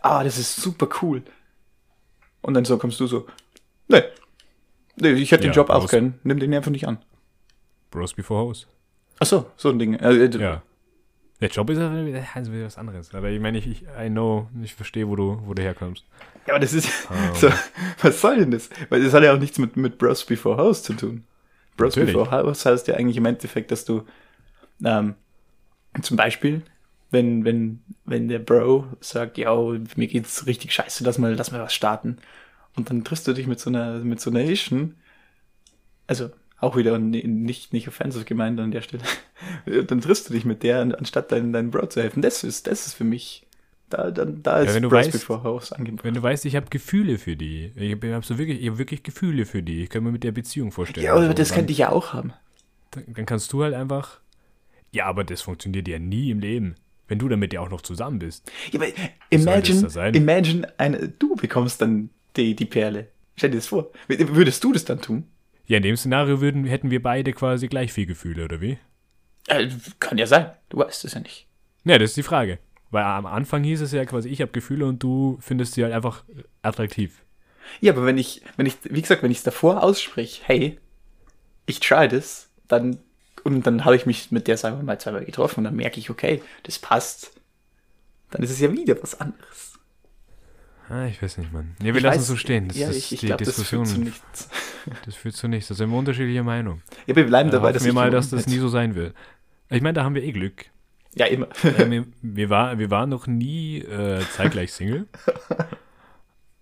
Ah, 0.00 0.22
das 0.24 0.38
ist 0.38 0.56
super 0.56 0.88
cool. 1.02 1.22
Und 2.40 2.54
dann 2.54 2.64
so 2.64 2.78
kommst 2.78 2.98
du 3.00 3.06
so, 3.06 3.26
nee, 3.88 4.02
nee, 4.96 5.12
ich 5.12 5.30
hätte 5.32 5.42
den 5.42 5.50
Ja, 5.52 5.56
Job 5.56 5.70
auch 5.70 5.88
können, 5.88 6.18
nimm 6.24 6.38
den 6.40 6.54
einfach 6.54 6.70
nicht 6.70 6.86
an. 6.88 6.98
Bros 7.90 8.14
before 8.14 8.40
House. 8.46 8.66
Ach 9.18 9.26
so, 9.26 9.46
so 9.56 9.68
ein 9.70 9.78
Ding. 9.78 9.94
Äh, 9.94 10.24
äh, 10.24 10.38
Ja. 10.40 10.62
Der 11.40 11.48
Job 11.50 11.68
ist 11.70 11.78
ja 11.78 12.06
wieder 12.06 12.24
also 12.34 12.52
wieder 12.52 12.66
was 12.66 12.78
anderes. 12.78 13.12
Aber 13.14 13.28
ich 13.28 13.40
meine, 13.40 13.58
ich, 13.58 13.66
ich 13.66 13.82
I 13.98 14.08
know, 14.08 14.48
ich 14.62 14.74
verstehe, 14.74 15.08
wo 15.08 15.16
du, 15.16 15.42
wo 15.44 15.54
du 15.54 15.62
herkommst. 15.62 16.04
Ja, 16.46 16.54
aber 16.54 16.60
das 16.60 16.72
ist, 16.72 16.88
Ähm. 17.10 17.34
so, 17.34 17.50
was 18.02 18.20
soll 18.20 18.38
denn 18.38 18.50
das? 18.50 18.68
Weil 18.88 19.02
das 19.02 19.12
hat 19.12 19.22
ja 19.22 19.34
auch 19.34 19.38
nichts 19.38 19.58
mit, 19.58 19.76
mit 19.76 19.98
Bros 19.98 20.24
Before 20.24 20.56
House 20.56 20.82
zu 20.82 20.94
tun. 20.94 21.24
Bros 21.76 21.96
Natürlich. 21.96 22.14
Before 22.14 22.30
House 22.30 22.66
heißt 22.66 22.88
ja 22.88 22.94
eigentlich 22.96 23.16
im 23.16 23.26
Endeffekt, 23.26 23.70
dass 23.70 23.84
du, 23.84 24.04
ähm, 24.84 25.14
zum 26.02 26.16
Beispiel, 26.16 26.62
wenn, 27.10 27.44
wenn, 27.44 27.82
wenn 28.04 28.28
der 28.28 28.38
Bro 28.38 28.86
sagt, 29.00 29.38
ja, 29.38 29.54
mir 29.96 30.08
geht's 30.08 30.46
richtig 30.46 30.72
scheiße, 30.72 31.04
lass 31.04 31.18
mal, 31.18 31.34
lass 31.34 31.52
mal 31.52 31.60
was 31.60 31.74
starten. 31.74 32.18
Und 32.76 32.88
dann 32.90 33.04
triffst 33.04 33.26
du 33.28 33.34
dich 33.34 33.46
mit 33.46 33.60
so 33.60 33.70
einer, 33.70 33.98
mit 33.98 34.20
so 34.20 34.30
einer 34.30 34.40
Asian, 34.40 34.94
also, 36.06 36.30
auch 36.58 36.76
wieder 36.76 36.98
ni- 36.98 37.26
nicht, 37.26 37.72
nicht 37.72 37.88
offensive 37.88 38.24
gemeint 38.24 38.58
an 38.60 38.70
der 38.70 38.82
Stelle. 38.82 39.02
dann 39.86 40.00
triffst 40.00 40.28
du 40.28 40.32
dich 40.34 40.44
mit 40.44 40.62
der, 40.62 40.80
anstatt 40.80 41.32
deinen, 41.32 41.52
deinen 41.52 41.70
Bro 41.70 41.86
zu 41.88 42.02
helfen. 42.02 42.22
Das 42.22 42.44
ist, 42.44 42.66
das 42.66 42.86
ist 42.86 42.94
für 42.94 43.04
mich, 43.04 43.46
da, 43.92 44.10
dann, 44.10 44.42
da 44.42 44.60
ist 44.60 44.74
wenn 44.74 44.82
du 44.82 44.88
Bros 44.88 45.06
weißt- 45.06 45.12
Before 45.12 45.42
House 45.44 45.72
angebracht. 45.72 46.04
Wenn 46.04 46.14
du 46.14 46.22
weißt, 46.22 46.44
ich 46.46 46.56
habe 46.56 46.66
Gefühle 46.70 47.18
für 47.18 47.36
die. 47.36 47.72
Ich 47.76 47.92
habe 47.92 48.14
hab 48.14 48.24
so 48.24 48.38
wirklich, 48.38 48.60
ich 48.62 48.68
hab 48.70 48.78
wirklich 48.78 49.02
Gefühle 49.02 49.46
für 49.46 49.62
die. 49.62 49.82
Ich 49.84 49.90
kann 49.90 50.02
mir 50.04 50.12
mit 50.12 50.24
der 50.24 50.32
Beziehung 50.32 50.72
vorstellen. 50.72 51.04
Ja, 51.04 51.12
aber 51.12 51.20
Also, 51.22 51.34
das 51.34 51.48
dann, 51.48 51.56
könnte 51.56 51.72
ich 51.72 51.78
ja 51.78 51.90
auch 51.90 52.12
haben. 52.12 52.32
dann, 52.92 53.04
dann 53.08 53.26
kannst 53.26 53.52
du 53.52 53.62
halt 53.62 53.74
einfach. 53.74 54.20
Ja, 54.90 55.06
aber 55.06 55.24
das 55.24 55.42
funktioniert 55.42 55.88
ja 55.88 55.98
nie 55.98 56.30
im 56.30 56.40
Leben. 56.40 56.74
Wenn 57.08 57.18
du 57.18 57.28
damit 57.28 57.52
ja 57.52 57.60
auch 57.60 57.68
noch 57.70 57.82
zusammen 57.82 58.18
bist. 58.20 58.50
Ja, 58.70 58.80
aber 58.80 58.88
imagine, 59.30 59.82
da 59.88 60.06
imagine 60.08 60.68
eine, 60.78 61.08
du 61.08 61.34
bekommst 61.36 61.80
dann 61.82 62.08
die, 62.36 62.54
die 62.56 62.64
Perle. 62.64 63.08
Stell 63.36 63.50
dir 63.50 63.56
das 63.56 63.66
vor. 63.66 63.90
Würdest 64.08 64.62
du 64.64 64.72
das 64.72 64.84
dann 64.84 65.00
tun? 65.00 65.24
Ja, 65.66 65.76
in 65.78 65.82
dem 65.82 65.96
Szenario 65.96 66.40
würden, 66.40 66.64
hätten 66.64 66.90
wir 66.90 67.02
beide 67.02 67.32
quasi 67.32 67.68
gleich 67.68 67.92
viel 67.92 68.06
Gefühle, 68.06 68.44
oder 68.44 68.60
wie? 68.60 68.78
Äh, 69.48 69.68
kann 70.00 70.18
ja 70.18 70.26
sein. 70.26 70.50
Du 70.68 70.78
weißt 70.78 71.04
es 71.04 71.14
ja 71.14 71.20
nicht. 71.20 71.46
Ja, 71.84 71.98
das 71.98 72.10
ist 72.10 72.16
die 72.16 72.22
Frage. 72.22 72.58
Weil 72.92 73.04
am 73.04 73.26
Anfang 73.26 73.64
hieß 73.64 73.80
es 73.80 73.90
ja 73.92 74.04
quasi, 74.04 74.28
ich 74.28 74.40
habe 74.40 74.52
Gefühle 74.52 74.86
und 74.86 75.02
du 75.02 75.38
findest 75.40 75.74
sie 75.74 75.82
halt 75.82 75.94
einfach 75.94 76.24
attraktiv. 76.60 77.24
Ja, 77.80 77.92
aber 77.94 78.04
wenn 78.06 78.18
ich, 78.18 78.42
wenn 78.56 78.66
ich, 78.66 78.76
wie 78.84 79.00
gesagt, 79.00 79.22
wenn 79.22 79.30
ich 79.30 79.38
es 79.38 79.44
davor 79.44 79.82
ausspreche, 79.82 80.42
hey, 80.44 80.78
ich 81.66 81.80
try 81.80 82.06
das, 82.06 82.50
dann, 82.68 82.98
und 83.44 83.66
dann 83.66 83.84
habe 83.84 83.96
ich 83.96 84.04
mich 84.06 84.30
mit 84.30 84.46
der, 84.46 84.56
sagen 84.58 84.76
wir 84.76 84.84
mal, 84.84 85.00
zweimal 85.00 85.24
getroffen 85.24 85.60
und 85.60 85.64
dann 85.64 85.76
merke 85.76 85.98
ich, 85.98 86.10
okay, 86.10 86.42
das 86.64 86.78
passt, 86.78 87.32
dann 88.30 88.42
ist 88.42 88.50
es 88.50 88.60
ja 88.60 88.70
wieder 88.72 89.00
was 89.02 89.18
anderes. 89.20 89.72
Ah, 90.90 91.06
ich 91.06 91.22
weiß 91.22 91.38
nicht, 91.38 91.52
Mann. 91.52 91.74
Ja, 91.80 91.86
wir 91.94 91.96
Ich 91.96 92.02
lassen 92.02 92.20
es 92.20 92.26
so 92.26 92.36
stehen. 92.36 92.68
Das 92.68 92.76
ja, 92.76 92.90
ist 92.90 92.96
ich, 92.96 93.12
ich 93.14 93.20
die 93.20 93.26
glaube, 93.26 93.44
das 93.44 93.56
Diskussion. 93.56 93.86
führt 93.86 93.96
zu 93.96 94.04
nichts. 94.04 94.48
das 95.06 95.14
führt 95.14 95.34
zu 95.34 95.48
nichts. 95.48 95.68
Da 95.68 95.74
sind 95.74 95.90
wir 95.90 95.96
unterschiedlicher 95.96 96.42
Meinung. 96.42 96.82
Ja, 97.06 97.16
wir 97.16 97.24
bleiben 97.26 97.50
Da 97.50 97.56
dabei, 97.58 97.72
dass 97.72 97.84
wir 97.84 97.94
mal, 97.94 98.10
dass 98.10 98.28
das 98.28 98.46
nie 98.46 98.58
so 98.58 98.68
sein 98.68 98.94
wird. 98.94 99.14
Ich 99.70 99.80
meine, 99.80 99.94
da 99.94 100.04
haben 100.04 100.14
wir 100.14 100.22
eh 100.22 100.32
Glück. 100.32 100.66
Ja, 101.14 101.26
immer. 101.26 101.48
Äh, 101.64 101.90
wir, 101.90 102.04
wir, 102.22 102.50
war, 102.50 102.78
wir 102.78 102.90
waren 102.90 103.10
noch 103.10 103.26
nie 103.26 103.78
äh, 103.80 104.20
zeitgleich 104.32 104.72
Single. 104.72 105.06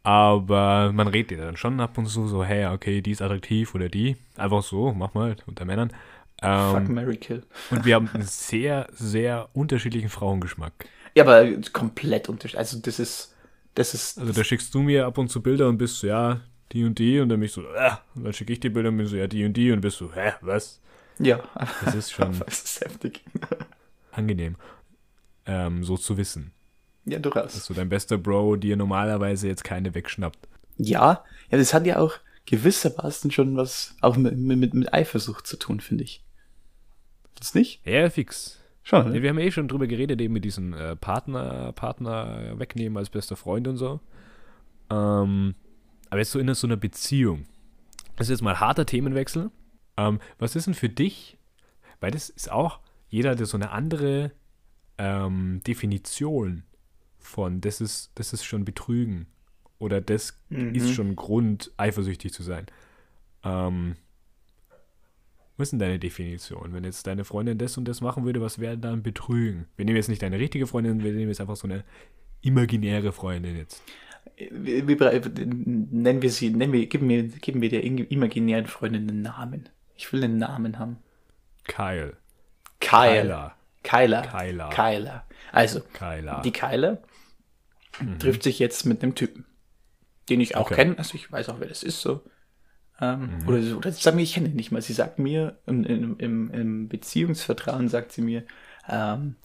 Aber 0.03 0.93
man 0.93 1.09
redet 1.09 1.39
ja 1.39 1.45
dann 1.45 1.57
schon 1.57 1.79
ab 1.81 1.99
und 1.99 2.07
zu 2.07 2.27
so, 2.27 2.43
hey, 2.43 2.67
okay, 2.67 3.03
die 3.03 3.11
ist 3.11 3.21
attraktiv 3.23 3.75
oder 3.75 3.89
die. 3.89 4.17
Einfach 4.37 4.63
so, 4.63 4.93
mach 4.93 5.13
mal 5.15 5.37
unter 5.47 5.65
Männern. 5.65 5.91
Fuck, 6.43 6.89
Ähm, 6.89 6.95
Mary 6.95 7.17
Kill. 7.19 7.43
und 7.71 7.85
wir 7.85 7.95
haben 7.97 8.09
einen 8.15 8.23
sehr, 8.25 8.87
sehr 8.93 9.51
unterschiedlichen 9.53 10.09
Frauengeschmack. 10.09 10.73
Ja, 11.15 11.25
aber 11.25 11.47
komplett 11.73 12.29
unterschiedlich. 12.31 12.59
Also 12.59 12.79
das 12.79 12.99
ist, 12.99 13.35
das 13.75 13.93
ist, 13.93 14.19
Also 14.19 14.33
da 14.33 14.43
schickst 14.43 14.75
du 14.75 14.81
mir 14.81 15.05
ab 15.07 15.19
und 15.19 15.29
zu 15.29 15.43
Bilder 15.43 15.69
und 15.69 15.77
bist 15.77 15.99
so, 15.99 16.07
ja, 16.07 16.41
die 16.73 16.85
und 16.85 16.99
die. 16.99 17.21
Und 17.21 17.29
dann 17.29 17.41
bin 17.41 17.47
ich 17.47 17.53
so, 17.53 17.61
äh. 17.63 17.91
Und 18.15 18.25
dann 18.25 18.33
schicke 18.33 18.55
ich 18.55 18.61
dir 18.61 18.73
Bilder 18.73 18.89
und 18.89 18.97
bin 18.97 19.07
so, 19.07 19.17
ja, 19.17 19.27
die 19.27 19.45
und 19.45 19.53
die. 19.53 19.71
Und 19.71 19.83
bist 19.83 19.99
so, 19.99 20.11
hä, 20.15 20.33
was? 20.41 20.81
ja, 21.19 21.41
Das 21.85 21.95
ist 21.95 22.11
schon 22.13 22.39
das 22.47 22.63
ist 22.63 22.81
heftig. 22.81 23.21
Angenehm, 24.13 24.57
ähm, 25.47 25.85
so 25.85 25.97
zu 25.97 26.17
wissen. 26.17 26.53
Ja, 27.05 27.19
durchaus. 27.19 27.55
Dass 27.55 27.65
so 27.65 27.75
dein 27.75 27.89
bester 27.89 28.19
Bro 28.19 28.57
dir 28.57 28.77
normalerweise 28.77 29.49
jetzt 29.49 29.65
keine 29.65 29.95
wegschnappt. 29.95 30.49
Ja, 30.77 31.25
ja, 31.51 31.59
das 31.59 31.75
hat 31.75 31.87
ja 31.87 31.99
auch 31.99 32.15
gewissermaßen 32.47 33.31
schon 33.31 33.57
was 33.57 33.97
auch 34.01 34.17
mit, 34.17 34.37
mit, 34.37 34.75
mit 34.75 34.93
Eifersucht 34.93 35.47
zu 35.47 35.57
tun, 35.57 35.81
finde 35.81 36.05
ich. 36.05 36.23
Das 37.39 37.55
nicht? 37.55 37.85
Ja, 37.87 38.11
fix. 38.11 38.59
Schon, 38.83 39.07
Ja, 39.07 39.13
ne? 39.13 39.23
wir 39.23 39.31
haben 39.31 39.39
eh 39.39 39.51
schon 39.51 39.69
drüber 39.69 39.87
geredet, 39.87 40.21
eben 40.21 40.35
mit 40.35 40.45
diesem 40.45 40.73
äh, 40.73 40.97
Partner, 40.97 41.73
Partner 41.73 42.59
wegnehmen 42.59 42.97
als 42.97 43.11
bester 43.11 43.37
Freund 43.37 43.69
und 43.69 43.77
so. 43.77 44.01
Ähm, 44.91 45.55
aber 46.09 46.19
jetzt 46.19 46.33
so 46.33 46.39
in 46.39 46.53
so 46.55 46.67
einer 46.67 46.77
Beziehung. 46.77 47.47
Das 48.17 48.27
ist 48.27 48.33
jetzt 48.33 48.43
mal 48.43 48.59
harter 48.61 48.87
Themenwechsel. 48.87 49.51
Ähm, 49.97 50.21
was 50.39 50.57
ist 50.57 50.67
denn 50.67 50.75
für 50.75 50.89
dich? 50.89 51.39
Weil 52.01 52.11
das 52.11 52.31
ist 52.31 52.51
auch, 52.51 52.81
jeder 53.11 53.31
hat 53.31 53.39
so 53.47 53.57
eine 53.57 53.71
andere 53.71 54.33
ähm, 54.99 55.61
Definition 55.67 56.63
von, 57.19 57.61
das 57.61 57.81
ist, 57.81 58.13
das 58.15 58.33
ist 58.33 58.45
schon 58.45 58.65
Betrügen. 58.65 59.27
Oder 59.79 60.01
das 60.01 60.39
Mhm. 60.49 60.75
ist 60.75 60.91
schon 60.93 61.17
Grund, 61.17 61.73
eifersüchtig 61.77 62.33
zu 62.33 62.43
sein. 62.43 62.67
Ähm, 63.45 63.97
Was 65.57 65.67
ist 65.69 65.73
denn 65.73 65.79
deine 65.81 65.99
Definition? 65.99 66.73
Wenn 66.73 66.85
jetzt 66.85 67.07
deine 67.07 67.25
Freundin 67.25 67.59
das 67.59 67.77
und 67.77 67.87
das 67.87 68.01
machen 68.01 68.25
würde, 68.25 68.41
was 68.41 68.59
wäre 68.61 68.79
dann 68.79 69.03
Betrügen? 69.03 69.67
Wir 69.77 69.85
nehmen 69.85 69.97
jetzt 69.97 70.09
nicht 70.09 70.23
deine 70.23 70.39
richtige 70.39 70.67
Freundin, 70.67 71.03
wir 71.03 71.13
nehmen 71.13 71.29
jetzt 71.29 71.41
einfach 71.41 71.57
so 71.57 71.67
eine 71.69 71.85
imaginäre 72.41 73.13
Freundin 73.13 73.57
jetzt. 73.57 73.83
Wie, 74.51 74.87
wie, 74.89 74.95
nennen 74.97 76.23
wir 76.23 76.31
sie, 76.31 76.51
nennen 76.51 76.73
wir, 76.73 76.87
geben 76.87 77.09
wir, 77.09 77.25
geben 77.25 77.61
wir 77.61 77.69
der 77.69 77.85
imaginären 77.85 78.67
Freundin 78.67 79.09
einen 79.09 79.23
Namen. 79.23 79.69
Ich 79.97 80.11
will 80.13 80.25
einen 80.25 80.39
Namen 80.39 80.79
haben. 80.79 80.97
Kyle. 81.65 82.17
Kyle. 82.81 83.23
Kyler. 83.23 83.55
Kyler. 83.83 84.23
Kyler. 84.23 84.69
Kyler. 84.71 85.25
Also, 85.53 85.81
Kyler. 85.93 86.43
die 86.45 86.53
Kyler 86.53 86.99
trifft 88.19 88.43
sich 88.43 88.59
jetzt 88.59 88.87
mit 88.87 89.03
einem 89.03 89.15
Typen, 89.15 89.45
den 90.29 90.41
ich 90.41 90.57
auch 90.57 90.67
Okay. 90.67 90.75
kenne. 90.77 90.99
Also 90.99 91.15
ich 91.17 91.31
weiß 91.31 91.49
auch, 91.49 91.61
wer 91.61 91.69
das 91.69 91.83
ist 91.83 92.01
so. 92.01 92.23
Ähm, 93.01 93.31
Oder, 93.47 93.63
so- 93.63 93.77
oder 93.79 93.93
sagen 93.93 94.19
wir, 94.19 94.25
ich 94.25 94.35
kenne 94.35 94.49
ihn 94.49 94.57
nicht 94.57 94.73
mal. 94.73 94.83
Sie 94.83 94.93
sagt 94.93 95.19
mir, 95.19 95.59
im, 95.67 95.85
im, 95.85 96.51
im, 96.51 96.89
Beziehungsvertrauen 96.89 97.89
sagt 97.89 98.13
sie 98.13 98.21
mir, 98.21 98.45
ähm, 98.89 99.37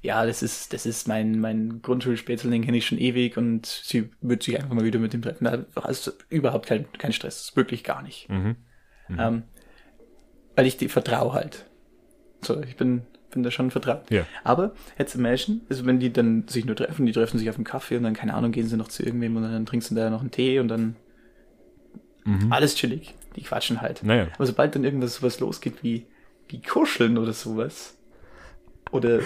ja, 0.00 0.24
das 0.24 0.42
ist, 0.42 0.72
das 0.72 0.86
ist 0.86 1.08
mein, 1.08 1.40
mein 1.40 1.82
Grundschulspätzl, 1.82 2.50
den 2.50 2.62
kenne 2.64 2.76
ich 2.76 2.86
schon 2.86 2.98
ewig 2.98 3.36
und 3.36 3.66
sie 3.66 4.10
wird 4.20 4.42
sich 4.44 4.56
einfach 4.56 4.74
mal 4.74 4.84
wieder 4.84 4.98
mit 5.00 5.12
ihm 5.14 5.22
treffen. 5.22 5.44
Da 5.44 5.64
hast 5.82 6.06
du 6.06 6.12
überhaupt 6.28 6.66
kein, 6.66 6.90
kein 6.92 7.12
Stress, 7.12 7.56
wirklich 7.56 7.82
gar 7.84 8.02
nicht. 8.02 8.28
Mhm. 8.28 8.56
Ähm, 9.18 9.42
weil 10.54 10.66
ich 10.66 10.76
die 10.76 10.88
vertraue 10.88 11.32
halt. 11.32 11.66
So, 12.44 12.60
ich 12.62 12.76
bin, 12.76 13.02
bin 13.30 13.42
da 13.42 13.50
schon 13.50 13.70
vertraut. 13.70 14.10
Ja. 14.10 14.26
Aber 14.42 14.72
jetzt 14.98 15.14
imagine, 15.14 15.60
also 15.68 15.86
wenn 15.86 16.00
die 16.00 16.12
dann 16.12 16.46
sich 16.48 16.64
nur 16.64 16.76
treffen, 16.76 17.06
die 17.06 17.12
treffen 17.12 17.38
sich 17.38 17.48
auf 17.50 17.56
einen 17.56 17.64
Kaffee 17.64 17.96
und 17.96 18.02
dann, 18.02 18.14
keine 18.14 18.34
Ahnung, 18.34 18.52
gehen 18.52 18.66
sie 18.66 18.76
noch 18.76 18.88
zu 18.88 19.02
irgendwem 19.02 19.36
und 19.36 19.42
dann 19.42 19.66
trinkst 19.66 19.90
du 19.90 19.94
da 19.94 20.10
noch 20.10 20.20
einen 20.20 20.30
Tee 20.30 20.58
und 20.58 20.68
dann 20.68 20.96
alles 22.50 22.74
chillig. 22.74 23.14
Die 23.36 23.42
quatschen 23.42 23.80
halt. 23.82 24.02
Naja. 24.02 24.28
Aber 24.36 24.46
sobald 24.46 24.74
dann 24.74 24.84
irgendwas 24.84 25.16
sowas 25.16 25.40
losgeht 25.40 25.82
wie, 25.82 26.06
wie 26.48 26.62
Kuscheln 26.62 27.18
oder 27.18 27.32
sowas, 27.32 27.98
oder 28.94 29.20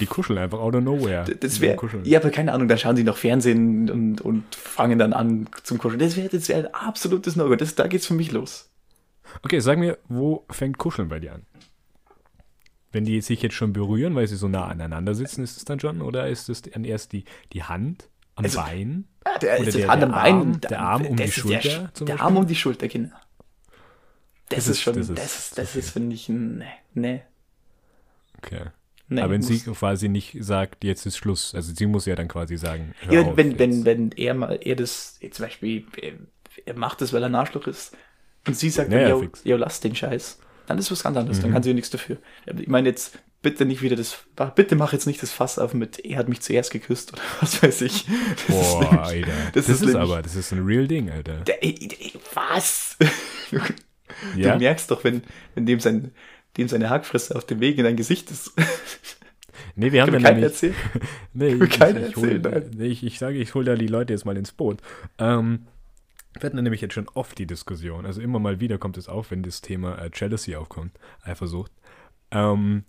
Die 0.00 0.06
kuscheln 0.06 0.38
einfach 0.38 0.58
out 0.58 0.74
of 0.74 0.82
nowhere. 0.82 1.24
das 1.24 1.60
wäre, 1.60 1.78
ja, 2.02 2.18
aber 2.18 2.30
keine 2.30 2.52
Ahnung, 2.52 2.66
dann 2.66 2.78
schauen 2.78 2.96
sie 2.96 3.04
noch 3.04 3.16
Fernsehen 3.16 3.88
und, 3.88 4.20
und 4.20 4.54
fangen 4.54 4.98
dann 4.98 5.12
an 5.12 5.48
zum 5.62 5.78
Kuscheln. 5.78 6.00
Das 6.00 6.16
wäre 6.16 6.28
das 6.28 6.48
wär 6.48 6.56
ein 6.56 6.74
absolutes 6.74 7.36
No-Go. 7.36 7.54
Da 7.54 7.86
geht's 7.86 8.06
für 8.06 8.14
mich 8.14 8.32
los. 8.32 8.68
Okay, 9.44 9.60
sag 9.60 9.78
mir, 9.78 9.98
wo 10.08 10.44
fängt 10.50 10.78
Kuscheln 10.78 11.08
bei 11.08 11.20
dir 11.20 11.34
an? 11.34 11.42
Wenn 12.92 13.04
die 13.04 13.20
sich 13.20 13.42
jetzt 13.42 13.54
schon 13.54 13.72
berühren, 13.72 14.14
weil 14.14 14.26
sie 14.28 14.36
so 14.36 14.48
nah 14.48 14.66
aneinander 14.66 15.14
sitzen, 15.14 15.42
ist 15.44 15.56
es 15.56 15.64
dann 15.64 15.80
schon? 15.80 16.00
Oder 16.02 16.28
ist 16.28 16.48
es 16.48 16.62
dann 16.62 16.84
erst 16.84 17.12
die, 17.12 17.24
die 17.52 17.62
Hand 17.64 18.08
am 18.36 18.44
Also, 18.44 18.58
Bein? 18.60 19.06
Der, 19.42 19.60
Oder 19.60 19.70
der- 19.72 19.80
das 19.82 19.90
Hand 19.90 20.02
am 20.04 20.10
Bein, 20.12 20.60
der 20.60 20.80
Arm 20.80 21.06
um 21.06 21.16
das 21.16 21.26
die 21.26 21.32
Schulter 21.32 21.90
Der, 21.98 22.06
der? 22.06 22.20
Arm 22.20 22.36
um 22.36 22.46
die 22.46 22.54
Schulter, 22.54 22.88
Kinder. 22.88 23.20
Das, 24.48 24.58
Das 24.58 24.64
ist 24.68 24.70
ist- 24.76 24.82
schon, 24.82 24.94
das 24.94 25.08
das 25.08 25.34
ist 25.36 25.48
zu 25.50 25.54
das 25.56 25.70
viel. 25.72 25.78
ist, 25.80 25.90
finde 25.90 26.14
ich, 26.14 26.28
ein, 26.28 26.58
nee, 26.58 26.64
nee. 26.94 27.22
Okay. 28.38 28.66
nee 29.08 29.20
Aber 29.20 29.32
wenn 29.32 29.42
sie 29.42 29.58
quasi 29.60 30.08
nicht 30.08 30.36
sagt, 30.40 30.84
jetzt 30.84 31.04
ist 31.06 31.16
Schluss, 31.16 31.54
also 31.54 31.72
sie 31.74 31.86
muss 31.86 32.06
ja 32.06 32.14
dann 32.14 32.28
quasi 32.28 32.56
sagen, 32.56 32.94
hör 33.00 33.12
ja, 33.12 33.22
auf 33.22 33.36
wenn, 33.36 33.50
jetzt. 33.50 33.58
wenn, 33.58 33.84
wenn 33.84 34.12
er 34.12 34.34
mal, 34.34 34.58
er 34.62 34.76
das, 34.76 35.18
zum 35.30 35.44
Beispiel, 35.44 35.84
er, 36.64 36.74
macht 36.74 37.00
das, 37.00 37.12
weil 37.12 37.22
er 37.22 37.28
ein 37.28 37.34
Arschloch 37.34 37.66
ist, 37.66 37.96
und 38.46 38.56
sie 38.56 38.70
sagt, 38.70 38.92
Ja, 38.92 39.08
dann, 39.08 39.30
ja, 39.44 39.56
lass 39.56 39.80
den 39.80 39.96
Scheiß, 39.96 40.38
dann 40.66 40.78
ist 40.78 40.90
was 40.90 41.02
ganz 41.02 41.16
anderes, 41.16 41.38
Mhm. 41.38 41.42
dann 41.42 41.52
kann 41.52 41.62
sie 41.62 41.70
ja 41.70 41.74
nichts 41.74 41.90
dafür. 41.90 42.16
Ich 42.58 42.68
meine 42.68 42.88
jetzt, 42.88 43.18
bitte 43.42 43.64
nicht 43.64 43.82
wieder 43.82 43.96
das, 43.96 44.16
bitte 44.54 44.74
mach 44.76 44.92
jetzt 44.92 45.06
nicht 45.06 45.22
das 45.22 45.30
Fass 45.30 45.58
auf 45.58 45.72
mit, 45.74 46.04
er 46.04 46.18
hat 46.18 46.28
mich 46.28 46.40
zuerst 46.40 46.70
geküsst, 46.72 47.12
oder 47.12 47.22
was 47.40 47.62
weiß 47.62 47.80
ich. 47.82 48.06
Das 48.48 48.56
ist 48.56 48.72
Boah, 48.72 48.80
nämlich- 48.82 49.00
Alter. 49.00 49.32
das 49.54 49.66
Das, 49.66 49.80
ist 49.82 49.88
ist, 49.88 49.94
aber, 49.94 50.22
das 50.22 50.34
ist 50.36 50.52
ein 50.52 50.64
real 50.64 50.86
Ding, 50.88 51.10
Alter. 51.10 51.38
Der, 51.40 51.62
ey, 51.62 51.74
ey, 52.00 52.12
was? 52.34 52.96
Ja? 54.36 54.52
Du 54.54 54.60
merkst 54.60 54.90
doch, 54.90 55.04
wenn, 55.04 55.22
wenn 55.54 55.66
dem, 55.66 55.78
sein, 55.80 56.12
dem 56.56 56.68
seine 56.68 56.88
Hackfresse 56.88 57.36
auf 57.36 57.44
dem 57.44 57.60
Weg 57.60 57.76
in 57.76 57.84
dein 57.84 57.96
Gesicht 57.96 58.30
ist. 58.30 58.52
Nee, 59.74 59.92
wir 59.92 60.00
haben 60.02 60.12
ja 60.14 60.20
nämlich, 60.20 60.44
erzählen. 60.44 60.74
Nee, 61.34 61.48
ich, 61.48 61.60
ich, 61.62 61.80
ich, 62.08 62.16
hol, 62.16 62.40
nee, 62.76 62.86
ich, 62.86 63.04
ich 63.04 63.18
sage, 63.18 63.36
ich 63.36 63.54
hole 63.54 63.66
da 63.66 63.74
die 63.74 63.88
Leute 63.88 64.14
jetzt 64.14 64.24
mal 64.24 64.36
ins 64.36 64.52
Boot. 64.52 64.78
Ähm, 65.18 65.66
wir 66.42 66.48
hatten 66.48 66.62
nämlich 66.62 66.80
jetzt 66.80 66.94
schon 66.94 67.08
oft 67.14 67.38
die 67.38 67.46
Diskussion, 67.46 68.06
also 68.06 68.20
immer 68.20 68.38
mal 68.38 68.60
wieder 68.60 68.78
kommt 68.78 68.96
es 68.96 69.08
auf, 69.08 69.30
wenn 69.30 69.42
das 69.42 69.60
Thema 69.60 69.96
äh, 69.96 70.10
Jealousy 70.12 70.56
aufkommt, 70.56 70.98
Eifersucht. 71.22 71.72
Ähm, 72.30 72.84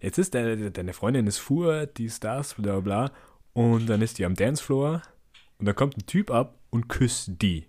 jetzt 0.00 0.18
ist 0.18 0.34
deine, 0.34 0.70
deine 0.70 0.92
Freundin 0.92 1.26
ist 1.26 1.38
Fuhr, 1.38 1.86
dies, 1.86 2.20
das, 2.20 2.54
bla 2.54 2.80
bla 2.80 2.80
bla, 2.80 3.12
und 3.52 3.86
dann 3.88 4.02
ist 4.02 4.18
die 4.18 4.24
am 4.24 4.34
Dancefloor 4.34 5.02
und 5.58 5.66
dann 5.66 5.74
kommt 5.74 5.96
ein 5.96 6.06
Typ 6.06 6.30
ab 6.30 6.58
und 6.70 6.88
küsst 6.88 7.42
die. 7.42 7.66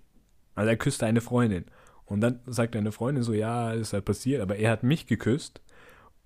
Also 0.55 0.69
er 0.69 0.77
küsst 0.77 1.03
eine 1.03 1.21
Freundin. 1.21 1.65
Und 2.05 2.21
dann 2.21 2.39
sagt 2.45 2.75
deine 2.75 2.91
Freundin 2.91 3.23
so, 3.23 3.33
ja, 3.33 3.71
ist 3.71 3.93
halt 3.93 4.05
passiert, 4.05 4.41
aber 4.41 4.57
er 4.57 4.71
hat 4.71 4.83
mich 4.83 5.07
geküsst. 5.07 5.61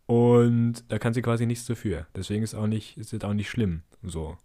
Und 0.07 0.83
da 0.89 0.99
kann 0.99 1.13
sie 1.13 1.21
quasi 1.21 1.45
nichts 1.45 1.65
dafür. 1.65 2.07
Deswegen 2.15 2.43
ist 2.43 2.55
auch 2.55 2.67
nicht, 2.67 2.97
ist 2.97 3.13
es 3.13 3.23
auch 3.23 3.33
nicht 3.33 3.49
schlimm. 3.49 3.83
So. 4.03 4.37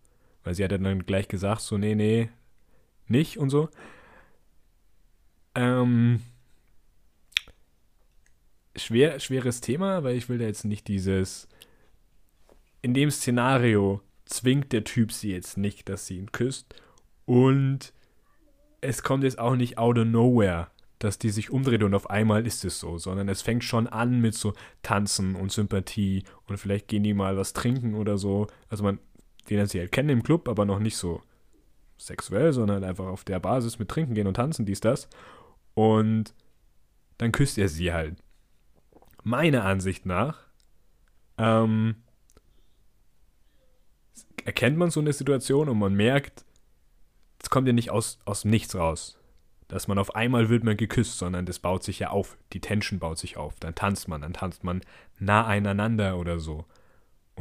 Weil 0.45 0.55
sie 0.55 0.65
hat 0.65 0.73
dann 0.73 1.07
gleich 1.07 1.29
gesagt, 1.29 1.63
so, 1.63 1.77
nee, 1.77 1.95
nee, 1.95 2.31
nicht 3.11 3.39
und 3.39 3.51
so. 3.51 3.69
Ähm, 5.55 6.21
schwer, 8.77 9.21
schweres 9.21 9.61
Thema, 9.61 10.03
weil 10.05 10.17
ich 10.17 10.29
will 10.29 10.39
da 10.39 10.47
jetzt 10.47 10.65
nicht 10.65 10.89
dieses. 10.89 11.49
In 12.83 12.95
dem 12.95 13.11
Szenario 13.11 14.01
zwingt 14.25 14.73
der 14.73 14.85
Typ 14.85 15.13
sie 15.13 15.33
jetzt 15.33 15.59
nicht, 15.59 15.89
dass 15.89 16.07
sie 16.07 16.17
ihn 16.17 16.33
küsst. 16.33 16.75
Und 17.27 17.93
es 18.81 19.03
kommt 19.03 19.25
jetzt 19.25 19.39
auch 19.39 19.57
nicht 19.57 19.77
out 19.79 19.99
of 19.99 20.07
nowhere, 20.07 20.69
dass 20.99 21.19
die 21.19 21.31
sich 21.31 21.51
umdreht 21.51 21.83
und 21.83 21.95
auf 21.95 22.09
einmal 22.11 22.47
ist 22.47 22.65
es 22.65 22.79
so, 22.79 22.99
sondern 22.99 23.29
es 23.29 23.43
fängt 23.43 23.65
schon 23.65 23.87
an 23.87 24.21
mit 24.21 24.35
so 24.35 24.55
Tanzen 24.83 25.35
und 25.35 25.53
Sympathie 25.53 26.25
und 26.47 26.59
vielleicht 26.59 26.89
gehen 26.89 27.03
die 27.03 27.15
mal 27.15 27.37
was 27.37 27.53
trinken 27.53 27.95
oder 27.95 28.19
so. 28.19 28.47
Also 28.69 28.85
man, 28.85 28.99
den 29.49 29.57
lernt 29.57 29.71
sie 29.71 29.81
halt 29.81 29.93
kennen 29.93 30.11
im 30.11 30.23
Club, 30.23 30.49
aber 30.49 30.65
noch 30.65 30.79
nicht 30.79 30.97
so 30.97 31.23
sexuell, 32.01 32.53
sondern 32.53 32.83
einfach 32.85 33.07
auf 33.07 33.25
der 33.25 33.41
Basis 33.41 33.79
mit 33.79 33.89
Trinken 33.89 34.15
gehen 34.15 34.27
und 34.27 34.35
tanzen, 34.35 34.67
dies, 34.67 34.81
das. 34.81 35.09
Und 35.75 36.35
dann 37.19 37.33
küsst 37.33 37.59
er 37.59 37.69
sie 37.69 37.93
halt. 37.93 38.17
Meiner 39.23 39.65
Ansicht 39.65 40.07
nach 40.07 40.47
ähm, 41.37 41.97
erkennt 44.45 44.79
man 44.79 44.91
so 44.91 45.01
eine 45.01 45.13
Situation 45.13 45.69
und 45.69 45.79
man 45.79 45.95
merkt, 45.95 46.45
es 47.43 47.51
kommt 47.51 47.67
ja 47.67 47.73
nicht 47.73 47.91
aus, 47.91 48.19
aus 48.25 48.45
Nichts 48.45 48.75
raus. 48.75 49.19
Dass 49.69 49.87
man 49.87 49.99
auf 49.99 50.17
einmal 50.17 50.49
wird 50.49 50.65
man 50.65 50.77
geküsst, 50.77 51.19
sondern 51.19 51.47
das 51.47 51.61
baut 51.61 51.85
sich 51.85 52.01
ja 52.01 52.11
auf. 52.11 52.37
Die 52.53 52.61
Tension 52.61 52.99
baut 52.99 53.19
sich 53.19 53.37
auf. 53.37 53.55
Dann 53.61 53.75
tanzt 53.75 54.09
man, 54.09 54.23
dann 54.23 54.33
tanzt 54.33 54.65
man 54.65 54.81
nah 55.19 55.47
einander 55.47 56.19
oder 56.19 56.41
so. 56.41 56.65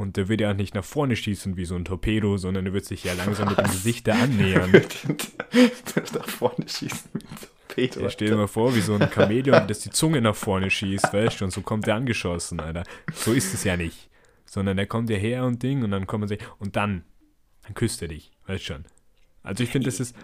Und 0.00 0.16
der 0.16 0.28
wird 0.28 0.40
ja 0.40 0.54
nicht 0.54 0.74
nach 0.74 0.82
vorne 0.82 1.14
schießen 1.14 1.58
wie 1.58 1.66
so 1.66 1.76
ein 1.76 1.84
Torpedo, 1.84 2.38
sondern 2.38 2.64
der 2.64 2.72
wird 2.72 2.86
sich 2.86 3.04
ja 3.04 3.12
langsam 3.12 3.50
mit 3.50 3.58
dem 3.58 3.66
Was? 3.66 3.72
Gesicht 3.72 4.08
da 4.08 4.14
annähern. 4.14 4.72
nach 6.14 6.26
vorne 6.26 6.66
schießen 6.66 7.10
mit 7.12 7.24
Torpedo. 7.68 8.00
Ja, 8.00 8.08
stell 8.08 8.28
dir 8.30 8.36
mal 8.36 8.48
vor, 8.48 8.74
wie 8.74 8.80
so 8.80 8.94
ein 8.94 9.10
Chamäleon, 9.12 9.68
das 9.68 9.80
die 9.80 9.90
Zunge 9.90 10.22
nach 10.22 10.34
vorne 10.34 10.70
schießt, 10.70 11.12
weißt 11.12 11.40
du, 11.42 11.44
und 11.44 11.50
so 11.50 11.60
kommt 11.60 11.86
der 11.86 11.96
angeschossen, 11.96 12.60
Alter. 12.60 12.84
So 13.14 13.34
ist 13.34 13.52
es 13.52 13.64
ja 13.64 13.76
nicht. 13.76 14.08
Sondern 14.46 14.78
der 14.78 14.86
kommt 14.86 15.10
ja 15.10 15.18
her 15.18 15.44
und 15.44 15.62
Ding 15.62 15.84
und 15.84 15.90
dann 15.90 16.06
kommt 16.06 16.20
man 16.20 16.28
sich, 16.28 16.40
und 16.58 16.76
dann, 16.76 17.04
dann 17.64 17.74
küsst 17.74 18.00
er 18.00 18.08
dich, 18.08 18.32
weißt 18.46 18.64
schon. 18.64 18.86
Also 19.42 19.62
ich 19.64 19.68
finde, 19.68 19.84
das 19.84 20.00
ist 20.00 20.16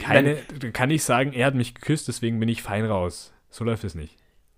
keine, 0.00 0.38
kann 0.72 0.90
ich 0.90 1.04
sagen, 1.04 1.32
er 1.32 1.46
hat 1.46 1.54
mich 1.54 1.72
geküsst, 1.72 2.08
deswegen 2.08 2.40
bin 2.40 2.48
ich 2.48 2.62
fein 2.62 2.84
raus. 2.84 3.32
So 3.48 3.62
läuft 3.62 3.84
es 3.84 3.94
nicht. 3.94 4.16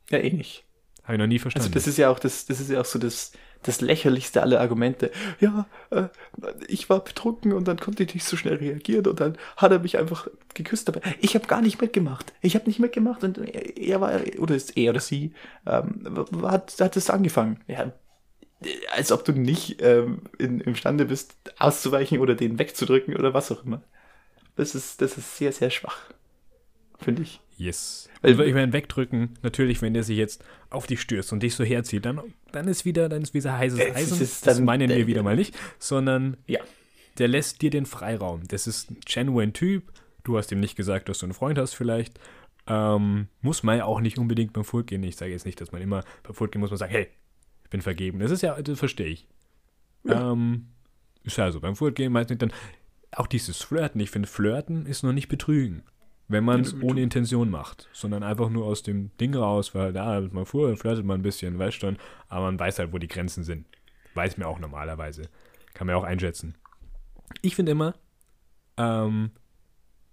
Ja, 0.09 0.16
eh 0.16 0.31
nicht. 0.33 0.64
Habe 1.03 1.12
ich 1.14 1.19
noch 1.19 1.27
nie 1.27 1.35
Also 1.35 1.42
verstanden. 1.42 1.73
das 1.73 1.87
ist 1.87 1.99
ja 1.99 2.09
auch 2.09 2.19
das, 2.19 2.47
das 2.47 2.59
ist 2.59 2.71
ja 2.71 2.81
auch 2.81 2.87
so 2.87 2.99
das, 2.99 3.33
das 3.66 3.81
lächerlichste 3.81 4.42
aller 4.42 4.61
Argumente. 4.61 5.11
Ja, 5.40 5.66
äh, 5.90 6.05
ich 6.68 6.88
war 6.88 7.00
betrunken 7.00 7.52
und 7.52 7.68
dann 7.68 7.79
konnte 7.79 8.02
ich 8.05 8.14
nicht 8.14 8.24
so 8.24 8.37
schnell 8.37 8.57
reagieren 8.57 9.07
und 9.07 9.20
dann 9.20 9.37
hat 9.57 9.72
er 9.72 9.81
mich 9.81 9.98
einfach 9.98 10.29
geküsst. 10.55 10.88
Aber 10.88 11.00
ich 11.20 11.35
habe 11.35 11.46
gar 11.46 11.62
nicht 11.62 11.81
mitgemacht. 11.81 12.33
Ich 12.40 12.55
habe 12.55 12.66
nicht 12.66 12.79
mitgemacht 12.79 13.24
und 13.24 13.38
er, 13.38 13.76
er 13.76 14.00
war 14.00 14.20
oder 14.38 14.55
ist 14.55 14.76
er 14.76 14.90
oder 14.90 15.00
sie 15.00 15.33
ähm, 15.66 16.26
hat 16.42 16.76
hat 16.81 16.96
es 16.96 17.11
angefangen. 17.11 17.61
Ja, 17.66 17.92
als 18.94 19.12
ob 19.12 19.24
du 19.24 19.33
nicht 19.33 19.83
ähm, 19.83 20.22
in, 20.38 20.61
imstande 20.61 21.05
bist 21.07 21.35
auszuweichen 21.59 22.20
oder 22.20 22.35
den 22.35 22.59
wegzudrücken 22.59 23.16
oder 23.16 23.35
was 23.35 23.52
auch 23.52 23.64
immer. 23.64 23.83
Das 24.57 24.74
ist 24.74 25.02
das 25.02 25.18
ist 25.18 25.37
sehr 25.37 25.52
sehr 25.52 25.70
schwach, 25.70 25.98
finde 26.98 27.22
ich. 27.22 27.40
Yes. 27.59 28.09
Also 28.20 28.42
ich 28.42 28.52
meine, 28.52 28.72
wegdrücken, 28.72 29.38
natürlich, 29.42 29.80
wenn 29.80 29.94
der 29.94 30.02
sich 30.02 30.18
jetzt 30.18 30.44
auf 30.68 30.87
dich 30.87 31.00
stürzt 31.00 31.32
und 31.32 31.42
dich 31.42 31.54
so 31.54 31.64
herzieht, 31.64 32.04
dann, 32.04 32.20
dann 32.52 32.68
ist 32.68 32.85
wieder, 32.85 33.09
dann 33.09 33.22
ist 33.22 33.32
wieder 33.32 33.56
heißes 33.56 33.78
Es 33.78 33.96
Eisen. 33.96 34.20
ist 34.22 34.46
das 34.46 34.61
meinen 34.61 34.90
wir 34.90 35.06
wieder 35.06 35.22
mal 35.22 35.37
nicht, 35.37 35.56
sondern 35.78 36.37
Ja. 36.46 36.61
der 37.18 37.28
lässt 37.28 37.62
dir 37.62 37.70
den 37.70 37.87
Freiraum. 37.87 38.42
Das 38.48 38.66
ist 38.66 38.90
ein 38.90 38.98
genuine 39.06 39.52
Typ. 39.54 39.90
Du 40.22 40.37
hast 40.37 40.52
ihm 40.52 40.61
nicht 40.61 40.76
gesagt, 40.76 41.09
dass 41.09 41.18
du 41.20 41.26
einen 41.26 41.32
Freund 41.35 41.56
hast 41.59 41.74
vielleicht. 41.74 42.18
Ähm, 42.66 43.28
muss 43.40 43.62
man 43.62 43.78
ja 43.78 43.85
auch 43.85 44.00
nicht 44.00 44.18
unbedingt 44.18 44.52
beim 44.52 44.64
Furtgehen. 44.64 45.02
Ich 45.04 45.16
sage 45.16 45.30
jetzt 45.32 45.46
nicht, 45.46 45.61
dass 45.61 45.72
man 45.72 45.80
immer 45.80 46.04
beim 46.24 46.35
Furtgehen 46.35 46.61
muss 46.61 46.70
man 46.70 46.78
sagen, 46.78 46.92
hey, 46.92 47.09
ich 47.64 47.70
bin 47.70 47.80
vergeben. 47.80 48.18
Das 48.18 48.30
ist 48.30 48.42
ja, 48.42 48.61
das 48.61 48.78
verstehe 48.78 49.06
ich. 49.06 49.28
Ja. 50.04 50.32
Ähm, 50.32 50.66
ist 51.22 51.38
ja 51.38 51.50
so. 51.52 51.61
Beim 51.61 51.76
Furtgehen 51.76 52.12
meist 52.12 52.28
nicht 52.28 52.42
dann 52.42 52.52
auch 53.12 53.28
dieses 53.28 53.59
Flirten. 53.62 54.00
Ich 54.00 54.11
finde, 54.11 54.28
Flirten 54.28 54.85
ist 54.85 55.02
noch 55.04 55.12
nicht 55.12 55.28
Betrügen. 55.28 55.82
Wenn 56.29 56.45
man 56.45 56.61
es 56.62 56.75
ohne 56.83 57.03
Intention 57.03 57.51
macht, 57.51 57.89
sondern 57.93 58.23
einfach 58.23 58.49
nur 58.51 58.65
aus 58.67 58.83
dem 58.83 59.11
Ding 59.19 59.35
raus, 59.35 59.75
weil 59.75 59.93
da 59.93 60.19
ist 60.19 60.33
man 60.33 60.45
fuhr, 60.47 60.77
flirtet 60.77 61.05
man 61.05 61.21
ein 61.21 61.23
bisschen, 61.23 61.59
weiß 61.59 61.75
schon, 61.75 61.97
aber 62.29 62.47
man 62.47 62.59
weiß 62.59 62.79
halt, 62.81 62.93
wo 62.93 62.99
die 62.99 63.09
Grenzen 63.09 63.45
sind. 63.45 63.67
Weiß 64.15 64.37
mir 64.37 64.47
auch 64.49 64.59
normalerweise. 64.59 65.23
Kann 65.75 65.87
man 65.87 65.95
ja 65.95 66.01
auch 66.01 66.05
einschätzen. 66.05 66.55
Ich 67.43 67.55
finde 67.55 67.73
immer, 67.73 67.95
ähm, 68.77 69.31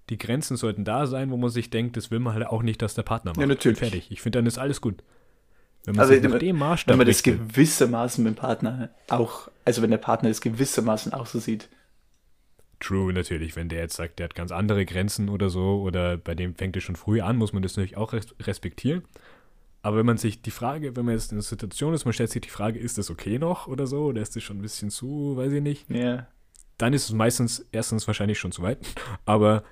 die 0.10 0.18
Grenzen 0.18 0.58
sollten 0.58 0.84
da 0.84 1.08
sein, 1.08 1.32
wo 1.32 1.38
man 1.38 1.50
sich 1.50 1.70
denkt, 1.70 1.96
das 1.98 2.12
will 2.12 2.20
man 2.20 2.34
halt 2.34 2.46
auch 2.48 2.62
nicht, 2.64 2.82
dass 2.82 2.94
der 2.94 3.04
Partner 3.04 3.32
macht. 3.32 3.40
Ja, 3.40 3.48
natürlich. 3.48 3.80
Fertig. 3.80 4.12
Ich 4.12 4.22
finde, 4.22 4.40
dann 4.40 4.46
ist 4.46 4.58
alles 4.58 4.82
gut. 4.82 5.04
Wenn 5.86 5.96
man 5.96 6.02
Also, 6.10 6.22
wenn- 6.22 6.40
dem 6.40 6.58
Maßstab 6.58 6.92
Wenn 6.92 6.98
man 6.98 7.08
das 7.08 7.18
richtet, 7.18 7.40
gewissermaßen 7.50 8.24
mit 8.24 8.36
dem 8.36 8.38
Partner 8.38 8.90
auch, 9.10 9.50
also 9.66 9.82
wenn 9.82 9.92
der 9.92 9.98
Partner 9.98 10.30
das 10.30 10.42
gewissermaßen 10.42 11.14
auch 11.14 11.26
so 11.26 11.40
sieht. 11.40 11.70
True, 12.84 13.14
natürlich. 13.14 13.56
Wenn 13.56 13.70
der 13.70 13.80
jetzt 13.80 13.96
sagt, 13.96 14.20
der 14.20 14.26
hat 14.26 14.36
ganz 14.36 14.52
andere 14.52 14.86
Grenzen 14.86 15.30
oder 15.30 15.50
so, 15.50 15.82
oder 15.82 16.18
bei 16.18 16.36
dem 16.36 16.54
fängt 16.54 16.76
es 16.76 16.84
schon 16.84 16.98
früh 16.98 17.22
an, 17.22 17.38
muss 17.38 17.54
man 17.54 17.64
das 17.64 17.78
natürlich 17.78 17.96
auch 17.96 18.12
res 18.12 18.36
respektieren. 18.42 19.04
Aber 19.82 19.98
wenn 19.98 20.06
man 20.06 20.18
sich 20.18 20.42
die 20.42 20.52
Frage, 20.52 20.96
wenn 20.96 21.06
man 21.06 21.14
jetzt 21.16 21.32
in 21.32 21.38
der 21.38 21.44
Situation 21.44 21.94
ist, 21.94 22.04
man 22.06 22.14
stellt 22.14 22.30
sich 22.30 22.42
die 22.42 22.50
Frage, 22.50 22.80
ist 22.80 22.98
das 22.98 23.10
okay 23.10 23.40
noch 23.40 23.68
oder 23.68 23.88
so, 23.88 24.06
oder 24.06 24.22
ist 24.22 24.36
das 24.36 24.44
schon 24.44 24.58
ein 24.58 24.62
bisschen 24.62 24.90
zu, 24.90 25.36
weiß 25.38 25.52
ich 25.54 25.62
nicht, 25.62 25.90
Ja. 25.90 26.28
dann 26.78 26.94
ist 26.94 27.06
es 27.06 27.14
meistens 27.14 27.66
erstens 27.72 28.06
wahrscheinlich 28.08 28.38
schon 28.40 28.52
zu 28.52 28.62
weit. 28.62 28.80
Aber 29.26 29.64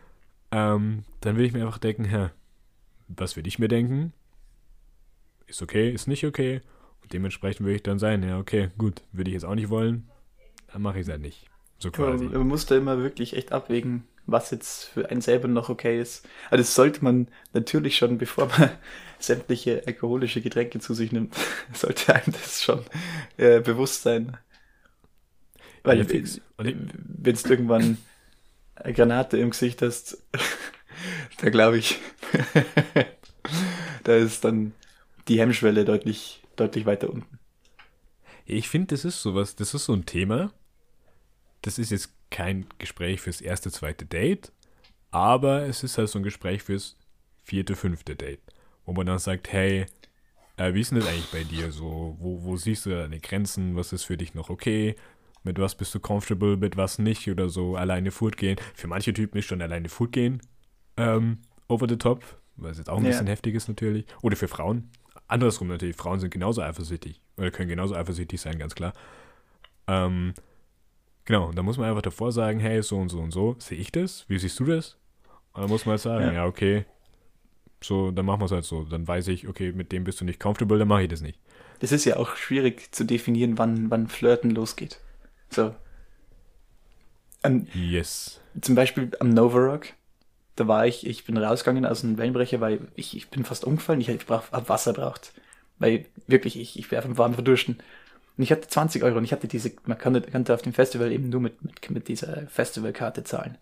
ähm, 0.52 1.04
dann 1.20 1.36
will 1.36 1.46
ich 1.46 1.52
mir 1.54 1.66
einfach 1.66 1.80
denken, 1.80 2.06
hä, 2.06 2.30
was 3.10 3.36
würde 3.36 3.50
ich 3.50 3.60
mir 3.60 3.68
denken? 3.68 4.14
Ist 5.48 5.62
okay, 5.62 5.92
ist 5.92 6.08
nicht 6.08 6.26
okay. 6.26 6.62
Und 7.02 7.12
dementsprechend 7.12 7.66
würde 7.66 7.76
ich 7.76 7.84
dann 7.84 8.00
sein, 8.00 8.24
ja, 8.24 8.40
okay, 8.40 8.70
gut, 8.78 9.02
würde 9.12 9.30
ich 9.30 9.34
jetzt 9.34 9.44
auch 9.46 9.56
nicht 9.56 9.70
wollen, 9.70 10.10
dann 10.72 10.82
mache 10.82 11.00
ich 11.00 11.08
es 11.08 11.10
halt 11.12 11.22
nicht. 11.22 11.51
So 11.82 11.90
quasi. 11.90 12.26
Man, 12.26 12.48
muss 12.48 12.68
da 12.68 12.78
immer 12.78 13.00
wirklich 13.00 13.36
echt 13.36 13.52
abwägen, 13.52 14.04
was 14.28 14.52
jetzt 14.52 14.86
für 14.86 15.10
einen 15.10 15.22
selber 15.22 15.48
noch 15.48 15.70
okay 15.70 16.00
ist. 16.00 16.28
Also 16.52 16.62
das 16.62 16.76
sollte 16.76 17.04
man 17.04 17.28
natürlich 17.54 17.98
schon, 17.98 18.20
bevor 18.20 18.48
man 18.58 18.70
sämtliche 19.20 19.82
alkoholische 19.88 20.42
Getränke 20.42 20.80
zu 20.80 20.94
sich 20.94 21.12
nimmt, 21.12 21.36
sollte 21.74 22.14
einem 22.14 22.34
das 22.34 22.62
schon 22.62 22.86
äh, 23.38 23.62
bewusst 23.62 24.04
sein. 24.04 24.38
Weil 25.84 26.00
Ja, 26.00 26.06
wenn 26.58 27.36
du 27.36 27.50
irgendwann 27.50 27.98
eine 28.76 28.94
Granate 28.94 29.38
im 29.38 29.50
Gesicht 29.50 29.82
hast, 29.82 30.24
da 31.42 31.50
glaube 31.50 31.80
ich, 31.80 32.00
da 34.04 34.16
ist 34.16 34.46
dann 34.46 34.74
die 35.28 35.40
Hemmschwelle 35.40 35.84
deutlich, 35.84 36.44
deutlich 36.56 36.86
weiter 36.86 37.10
unten. 37.10 37.40
Ich 38.46 38.70
finde, 38.70 38.88
das 38.88 39.04
ist 39.04 39.24
sowas, 39.24 39.56
das 39.56 39.74
ist 39.74 39.86
so 39.86 39.94
ein 39.94 40.06
Thema. 40.06 40.52
Das 41.62 41.78
ist 41.78 41.92
jetzt 41.92 42.14
kein 42.30 42.66
Gespräch 42.80 43.22
fürs 43.22 43.42
erste, 43.42 43.72
zweite 43.72 44.06
Date, 44.06 44.52
aber 45.12 45.64
es 45.64 45.84
ist 45.84 45.98
halt 45.98 46.10
so 46.10 46.20
ein 46.20 46.24
Gespräch 46.24 46.64
fürs 46.64 46.98
vierte, 47.44 47.76
fünfte 47.76 48.16
Date, 48.16 48.42
wo 48.86 48.94
man 48.94 49.06
dann 49.06 49.20
sagt, 49.20 49.52
hey, 49.52 49.86
äh, 50.58 50.74
wie 50.74 50.82
ist 50.82 50.92
denn 50.92 51.00
das 51.00 51.08
eigentlich 51.08 51.30
bei 51.30 51.44
dir 51.44 51.72
so? 51.72 52.16
Wo, 52.20 52.44
wo 52.44 52.56
siehst 52.58 52.86
du 52.86 52.92
deine 52.92 53.20
Grenzen? 53.20 53.76
Was 53.76 53.94
ist 53.94 54.04
für 54.06 54.18
dich 54.18 54.34
noch 54.34 54.50
okay? 54.50 54.96
Mit 55.44 55.60
was 55.60 55.76
bist 55.76 55.94
du 55.96 56.00
comfortable, 56.00 56.56
mit 56.58 56.78
was 56.78 57.00
nicht 57.00 57.28
oder 57.28 57.50
so? 57.50 57.76
Alleine 57.76 58.12
Food 58.12 58.38
gehen. 58.38 58.58
Für 58.76 58.88
manche 58.88 59.12
Typen 59.14 59.40
ist 59.40 59.46
schon 59.46 59.62
alleine 59.62 59.90
Food 59.90 60.12
gehen 60.12 60.42
ähm, 60.98 61.40
over 61.68 61.88
the 61.90 61.98
top, 61.98 62.24
weil 62.58 62.72
es 62.72 62.78
jetzt 62.78 62.90
auch 62.90 62.98
ein 62.98 63.04
Ja. 63.04 63.10
bisschen 63.10 63.28
heftig 63.28 63.56
ist 63.56 63.68
natürlich. 63.68 64.06
Oder 64.22 64.36
für 64.36 64.48
Frauen. 64.48 64.92
Andersrum 65.28 65.68
natürlich, 65.68 65.96
Frauen 65.96 66.20
sind 66.20 66.32
genauso 66.32 66.62
eifersüchtig 66.62 67.22
oder 67.38 67.52
können 67.52 67.70
genauso 67.70 67.96
eifersüchtig 67.96 68.40
sein, 68.40 68.60
ganz 68.60 68.76
klar. 68.76 68.94
Ähm, 69.88 70.34
genau, 71.26 71.48
und 71.50 71.58
da 71.58 71.64
muss 71.64 71.78
man 71.78 71.90
einfach 71.90 72.02
davor 72.02 72.32
sagen, 72.32 72.60
hey, 72.60 72.82
so 72.84 72.98
und 72.98 73.10
so 73.10 73.20
und 73.20 73.32
so, 73.32 73.56
sehe 73.60 73.78
ich 73.78 73.92
das? 73.92 74.26
Wie 74.30 74.40
siehst 74.40 74.60
du 74.60 74.66
das? 74.66 74.98
Und 75.54 75.62
dann 75.64 75.70
muss 75.70 75.86
man 75.86 75.92
halt 75.94 76.02
sagen, 76.02 76.26
Ja. 76.26 76.32
ja, 76.32 76.46
okay, 76.46 76.86
so, 77.84 78.12
dann 78.12 78.26
machen 78.26 78.42
wir 78.42 78.46
es 78.46 78.52
halt 78.52 78.66
so. 78.66 78.84
Dann 78.86 79.08
weiß 79.08 79.28
ich, 79.30 79.48
okay, 79.48 79.72
mit 79.72 79.92
dem 79.92 80.04
bist 80.04 80.22
du 80.22 80.26
nicht 80.26 80.40
comfortable, 80.40 80.80
dann 80.80 80.88
mache 80.88 81.04
ich 81.04 81.10
das 81.10 81.22
nicht. 81.22 81.40
Das 81.80 81.92
ist 81.92 82.06
ja 82.06 82.18
auch 82.18 82.36
schwierig 82.36 82.94
zu 82.94 83.04
definieren, 83.06 83.58
wann, 83.58 83.90
wann 83.90 84.08
Flirten 84.08 84.52
losgeht. 84.52 85.00
So. 85.50 85.76
Am, 87.44 87.68
Yes. 87.74 88.40
zum 88.62 88.76
Beispiel 88.76 89.12
am 89.20 89.30
Novarock, 89.30 89.88
da 90.56 90.68
war 90.68 90.88
ich, 90.88 91.08
ich 91.08 91.26
bin 91.26 91.38
rausgegangen 91.38 91.86
aus 91.86 92.04
einem 92.04 92.18
Wellenbrecher, 92.18 92.62
weil 92.62 92.88
ich, 92.96 93.16
ich 93.18 93.30
bin 93.30 93.46
fast 93.46 93.66
umgefallen, 93.66 94.02
ich, 94.02 94.10
ich 94.10 94.26
brauch, 94.26 94.52
hab 94.52 94.70
Wasser 94.70 94.94
braucht. 94.94 95.34
Weil 95.80 96.06
wirklich, 96.28 96.60
ich, 96.60 96.80
ich 96.80 96.92
war 96.92 97.06
am 97.26 97.36
Verdursten. 97.36 97.80
Und 98.42 98.46
ich 98.46 98.52
hatte 98.52 98.68
20 98.68 99.04
Euro 99.04 99.20
und 99.20 99.24
ich 99.24 99.34
hatte 99.34 99.48
diese, 99.48 99.72
man 99.86 100.00
konnte, 100.00 100.20
konnte 100.24 100.52
auf 100.52 100.64
dem 100.64 100.74
Festival 100.74 101.12
eben 101.12 101.30
nur 101.30 101.40
mit, 101.40 101.64
mit, 101.64 101.92
mit 101.92 102.08
dieser 102.08 102.48
Festivalkarte 102.48 103.24
zahlen. 103.24 103.60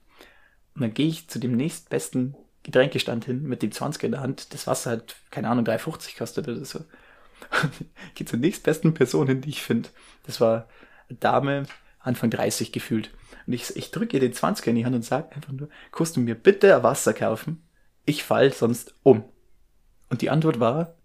Und 0.73 0.83
dann 0.83 0.93
gehe 0.93 1.07
ich 1.07 1.27
zu 1.27 1.37
dem 1.37 1.57
nächstbesten 1.57 2.37
Getränkestand 2.63 3.25
hin 3.25 3.43
mit 3.43 3.61
dem 3.61 3.73
20 3.73 4.03
in 4.03 4.11
der 4.13 4.21
Hand, 4.21 4.53
das 4.53 4.67
Wasser 4.67 4.91
hat, 4.91 5.17
keine 5.31 5.49
Ahnung, 5.49 5.65
3,50 5.65 6.17
kostet 6.17 6.47
oder 6.47 6.63
so. 6.63 6.79
Gehe 8.15 8.25
zur 8.25 8.39
nächstbesten 8.39 8.93
Person 8.93 9.27
hin, 9.27 9.41
die 9.41 9.49
ich 9.49 9.63
finde. 9.63 9.89
Das 10.25 10.39
war 10.39 10.69
eine 11.09 11.17
Dame, 11.19 11.63
Anfang 11.99 12.29
30 12.29 12.71
gefühlt. 12.71 13.11
Und 13.47 13.51
ich, 13.51 13.75
ich 13.75 13.91
drücke 13.91 14.15
ihr 14.15 14.21
den 14.21 14.31
20 14.31 14.65
in 14.67 14.75
die 14.77 14.85
Hand 14.85 14.95
und 14.95 15.03
sage 15.03 15.35
einfach 15.35 15.51
nur, 15.51 15.67
kannst 15.91 16.15
du 16.15 16.21
mir 16.21 16.35
bitte 16.35 16.83
Wasser 16.83 17.13
kaufen? 17.13 17.67
Ich 18.05 18.23
fall 18.23 18.53
sonst 18.53 18.95
um. 19.03 19.25
Und 20.09 20.21
die 20.21 20.29
Antwort 20.29 20.61
war, 20.61 20.95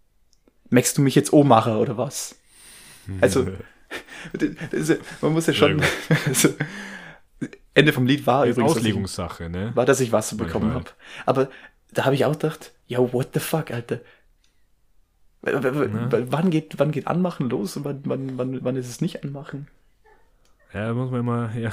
möchtest 0.70 0.98
du 0.98 1.02
mich 1.02 1.16
jetzt 1.16 1.32
ummachen 1.32 1.74
oder 1.74 1.98
was? 1.98 2.36
Also, 3.20 3.46
ist, 4.72 4.98
man 5.22 5.32
muss 5.32 5.46
ja 5.46 5.52
schon, 5.54 5.82
also, 6.26 6.48
Ende 7.74 7.92
vom 7.92 8.06
Lied 8.06 8.26
war 8.26 8.46
übrigens, 8.46 8.72
Auslegungssache, 8.72 9.50
ne? 9.50 9.72
war, 9.74 9.84
dass 9.84 10.00
ich 10.00 10.12
Wasser 10.12 10.36
bekommen 10.36 10.72
habe. 10.72 10.90
Aber 11.26 11.50
da 11.92 12.04
habe 12.04 12.14
ich 12.14 12.24
auch 12.24 12.32
gedacht, 12.32 12.72
yo, 12.86 13.12
what 13.12 13.30
the 13.34 13.40
fuck, 13.40 13.70
Alter. 13.70 14.00
W- 15.42 15.52
Ne? 15.52 16.26
Wann 16.30 16.50
geht, 16.50 16.78
wann 16.78 16.90
geht 16.90 17.06
Anmachen 17.06 17.50
los 17.50 17.76
und 17.76 17.84
wann, 17.84 18.00
wann, 18.04 18.38
wann, 18.38 18.64
wann 18.64 18.76
ist 18.76 18.88
es 18.88 19.00
nicht 19.02 19.22
Anmachen? 19.24 19.68
Ja, 20.72 20.92
muss 20.94 21.10
man 21.10 21.20
immer, 21.20 21.54
ja, 21.54 21.70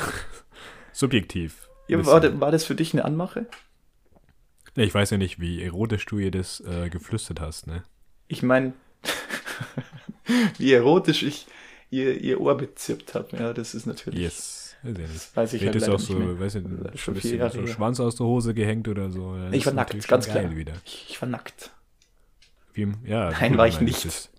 subjektiv. 0.92 1.70
Ja, 1.88 2.06
war, 2.06 2.40
war 2.42 2.52
das 2.52 2.66
für 2.66 2.76
dich 2.76 2.94
eine 2.94 3.06
Anmache? 3.06 3.46
Ja, 4.76 4.84
Ich 4.84 4.94
weiß 4.94 5.10
ja 5.12 5.18
nicht, 5.18 5.40
wie 5.40 5.64
erotisch 5.64 6.06
du 6.06 6.18
ihr 6.20 6.32
das 6.32 6.60
äh, 6.62 6.90
geflüstert 6.90 7.40
hast, 7.40 7.68
ne? 7.68 7.84
Ich 8.28 8.44
meine, 8.44 8.74
wie 10.58 10.74
erotisch 10.74 11.24
ich 11.24 11.48
ihr, 11.90 12.20
ihr 12.20 12.40
Ohr 12.42 12.56
bezirpt 12.58 13.14
habe. 13.16 13.36
Ja, 13.38 13.54
das 13.54 13.74
ist 13.74 13.86
natürlich. 13.86 14.20
Yes. 14.20 14.76
Nicht. 14.84 15.00
Das 15.14 15.36
weiß 15.36 15.54
ich 15.54 15.64
halt 15.64 15.76
ist 15.76 15.88
auch 15.90 16.00
nicht 16.00 16.08
so, 16.08 16.14
mehr. 16.16 16.40
weiß 16.40 16.56
ich, 16.56 16.64
ist 16.66 17.00
schon 17.00 17.14
ein 17.14 17.16
bisschen 17.22 17.38
Jahre 17.38 17.52
so. 17.52 17.68
Schwanz 17.68 18.00
aus 18.00 18.16
der 18.16 18.26
Hose 18.26 18.56
gehängt 18.56 18.88
oder 18.88 19.12
so. 19.12 19.36
Ja, 19.36 19.52
Ich 19.52 19.64
war 19.68 19.74
nackt, 19.74 20.08
ganz 20.08 20.28
klar. 20.28 20.56
Wieder. 20.56 20.74
Ich, 20.86 21.06
ich 21.10 21.22
war 21.22 21.30
nackt. 21.30 21.72
Wie 22.74 22.92
ja, 23.06 23.30
Nein, 23.30 23.58
war 23.58 23.68
ich 23.68 23.76
meine, 23.76 23.86
nicht. 23.86 24.30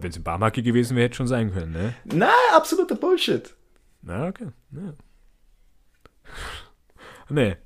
Wenn 0.00 0.10
es 0.10 0.16
im 0.16 0.24
Barmarke 0.24 0.64
gewesen 0.64 0.96
wäre, 0.96 1.04
hätte 1.04 1.16
schon 1.16 1.28
sein 1.28 1.52
können, 1.52 1.70
ne? 1.72 1.94
Na, 2.04 2.32
absoluter 2.56 2.96
Bullshit. 2.96 3.54
Na, 4.02 4.26
okay. 4.26 4.48
Ja. 4.72 4.94
Nee, 7.28 7.56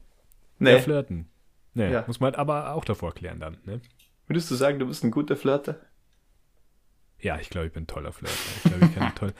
Nee. 0.59 0.73
ja, 0.73 0.79
flirten. 0.81 1.29
Nee, 1.75 1.93
Ja. 1.93 2.05
muss 2.07 2.21
man 2.21 2.29
halt 2.33 2.39
aber 2.39 2.75
auch 2.75 2.85
davor 2.85 3.15
klären 3.15 3.41
dann, 3.41 3.57
ne? 3.65 3.81
Würdest 4.27 4.51
du 4.51 4.55
sagen, 4.55 4.79
du 4.79 4.87
bist 4.87 5.05
ein 5.05 5.11
guter 5.11 5.37
Flirter? 5.37 5.77
Ja, 7.27 7.41
ich 7.41 7.51
glaube, 7.51 7.67
ich 7.67 7.73
bin 7.73 7.89
toller 7.89 8.13
Flirter. 8.13 8.37
Ich 8.57 8.71
glaube, 8.71 8.85
ich 8.87 8.95
kann 8.95 9.13
toll. 9.17 9.33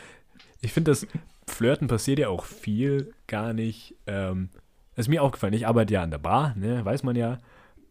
Ich 0.61 0.73
finde, 0.73 0.91
das 0.91 1.07
Flirten 1.47 1.87
passiert 1.87 2.19
ja 2.19 2.29
auch 2.31 2.45
viel 2.45 3.15
gar 3.29 3.53
nicht. 3.53 3.95
Ähm, 4.09 4.51
ist 4.97 5.07
mir 5.09 5.23
aufgefallen. 5.23 5.53
Ich 5.53 5.69
arbeite 5.69 5.95
ja 5.95 6.03
an 6.03 6.11
der 6.11 6.19
Bar, 6.19 6.55
ne? 6.57 6.85
Weiß 6.85 7.05
man 7.05 7.15
ja. 7.15 7.39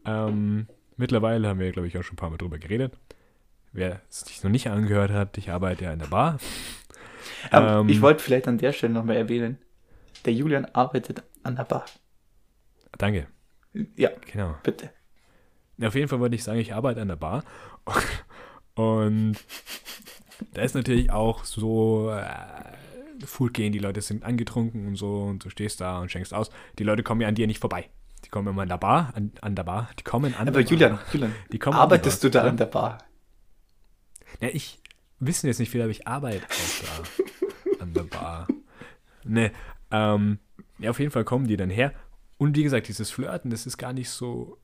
Ähm, 0.05 0.67
mittlerweile 0.97 1.47
haben 1.47 1.59
wir, 1.59 1.71
glaube 1.71 1.87
ich, 1.87 1.97
auch 1.97 2.03
schon 2.03 2.15
ein 2.15 2.17
paar 2.17 2.29
Mal 2.29 2.35
drüber 2.35 2.57
geredet. 2.57 2.91
Wer 3.71 4.01
es 4.09 4.19
sich 4.21 4.43
noch 4.43 4.51
nicht 4.51 4.67
angehört 4.69 5.11
hat, 5.11 5.37
ich 5.37 5.49
arbeite 5.51 5.85
ja 5.85 5.93
in 5.93 5.99
der 5.99 6.07
Bar. 6.07 6.39
Aber 7.51 7.79
Ähm, 7.79 7.87
ich 7.87 8.01
wollte 8.01 8.21
vielleicht 8.21 8.49
an 8.49 8.57
der 8.57 8.73
Stelle 8.73 8.91
nochmal 8.91 9.15
erwähnen, 9.15 9.59
der 10.25 10.33
Julian 10.33 10.65
arbeitet 10.73 11.23
an 11.43 11.55
der 11.55 11.63
Bar. 11.63 11.85
Danke, 12.97 13.27
Ja, 13.95 14.09
genau. 14.29 14.55
bitte. 14.61 14.89
Auf 15.81 15.95
jeden 15.95 16.09
Fall 16.09 16.19
wollte 16.19 16.35
ich 16.35 16.43
sagen, 16.43 16.59
ich 16.59 16.73
arbeite 16.73 17.01
an 17.01 17.07
der 17.07 17.15
Bar. 17.15 17.45
Und 18.75 19.37
da 20.53 20.61
ist 20.61 20.75
natürlich 20.75 21.11
auch 21.11 21.45
so 21.45 22.11
äh, 22.11 22.25
Food 23.25 23.53
gehen, 23.53 23.71
die 23.71 23.79
Leute 23.79 24.01
sind 24.01 24.23
angetrunken 24.23 24.87
und 24.87 24.95
so 24.95 25.23
und 25.23 25.43
du 25.45 25.49
stehst 25.49 25.81
da 25.81 25.99
und 25.99 26.11
schenkst 26.11 26.33
aus. 26.33 26.49
Die 26.77 26.83
Leute 26.83 27.03
kommen 27.03 27.21
ja 27.21 27.27
an 27.27 27.35
dir 27.35 27.47
nicht 27.47 27.59
vorbei. 27.59 27.89
Die 28.25 28.29
kommen 28.29 28.47
immer 28.47 28.63
an 28.63 28.69
der 28.69 28.77
Bar, 28.77 29.13
an, 29.15 29.31
an 29.41 29.55
der 29.55 29.63
Bar. 29.63 29.89
Die 29.99 30.03
kommen 30.03 30.33
an 30.35 30.47
Aber 30.47 30.61
der 30.63 30.69
Julian, 30.69 30.91
Bar. 30.93 31.03
Julian, 31.13 31.35
Die 31.51 31.59
kommen 31.59 31.77
arbeitest 31.77 32.23
du 32.23 32.29
da 32.29 32.43
an 32.43 32.57
der 32.57 32.65
Bar? 32.65 32.97
Ja, 34.41 34.49
ich 34.51 34.81
wissen 35.19 35.47
jetzt 35.47 35.59
nicht 35.59 35.69
viel, 35.69 35.81
aber 35.81 35.91
ich 35.91 36.07
arbeite 36.07 36.43
auch 36.45 37.07
da 37.77 37.83
an 37.83 37.93
der 37.93 38.03
Bar. 38.03 38.47
Ne, 39.23 39.51
ähm, 39.91 40.39
ja, 40.79 40.89
auf 40.89 40.99
jeden 40.99 41.11
Fall 41.11 41.23
kommen 41.23 41.47
die 41.47 41.57
dann 41.57 41.69
her. 41.69 41.93
Und 42.37 42.55
wie 42.55 42.63
gesagt, 42.63 42.87
dieses 42.87 43.11
Flirten, 43.11 43.49
das 43.49 43.65
ist 43.65 43.77
gar 43.77 43.93
nicht 43.93 44.09
so 44.09 44.57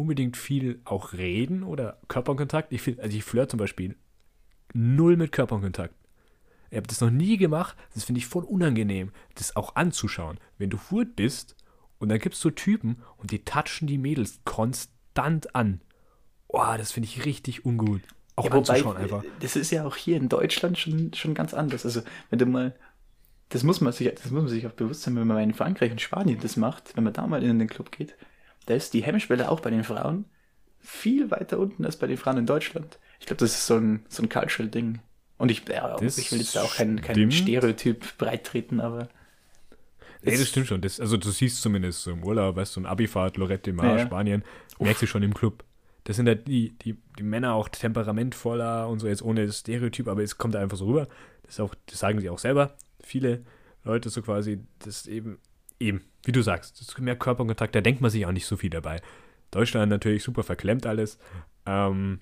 unbedingt 0.00 0.36
viel 0.36 0.80
auch 0.84 1.12
reden 1.12 1.62
oder 1.62 1.98
Körperkontakt. 2.08 2.72
Ich 2.72 2.82
finde, 2.82 3.02
also 3.02 3.16
ich 3.16 3.24
flirt 3.24 3.50
zum 3.50 3.58
Beispiel 3.58 3.96
null 4.72 5.16
mit 5.16 5.32
Körperkontakt. 5.32 5.94
Ich 6.70 6.76
habe 6.76 6.86
das 6.86 7.00
noch 7.00 7.10
nie 7.10 7.36
gemacht. 7.36 7.76
Das 7.94 8.04
finde 8.04 8.20
ich 8.20 8.26
voll 8.26 8.44
unangenehm, 8.44 9.12
das 9.34 9.56
auch 9.56 9.76
anzuschauen. 9.76 10.38
Wenn 10.58 10.70
du 10.70 10.76
furt 10.78 11.16
bist 11.16 11.56
Und 11.98 12.08
dann 12.08 12.18
gibt 12.18 12.34
es 12.34 12.40
so 12.40 12.50
Typen 12.50 13.02
und 13.18 13.30
die 13.30 13.44
touchen 13.44 13.86
die 13.86 13.98
Mädels 13.98 14.40
konstant 14.44 15.54
an. 15.54 15.82
Boah, 16.48 16.76
das 16.78 16.92
finde 16.92 17.08
ich 17.08 17.24
richtig 17.26 17.64
ungut. 17.64 18.00
Auch 18.36 18.46
Ja, 18.46 18.52
anzuschauen 18.52 18.96
einfach. 18.96 19.22
Das 19.40 19.54
ist 19.54 19.70
ja 19.70 19.84
auch 19.84 19.96
hier 19.96 20.16
in 20.16 20.28
Deutschland 20.28 20.78
schon, 20.78 21.12
schon 21.14 21.34
ganz 21.34 21.52
anders. 21.54 21.84
Also, 21.84 22.02
wenn 22.30 22.38
du 22.38 22.46
mal, 22.46 22.74
das 23.50 23.62
muss 23.64 23.80
man 23.82 23.92
sich, 23.92 24.12
das 24.14 24.30
muss 24.30 24.42
man 24.42 24.48
sich 24.48 24.66
auch 24.66 24.72
bewusst 24.72 25.02
sein, 25.02 25.14
wenn 25.16 25.26
man 25.26 25.42
in 25.42 25.54
Frankreich 25.54 25.92
und 25.92 26.00
Spanien 26.00 26.40
das 26.40 26.56
macht, 26.56 26.96
wenn 26.96 27.04
man 27.04 27.12
da 27.12 27.26
mal 27.26 27.42
in 27.44 27.58
den 27.58 27.68
Club 27.68 27.92
geht, 27.92 28.16
da 28.70 28.76
ist 28.76 28.94
die 28.94 29.02
Hemmschwelle 29.02 29.50
auch 29.50 29.60
bei 29.60 29.70
den 29.70 29.82
Frauen 29.82 30.26
viel 30.78 31.30
weiter 31.30 31.58
unten 31.58 31.84
als 31.84 31.96
bei 31.96 32.06
den 32.06 32.16
Frauen 32.16 32.38
in 32.38 32.46
Deutschland. 32.46 32.98
Ich 33.18 33.26
glaube, 33.26 33.40
das 33.40 33.50
ist 33.50 33.66
so 33.66 33.76
ein, 33.76 34.04
so 34.08 34.22
ein 34.22 34.28
Cultural-Ding. 34.28 35.00
Und 35.38 35.50
ich, 35.50 35.68
ja, 35.68 36.00
ich 36.00 36.30
will 36.30 36.38
jetzt 36.38 36.54
da 36.54 36.62
auch 36.62 36.76
kein, 36.76 37.00
kein. 37.00 37.32
Stereotyp 37.32 38.16
breit 38.16 38.44
treten, 38.44 38.80
aber. 38.80 39.08
Nee, 40.22 40.36
das 40.36 40.48
stimmt 40.48 40.68
schon. 40.68 40.80
Das, 40.82 41.00
also 41.00 41.16
du 41.16 41.30
siehst 41.30 41.62
zumindest 41.62 42.02
so 42.02 42.12
im 42.12 42.22
Urlaub, 42.22 42.56
weißt 42.56 42.76
du, 42.76 42.80
so 42.80 42.86
ein 42.86 42.86
Abifahrt, 42.86 43.38
Lorette 43.38 43.72
Mar, 43.72 43.86
Ja, 43.86 43.96
ja. 43.96 44.06
Spanien, 44.06 44.44
merkst 44.78 45.02
du 45.02 45.06
schon 45.06 45.22
im 45.24 45.34
Club. 45.34 45.64
Das 46.04 46.16
sind 46.16 46.28
halt 46.28 46.46
die, 46.46 46.70
die, 46.78 46.96
die 47.18 47.22
Männer 47.22 47.54
auch 47.54 47.68
temperamentvoller 47.68 48.88
und 48.88 49.00
so, 49.00 49.08
jetzt 49.08 49.22
ohne 49.22 49.46
das 49.46 49.58
Stereotyp, 49.58 50.06
aber 50.06 50.22
es 50.22 50.38
kommt 50.38 50.54
einfach 50.54 50.76
so 50.76 50.86
rüber. 50.86 51.08
Das, 51.42 51.58
auch, 51.58 51.74
das 51.86 51.98
sagen 51.98 52.20
sie 52.20 52.30
auch 52.30 52.38
selber. 52.38 52.76
Viele 53.02 53.44
Leute 53.82 54.10
so 54.10 54.22
quasi, 54.22 54.60
das 54.78 55.06
eben, 55.06 55.38
eben, 55.80 56.02
wie 56.24 56.32
du 56.32 56.42
sagst, 56.42 56.98
mehr 57.00 57.16
Körperkontakt, 57.16 57.74
da 57.74 57.80
denkt 57.80 58.00
man 58.00 58.10
sich 58.10 58.26
auch 58.26 58.32
nicht 58.32 58.46
so 58.46 58.56
viel 58.56 58.70
dabei. 58.70 59.00
Deutschland 59.50 59.90
natürlich 59.90 60.22
super 60.22 60.42
verklemmt 60.44 60.86
alles. 60.86 61.18
Ähm, 61.66 62.20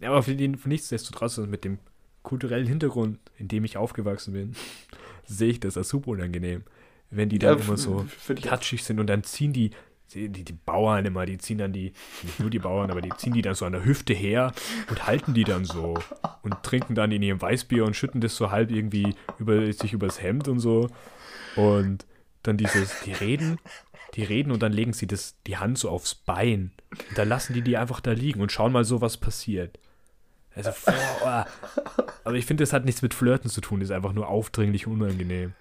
aber 0.00 0.22
für 0.22 0.34
den, 0.34 0.56
für 0.56 0.68
nichtsdestotrotz, 0.68 1.38
also 1.38 1.50
mit 1.50 1.64
dem 1.64 1.78
kulturellen 2.22 2.66
Hintergrund, 2.66 3.18
in 3.36 3.48
dem 3.48 3.64
ich 3.64 3.76
aufgewachsen 3.76 4.32
bin, 4.32 4.54
sehe 5.26 5.50
ich 5.50 5.60
das 5.60 5.76
als 5.76 5.88
super 5.88 6.10
unangenehm. 6.12 6.62
Wenn 7.10 7.28
die 7.28 7.38
dann 7.38 7.58
Ja, 7.58 7.64
immer 7.64 7.76
so 7.76 8.06
touchig 8.42 8.84
sind 8.84 9.00
und 9.00 9.06
dann 9.08 9.24
ziehen 9.24 9.52
die, 9.52 9.70
die, 10.12 10.28
die, 10.28 10.44
die 10.44 10.52
Bauern 10.52 11.04
immer, 11.04 11.26
die 11.26 11.38
ziehen 11.38 11.58
dann 11.58 11.72
die, 11.72 11.92
nicht 12.22 12.38
nur 12.38 12.50
die 12.50 12.58
Bauern, 12.58 12.90
aber 12.90 13.00
die 13.00 13.14
ziehen 13.16 13.32
die 13.32 13.42
dann 13.42 13.54
so 13.54 13.64
an 13.64 13.72
der 13.72 13.84
Hüfte 13.84 14.12
her 14.14 14.52
und 14.88 15.06
halten 15.06 15.34
die 15.34 15.44
dann 15.44 15.64
so 15.64 15.94
und 16.42 16.62
trinken 16.62 16.94
dann 16.94 17.10
in 17.12 17.22
ihrem 17.22 17.40
Weißbier 17.40 17.84
und 17.84 17.96
schütten 17.96 18.20
das 18.20 18.36
so 18.36 18.50
halb 18.50 18.70
irgendwie 18.70 19.14
über 19.38 19.70
sich 19.72 19.92
übers 19.94 20.22
Hemd 20.22 20.48
und 20.48 20.60
so. 20.60 20.88
Und 21.54 22.06
dann 22.48 22.56
dieses, 22.56 23.00
die 23.04 23.12
reden, 23.12 23.58
die 24.14 24.24
reden 24.24 24.50
und 24.52 24.60
dann 24.62 24.72
legen 24.72 24.92
sie 24.92 25.06
das, 25.06 25.36
die 25.46 25.56
Hand 25.58 25.78
so 25.78 25.88
aufs 25.90 26.14
Bein. 26.14 26.72
Und 27.10 27.18
dann 27.18 27.28
lassen 27.28 27.52
die 27.54 27.62
die 27.62 27.76
einfach 27.76 28.00
da 28.00 28.12
liegen 28.12 28.40
und 28.40 28.50
schauen 28.52 28.72
mal 28.72 28.84
so, 28.84 29.00
was 29.00 29.16
passiert. 29.16 29.78
Also, 30.54 30.70
boah, 31.20 31.46
aber 32.24 32.34
ich 32.34 32.46
finde, 32.46 32.62
das 32.62 32.72
hat 32.72 32.84
nichts 32.84 33.02
mit 33.02 33.14
Flirten 33.14 33.48
zu 33.48 33.60
tun, 33.60 33.78
das 33.80 33.90
ist 33.90 33.94
einfach 33.94 34.12
nur 34.12 34.28
aufdringlich 34.28 34.86
unangenehm. 34.88 35.52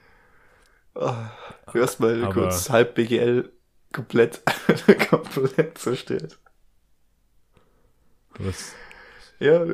Erstmal 1.74 2.24
Aber- 2.24 2.34
kurz 2.34 2.70
halb 2.72 2.96
BGL 2.96 3.52
komplett, 3.94 4.42
komplett 5.10 5.78
zerstört. 5.78 6.40
Was, 8.40 8.74
Ja, 9.40 9.66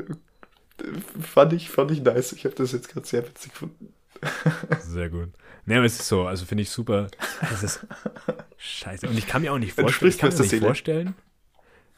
fand 1.21 1.53
ich, 1.53 1.69
fand 1.69 1.91
ich 1.91 2.01
nice. 2.01 2.33
Ich 2.33 2.43
habe 2.45 2.55
das 2.55 2.71
jetzt 2.73 2.89
gerade 2.89 3.05
sehr 3.07 3.25
witzig 3.27 3.51
gefunden. 3.53 3.93
Sehr 4.79 5.09
gut. 5.09 5.29
Ne, 5.65 5.77
aber 5.77 5.85
es 5.85 5.99
ist 5.99 6.07
so, 6.07 6.25
also 6.25 6.45
finde 6.45 6.63
ich 6.63 6.69
super. 6.69 7.07
Das 7.41 7.63
ist 7.63 7.85
scheiße. 8.57 9.07
Und 9.07 9.17
ich 9.17 9.27
kann 9.27 9.41
mir 9.41 9.53
auch 9.53 9.57
nicht 9.57 9.73
vorstellen, 9.73 10.11
ich 10.11 10.17
kann 10.17 10.33
mir 10.33 10.39
nicht 10.39 10.59
vorstellen, 10.59 11.15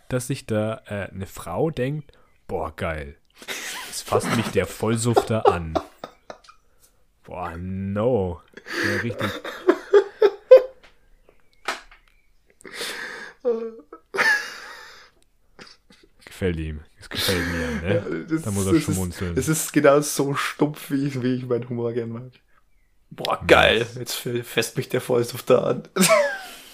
dass 0.09 0.27
sich 0.27 0.45
da 0.45 0.81
äh, 0.85 1.09
eine 1.11 1.25
Frau 1.25 1.71
denkt, 1.71 2.11
boah, 2.47 2.75
geil. 2.75 3.17
Das 3.87 4.01
fasst 4.01 4.35
mich 4.35 4.47
der 4.47 4.65
Vollsufter 4.65 5.47
an. 5.47 5.73
Boah, 7.23 7.55
no. 7.57 8.41
Ja, 8.85 9.01
richtig. 9.01 9.29
Gefällt 16.25 16.57
ihm. 16.57 16.81
Es 17.05 17.09
gefällt 17.09 17.43
mir, 17.83 17.93
ne? 17.93 18.25
das, 18.27 18.41
Da 18.41 18.51
muss 18.51 18.65
er 18.65 18.73
das 18.73 18.83
schmunzeln. 18.83 19.37
Ist, 19.37 19.47
das 19.47 19.59
ist 19.59 19.73
genau 19.73 19.99
so 20.01 20.33
stumpf, 20.33 20.89
wie 20.89 21.05
ich, 21.07 21.21
wie 21.21 21.35
ich 21.35 21.45
meinen 21.45 21.69
Humor 21.69 21.93
gern 21.93 22.09
mag. 22.09 22.31
Boah, 23.11 23.39
geil. 23.45 23.85
Jetzt 23.97 24.15
fässt 24.15 24.75
mich 24.75 24.89
der 24.89 25.01
Vollsuft 25.01 25.49
da 25.49 25.59
an. 25.59 25.83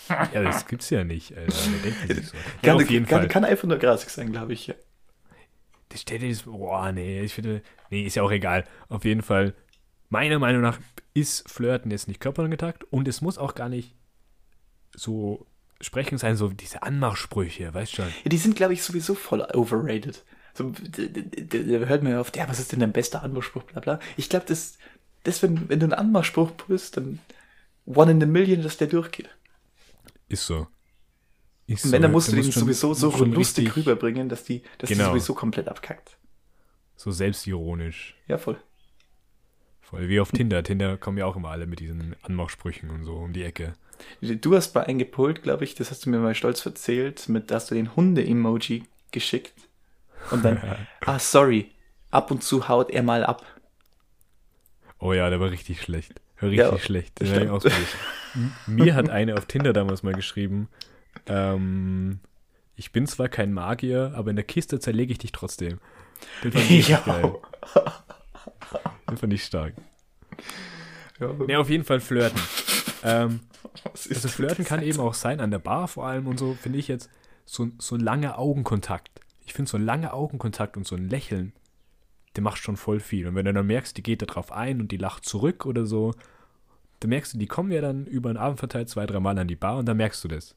Ja, 0.09 0.43
das 0.43 0.67
gibt's 0.67 0.89
ja 0.89 1.03
nicht, 1.03 1.35
Alter. 1.37 1.53
Wer 1.53 1.91
denkt 1.91 2.07
sich 2.17 2.27
so? 2.29 2.37
Ja, 2.63 2.73
Kann, 2.73 2.81
auf 2.83 2.89
jeden 2.89 3.05
kann, 3.05 3.19
Fall. 3.19 3.27
kann 3.27 3.45
einfach 3.45 3.67
nur 3.67 3.77
grasig 3.77 4.09
sein, 4.09 4.31
glaube 4.31 4.53
ich. 4.53 4.67
Ja. 4.67 4.75
Das 5.89 6.01
steht 6.01 6.21
jetzt, 6.21 6.45
boah, 6.45 6.91
nee, 6.93 7.21
ich 7.21 7.33
finde, 7.33 7.61
nee, 7.89 8.05
ist 8.05 8.15
ja 8.15 8.23
auch 8.23 8.31
egal. 8.31 8.63
Auf 8.87 9.03
jeden 9.03 9.21
Fall, 9.21 9.53
meiner 10.09 10.39
Meinung 10.39 10.61
nach 10.61 10.79
ist 11.13 11.49
Flirten 11.49 11.91
jetzt 11.91 12.07
nicht 12.07 12.21
Körperkontakt 12.21 12.85
und 12.85 13.07
es 13.07 13.19
muss 13.21 13.37
auch 13.37 13.53
gar 13.55 13.67
nicht 13.67 13.95
so 14.95 15.45
sprechen 15.81 16.17
sein, 16.17 16.35
so 16.35 16.49
diese 16.49 16.83
Anmachsprüche, 16.83 17.73
weißt 17.73 17.93
schon. 17.95 18.07
Ja, 18.23 18.29
die 18.29 18.37
sind, 18.37 18.55
glaube 18.55 18.73
ich, 18.73 18.83
sowieso 18.83 19.15
voll 19.15 19.41
overrated. 19.53 20.23
So, 20.53 20.71
da 20.71 21.57
hört 21.87 22.03
man 22.03 22.11
ja 22.13 22.19
oft, 22.19 22.35
ja, 22.35 22.47
was 22.49 22.59
ist 22.59 22.71
denn 22.71 22.79
dein 22.81 22.91
bester 22.91 23.23
Anmachspruch, 23.23 23.63
bla 23.63 23.79
bla. 23.79 23.99
Ich 24.17 24.27
glaube, 24.29 24.45
das, 24.47 24.77
das 25.23 25.41
wenn, 25.41 25.69
wenn 25.69 25.79
du 25.79 25.85
einen 25.85 25.93
Anmachspruch 25.93 26.55
pulst, 26.57 26.97
dann 26.97 27.19
one 27.85 28.11
in 28.11 28.21
a 28.23 28.25
million, 28.25 28.61
dass 28.61 28.77
der 28.77 28.87
durchgeht. 28.87 29.29
Ist 30.27 30.45
so. 30.45 30.67
Ist 31.67 31.85
Und 31.85 31.91
wenn, 31.93 32.01
dann 32.01 32.11
musst 32.11 32.27
du 32.31 32.35
den 32.35 32.43
schon- 32.51 32.63
sowieso 32.63 32.93
so 32.93 33.07
musst 33.07 33.17
schon 33.19 33.31
lustig 33.31 33.75
rüberbringen, 33.75 34.27
dass 34.29 34.43
die, 34.43 34.61
dass 34.77 34.89
die 34.89 34.95
Genau. 34.95 35.09
sowieso 35.09 35.33
komplett 35.33 35.67
abkackt. 35.69 36.17
So 36.97 37.11
selbstironisch. 37.11 38.15
Ja, 38.27 38.37
voll. 38.37 38.61
Voll 39.91 40.08
wie 40.08 40.19
auf 40.21 40.32
Tinder. 40.32 40.63
Tinder 40.63 40.97
kommen 40.97 41.17
ja 41.17 41.25
auch 41.25 41.36
immer 41.36 41.49
alle 41.49 41.67
mit 41.67 41.82
diesen 41.82 42.15
Anmachsprüchen 42.23 42.89
und 42.89 43.04
so 43.04 43.15
um 43.17 43.34
die 43.34 43.43
Ecke. 43.43 43.73
Du 44.21 44.56
hast 44.56 44.73
mal 44.73 44.86
eingepult, 44.86 45.43
glaube 45.43 45.65
ich, 45.65 45.75
das 45.75 45.91
hast 45.91 46.06
du 46.06 46.10
mir 46.10 46.17
mal 46.17 46.34
stolz 46.34 46.65
erzählt, 46.65 47.27
mit, 47.30 47.51
da 47.51 47.56
hast 47.56 47.69
du 47.69 47.75
den 47.75 47.95
Hunde-Emoji 47.95 48.86
geschickt. 49.12 49.54
Und 50.32 50.43
dann, 50.45 50.60
ah, 51.06 51.19
sorry, 51.19 51.71
ab 52.10 52.32
und 52.32 52.41
zu 52.41 52.67
haut 52.69 52.89
er 52.89 53.04
mal 53.04 53.25
ab. 53.25 53.45
Oh 54.97 55.13
ja, 55.13 55.30
der 55.30 55.39
war 55.39 55.51
richtig 55.51 55.82
schlecht. 55.82 56.13
Richtig 56.41 56.58
Ja, 56.58 56.80
schlecht. 56.80 57.19
Mir 58.65 58.95
hat 58.95 59.10
eine 59.10 59.36
auf 59.36 59.45
Tinder 59.45 59.73
damals 59.73 60.04
mal 60.04 60.13
geschrieben, 60.13 60.69
ähm, 61.27 62.19
ich 62.77 62.91
bin 62.91 63.06
zwar 63.06 63.27
kein 63.30 63.54
Magier, 63.54 64.13
aber 64.15 64.30
in 64.30 64.38
der 64.38 64.45
Kiste 64.45 64.80
zerlege 64.80 65.12
ich 65.12 65.19
dich 65.19 65.34
trotzdem. 65.34 65.80
Den 66.43 66.51
fand 66.54 66.71
ich 66.71 66.88
Ja. 66.88 66.99
geil. 67.06 67.36
Den 69.12 69.17
fand 69.17 69.34
ich 69.34 69.43
stark. 69.43 69.74
Ja, 71.19 71.30
Ja, 71.47 71.60
auf 71.60 71.69
jeden 71.69 71.84
Fall 71.84 72.00
flirten. 72.00 72.41
ähm, 73.04 73.41
also 73.93 74.28
flirten 74.28 74.65
kann 74.65 74.82
eben 74.82 75.00
auch 75.00 75.13
sein, 75.13 75.39
an 75.39 75.52
der 75.52 75.60
Bar 75.60 75.88
vor 75.88 76.08
allem 76.08 76.28
und 76.28 76.39
so, 76.39 76.56
finde 76.56 76.80
ich 76.80 76.88
jetzt, 76.88 77.10
so, 77.45 77.69
so 77.78 77.95
ein 77.95 78.02
langer 78.02 78.39
Augenkontakt. 78.39 79.21
Ich 79.45 79.54
finde 79.54 79.69
so 79.69 79.78
ein 79.78 79.86
langer 79.86 80.13
Augenkontakt 80.13 80.78
und 80.78 80.88
so 80.88 80.95
ein 80.95 81.10
Lächeln, 81.10 81.54
der 82.36 82.43
macht 82.43 82.60
schon 82.60 82.78
voll 82.78 83.00
viel. 83.00 83.28
Und 83.28 83.36
wenn 83.36 83.45
du 83.45 83.54
dann 83.54 83.67
merkst, 83.67 83.97
die 83.97 84.04
geht 84.04 84.21
da 84.21 84.26
drauf 84.26 84.52
ein 84.52 84.80
und 84.80 84.91
die 84.91 84.97
lacht 84.97 85.26
zurück 85.26 85.65
oder 85.65 85.86
so, 85.86 86.13
dann 87.02 87.10
merkst 87.10 87.34
du, 87.34 87.38
die 87.38 87.47
kommen 87.47 87.71
ja 87.71 87.82
dann 87.82 88.06
über 88.06 88.32
den 88.32 88.38
Abend 88.38 88.60
verteilt 88.60 88.89
zwei, 88.89 89.06
drei 89.06 89.19
Mal 89.19 89.38
an 89.38 89.47
die 89.47 89.56
Bar 89.56 89.78
und 89.78 89.86
dann 89.88 89.97
merkst 89.97 90.24
du 90.24 90.28
das. 90.28 90.56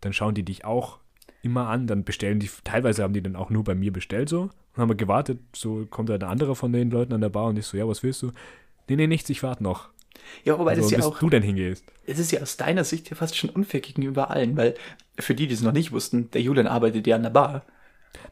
Dann 0.00 0.12
schauen 0.12 0.34
die 0.34 0.44
dich 0.44 0.64
auch 0.64 1.00
immer 1.44 1.68
an, 1.68 1.86
dann 1.86 2.04
bestellen 2.04 2.40
die, 2.40 2.50
teilweise 2.64 3.02
haben 3.02 3.12
die 3.14 3.22
dann 3.22 3.36
auch 3.36 3.50
nur 3.50 3.64
bei 3.64 3.74
mir 3.74 3.92
bestellt 3.92 4.28
so 4.28 4.42
und 4.42 4.76
haben 4.76 4.96
gewartet, 4.96 5.38
so 5.54 5.86
kommt 5.90 6.08
da 6.08 6.14
ein 6.14 6.22
anderer 6.22 6.54
von 6.56 6.72
den 6.72 6.90
Leuten 6.90 7.12
an 7.12 7.20
der 7.20 7.28
Bar 7.28 7.46
und 7.46 7.58
ich 7.58 7.66
so, 7.66 7.76
ja, 7.76 7.86
was 7.86 8.02
willst 8.02 8.22
du? 8.22 8.32
Nee, 8.88 8.96
nee, 8.96 9.06
nichts, 9.06 9.30
ich 9.30 9.42
warte 9.42 9.62
noch. 9.62 9.88
Ja, 10.44 10.58
wobei 10.58 10.74
so, 10.76 10.82
das 10.82 10.90
ja 10.90 11.00
auch, 11.00 11.18
du 11.18 11.28
dann 11.28 11.42
hingehst. 11.42 11.84
es 12.06 12.18
ist 12.18 12.32
ja 12.32 12.40
aus 12.40 12.56
deiner 12.56 12.84
Sicht 12.84 13.10
ja 13.10 13.16
fast 13.16 13.36
schon 13.36 13.50
unfair 13.50 13.80
gegenüber 13.80 14.30
allen, 14.30 14.56
weil 14.56 14.74
für 15.18 15.34
die, 15.34 15.46
die 15.46 15.54
es 15.54 15.62
noch 15.62 15.72
nicht 15.72 15.92
wussten, 15.92 16.30
der 16.30 16.40
Julian 16.40 16.66
arbeitet 16.66 17.06
ja 17.06 17.16
an 17.16 17.22
der 17.24 17.30
Bar. 17.30 17.64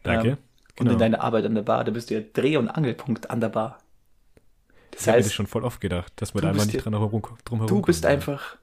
Danke. 0.02 0.28
Ähm, 0.28 0.36
Und 0.78 0.86
Genau. 0.86 0.92
in 0.92 0.98
deiner 0.98 1.20
Arbeit 1.20 1.44
an 1.44 1.54
der 1.54 1.62
Bar, 1.62 1.84
da 1.84 1.90
bist 1.90 2.08
du 2.08 2.14
ja 2.14 2.20
Dreh- 2.32 2.56
und 2.56 2.68
Angelpunkt 2.68 3.30
an 3.30 3.40
der 3.40 3.50
Bar. 3.50 3.78
Das 4.90 5.00
Ich 5.02 5.06
das 5.06 5.14
heißt, 5.14 5.34
schon 5.34 5.46
voll 5.46 5.64
oft 5.64 5.80
gedacht, 5.82 6.12
dass 6.16 6.32
man 6.34 6.42
da 6.42 6.48
einfach 6.50 6.64
nicht 6.64 6.74
ja- 6.74 6.80
dran 6.80 6.94
herum, 6.94 7.22
drum 7.44 7.58
herum 7.60 7.66
du 7.66 7.82
bist 7.82 8.02
kommt, 8.02 8.10
ja. 8.10 8.14
einfach, 8.14 8.56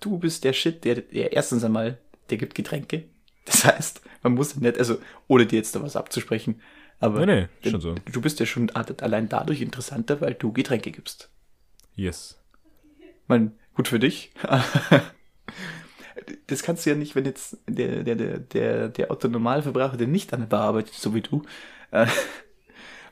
du 0.00 0.18
bist 0.18 0.44
der 0.44 0.52
Shit, 0.52 0.84
der, 0.84 0.96
der 0.96 1.32
erstens 1.32 1.64
einmal, 1.64 1.98
der 2.30 2.36
gibt 2.38 2.54
Getränke. 2.54 3.04
Das 3.48 3.64
heißt, 3.64 4.02
man 4.22 4.34
muss 4.34 4.56
nicht, 4.56 4.78
also 4.78 4.98
ohne 5.26 5.46
dir 5.46 5.56
jetzt 5.56 5.74
da 5.74 5.82
was 5.82 5.96
abzusprechen, 5.96 6.60
aber 7.00 7.24
Nee, 7.24 7.48
nee, 7.62 7.70
schon 7.70 7.80
so. 7.80 7.94
du 7.94 8.20
bist 8.20 8.40
ja 8.40 8.46
schon 8.46 8.68
allein 8.70 9.28
dadurch 9.30 9.62
interessanter, 9.62 10.20
weil 10.20 10.34
du 10.34 10.52
Getränke 10.52 10.90
gibst. 10.90 11.30
Yes. 11.96 12.38
Ich 13.00 13.28
meine, 13.28 13.52
gut 13.74 13.88
für 13.88 13.98
dich. 13.98 14.32
Das 16.46 16.62
kannst 16.62 16.84
du 16.84 16.90
ja 16.90 16.96
nicht, 16.96 17.14
wenn 17.14 17.24
jetzt 17.24 17.56
der, 17.66 18.02
der, 18.02 18.14
der, 18.16 18.38
der, 18.38 18.88
der 18.88 19.10
Otto-Normalverbraucher, 19.10 19.96
der 19.96 20.08
nicht 20.08 20.34
an 20.34 20.40
der 20.40 20.46
Bar 20.48 20.62
arbeitet, 20.62 20.92
so 20.92 21.14
wie 21.14 21.22
du, 21.22 21.42
äh, 21.90 22.06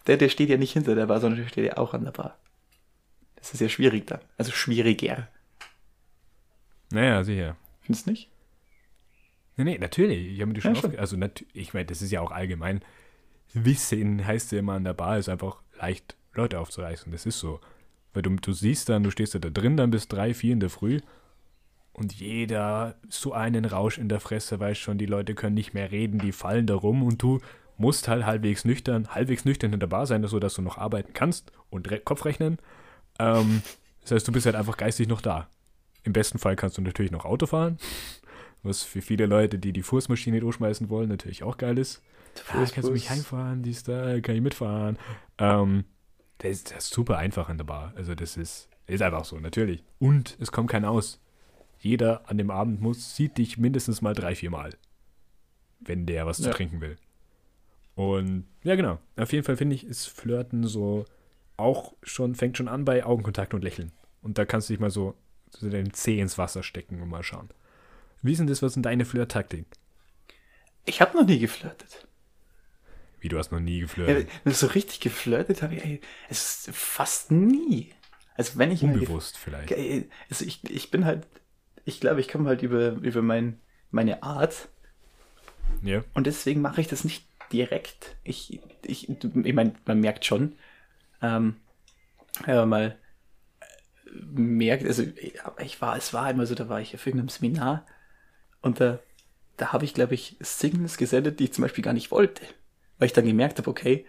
der, 0.07 0.18
der 0.18 0.28
steht 0.28 0.51
ja 0.51 0.59
nicht 0.59 0.72
hinter 0.72 0.95
der 0.95 1.07
Bar, 1.07 1.20
sondern 1.20 1.41
der 1.41 1.49
steht 1.49 1.64
ja 1.64 1.78
auch 1.78 1.95
an 1.95 2.05
der 2.05 2.11
Bar. 2.11 2.37
Das 3.37 3.55
ist 3.55 3.61
ja 3.61 3.70
schwierig 3.70 4.07
dann. 4.07 4.20
Also 4.37 4.53
schwieriger. 4.53 5.28
Naja, 6.91 7.22
sicher. 7.24 7.57
Findest 7.80 8.07
du 8.07 8.11
nicht? 8.11 8.28
Nee, 9.57 9.65
nee, 9.65 9.79
natürlich. 9.79 10.33
Ich 10.33 10.41
habe 10.41 10.49
mir 10.49 10.55
die 10.55 10.61
schon 10.61 10.75
Ja, 10.75 10.81
schon. 10.81 10.99
Also, 10.99 11.17
ich 11.53 11.75
meine, 11.75 11.87
das 11.87 12.03
ist 12.03 12.11
ja 12.11 12.21
auch 12.21 12.31
allgemein. 12.31 12.83
Wissen 13.55 14.27
heißt 14.27 14.53
ja 14.53 14.59
immer 14.59 14.75
an 14.75 14.85
der 14.85 14.95
Bar, 14.95 15.19
ist 15.19 15.29
einfach 15.29 15.63
leicht 15.81 16.17
Leute 16.35 16.61
aufzureißen. 16.61 17.11
Das 17.13 17.27
ist 17.27 17.39
so. 17.39 17.61
Weil 18.13 18.23
du, 18.23 18.37
du 18.37 18.53
siehst 18.53 18.89
dann, 18.89 19.03
du 19.03 19.11
stehst 19.11 19.35
da 19.35 19.39
drin 19.39 19.77
dann 19.77 19.91
bis 19.91 20.09
drei, 20.09 20.35
vier 20.35 20.53
in 20.53 20.61
der 20.61 20.71
Früh 20.71 21.01
und 21.93 22.13
jeder 22.13 22.97
so 23.09 23.33
einen 23.33 23.65
Rausch 23.65 23.97
in 23.97 24.09
der 24.09 24.21
Fresse, 24.21 24.61
weiß 24.61 24.77
schon, 24.77 24.99
die 24.99 25.07
Leute 25.07 25.35
können 25.35 25.55
nicht 25.55 25.73
mehr 25.73 25.91
reden, 25.91 26.19
die 26.19 26.33
fallen 26.33 26.67
da 26.67 26.75
rum 26.75 27.03
und 27.03 27.23
du 27.23 27.41
musst 27.79 28.09
halt 28.09 28.27
halbwegs 28.27 28.65
nüchtern, 28.65 29.09
halbwegs 29.09 29.45
nüchtern 29.45 29.73
in 29.73 29.81
der 29.81 29.87
Bar 29.87 30.07
sein, 30.07 30.27
so 30.27 30.39
dass 30.39 30.55
du 30.55 30.63
noch 30.63 30.79
arbeiten 30.79 31.13
kannst 31.15 31.53
und 31.71 31.91
Re 31.91 32.01
Kopf 32.01 32.25
rechnen. 32.25 32.59
Ähm, 33.19 33.63
das 34.03 34.13
heißt, 34.13 34.29
du 34.29 34.33
bist 34.33 34.47
halt 34.47 34.57
einfach 34.57 34.77
geistig 34.77 35.09
noch 35.09 35.21
da. 35.21 35.49
Im 36.05 36.13
besten 36.13 36.39
Fall 36.39 36.57
kannst 36.57 36.79
du 36.79 36.83
natürlich 36.83 37.13
noch 37.13 37.25
Auto 37.25 37.47
fahren, 37.47 37.79
was 38.67 38.83
für 38.83 39.03
viele 39.03 39.27
Leute, 39.27 39.59
die 39.59 39.73
die 39.73 39.83
Fußmaschine 39.83 40.41
durchschmeißen 40.41 40.89
wollen, 40.89 41.09
natürlich 41.09 41.43
auch 41.43 41.57
geil 41.57 41.79
ist. 41.79 42.03
Ah, 42.49 42.64
kannst 42.73 42.89
du 42.89 42.93
mich 42.93 43.09
heimfahren, 43.11 43.62
dies 43.62 43.83
da, 43.83 44.21
kann 44.21 44.35
ich 44.35 44.43
mitfahren. 44.43 44.99
Ähm, 45.39 45.85
das, 46.39 46.51
ist, 46.51 46.71
das 46.71 46.85
ist 46.85 46.95
super 46.95 47.19
einfach 47.19 47.49
in 47.49 47.57
der 47.57 47.64
Bar. 47.64 47.93
Also 47.97 48.14
das 48.14 48.37
ist, 48.37 48.69
ist 48.87 49.03
einfach 49.03 49.25
so, 49.25 49.39
natürlich. 49.39 49.85
Und 49.99 50.37
es 50.41 50.53
kommt 50.53 50.71
keiner 50.71 50.91
aus. 50.91 51.21
Jeder 51.79 52.29
an 52.29 52.39
dem 52.39 52.51
Abend 52.51 52.81
muss, 52.81 53.17
sieht 53.17 53.39
dich 53.39 53.59
mindestens 53.59 54.03
mal 54.03 54.14
drei, 54.14 54.35
vier 54.35 54.51
Mal. 54.51 54.75
Wenn 55.81 56.07
der 56.07 56.27
was 56.27 56.39
ja. 56.39 56.45
zu 56.45 56.51
trinken 56.51 56.81
will. 56.81 56.97
Und 57.95 58.45
ja, 58.62 58.77
genau. 58.77 58.99
Auf 59.17 59.33
jeden 59.33 59.45
Fall 59.45 59.57
finde 59.57 59.75
ich, 59.75 59.87
ist 59.87 60.07
Flirten 60.07 60.64
so 60.64 61.07
auch 61.57 61.95
schon, 62.03 62.35
fängt 62.35 62.59
schon 62.59 62.69
an 62.69 62.85
bei 62.85 63.05
Augenkontakt 63.05 63.55
und 63.55 63.64
Lächeln. 63.64 63.93
Und 64.21 64.39
da 64.39 64.45
kannst 64.45 64.69
du 64.69 64.75
dich 64.75 64.81
mal 64.81 64.91
so, 64.91 65.14
so 65.51 65.71
deinen 65.71 65.93
Zeh 65.93 66.21
ins 66.21 66.37
Wasser 66.37 66.62
stecken 66.62 67.01
und 67.01 67.09
mal 67.09 67.23
schauen. 67.23 67.49
Wie 68.27 68.33
ist 68.33 68.39
denn 68.39 68.49
das, 68.49 68.61
was 68.61 68.74
sind 68.74 68.85
deine 68.85 69.05
Flirt-Taktik? 69.05 69.66
Ich 70.85 71.01
habe 71.01 71.16
noch 71.16 71.27
nie 71.27 71.39
geflirtet. 71.39 72.07
Wie, 73.20 73.29
du 73.29 73.39
hast 73.39 73.53
noch 73.53 73.61
nie 73.61 73.81
geflirtet? 73.81 74.29
Ja, 74.45 74.51
so 74.53 74.66
richtig 74.66 75.01
geflirtet 75.01 75.62
habe 75.62 75.77
ich, 75.77 76.01
es 76.29 76.66
ist 76.66 76.77
fast 76.77 77.31
nie. 77.31 77.93
Also 78.35 78.59
wenn 78.59 78.72
ich 78.72 78.83
Unbewusst 78.83 79.39
vielleicht. 79.39 79.72
Also 80.29 80.45
ich, 80.45 80.62
ich 80.68 80.91
bin 80.91 81.05
halt, 81.05 81.27
ich 81.85 82.01
glaube, 82.01 82.20
ich 82.20 82.29
komme 82.29 82.49
halt 82.49 82.62
über, 82.62 82.93
über 82.93 83.22
mein, 83.22 83.61
meine 83.91 84.22
Art. 84.22 84.68
Ja. 85.83 86.05
Und 86.12 86.27
deswegen 86.27 86.61
mache 86.61 86.81
ich 86.81 86.89
das 86.89 87.05
nicht 87.05 87.27
direkt. 87.53 88.16
Ich, 88.24 88.61
ich, 88.85 89.09
ich 89.09 89.55
meine, 89.55 89.72
man 89.87 90.01
merkt 90.01 90.24
schon, 90.24 90.57
ähm, 91.22 91.57
wenn 92.45 92.57
man 92.57 92.68
mal 92.68 92.99
äh, 93.61 94.11
merkt, 94.41 94.85
also 94.85 95.05
ich 95.62 95.81
war, 95.81 95.97
es 95.97 96.12
war 96.12 96.29
immer 96.29 96.47
so, 96.47 96.55
da 96.57 96.68
war 96.68 96.81
ich 96.81 96.95
auf 96.95 97.07
irgendeinem 97.07 97.29
Seminar 97.29 97.87
und 98.67 98.81
da, 98.81 98.99
da 99.57 99.73
habe 99.73 99.85
ich, 99.85 99.95
glaube 99.95 100.14
ich, 100.14 100.37
Signals 100.41 100.99
gesendet, 100.99 101.39
die 101.39 101.45
ich 101.45 101.53
zum 101.53 101.62
Beispiel 101.62 101.85
gar 101.85 101.95
nicht 101.95 102.11
wollte. 102.11 102.43
Weil 102.99 103.07
ich 103.07 103.12
dann 103.12 103.25
gemerkt 103.25 103.59
habe, 103.59 103.71
okay, 103.71 104.07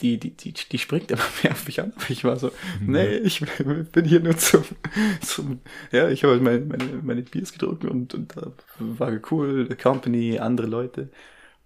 die, 0.00 0.18
die, 0.18 0.30
die, 0.30 0.52
die 0.54 0.78
springt 0.78 1.10
immer 1.10 1.22
mehr 1.42 1.52
auf 1.52 1.66
mich 1.66 1.78
an. 1.80 1.92
Aber 1.94 2.10
ich 2.10 2.24
war 2.24 2.38
so, 2.38 2.48
mhm. 2.80 2.92
nee, 2.92 3.16
ich 3.18 3.44
bin 3.92 4.04
hier 4.04 4.20
nur 4.20 4.36
zum, 4.38 4.64
zum 5.20 5.60
ja, 5.92 6.08
ich 6.08 6.24
habe 6.24 6.32
halt 6.32 6.42
meine, 6.42 6.60
meine, 6.60 6.84
meine 7.02 7.22
Biers 7.22 7.52
gedruckt 7.52 7.84
und, 7.84 8.14
und 8.14 8.34
da 8.34 8.52
war 8.78 9.12
cool, 9.30 9.68
Company, 9.76 10.38
andere 10.38 10.66
Leute. 10.66 11.10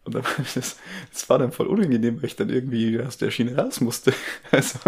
Und 0.04 0.16
dann, 0.16 0.24
das, 0.54 0.78
das 1.12 1.28
war 1.30 1.38
dann 1.38 1.52
voll 1.52 1.68
unangenehm, 1.68 2.16
weil 2.18 2.26
ich 2.26 2.36
dann 2.36 2.50
irgendwie 2.50 3.00
aus 3.00 3.18
der 3.18 3.30
Schiene 3.30 3.56
raus 3.56 3.80
musste. 3.80 4.12
Also, 4.50 4.78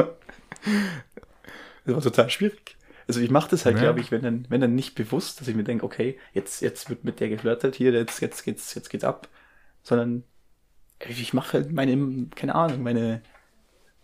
das 1.84 1.94
war 1.94 2.02
total 2.02 2.30
schwierig. 2.30 2.77
Also 3.08 3.20
ich 3.20 3.30
mache 3.30 3.50
das 3.50 3.64
halt, 3.64 3.76
ja. 3.76 3.82
glaube 3.82 4.00
ich, 4.00 4.10
wenn 4.10 4.22
dann, 4.22 4.46
wenn 4.50 4.60
dann 4.60 4.74
nicht 4.74 4.94
bewusst, 4.94 5.40
dass 5.40 5.48
ich 5.48 5.56
mir 5.56 5.64
denke, 5.64 5.84
okay, 5.84 6.18
jetzt, 6.34 6.60
jetzt 6.60 6.90
wird 6.90 7.04
mit 7.04 7.20
der 7.20 7.30
geflirtet 7.30 7.74
hier, 7.74 7.92
jetzt, 7.92 8.20
jetzt 8.20 8.44
geht's, 8.44 8.74
jetzt 8.74 8.90
geht's 8.90 9.04
ab, 9.04 9.28
sondern 9.82 10.24
ich 11.08 11.32
mache 11.32 11.54
halt 11.54 11.72
meine, 11.72 12.26
keine 12.34 12.54
Ahnung, 12.54 12.82
meine, 12.82 13.22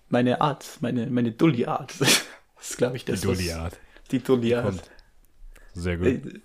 meine 0.09 0.41
Art, 0.41 0.79
meine, 0.81 1.07
meine 1.09 1.33
Dulli-Art. 1.33 1.95
Das 2.57 2.71
ist, 2.71 2.79
glaube 2.79 2.97
ich, 2.97 3.05
das. 3.05 3.21
Die 3.21 3.27
Dulli-Art. 3.27 3.79
Die 4.11 4.19
Dulli-Art. 4.21 4.91
Sehr 5.75 5.99
gut. 5.99 6.07
Äh, 6.07 6.41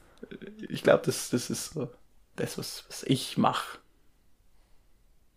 ich 0.68 0.84
glaube, 0.84 1.02
das, 1.06 1.30
das 1.30 1.50
ist 1.50 1.72
so 1.72 1.90
das, 2.36 2.58
was, 2.58 2.84
was 2.90 3.04
ich 3.04 3.38
mache. 3.38 3.80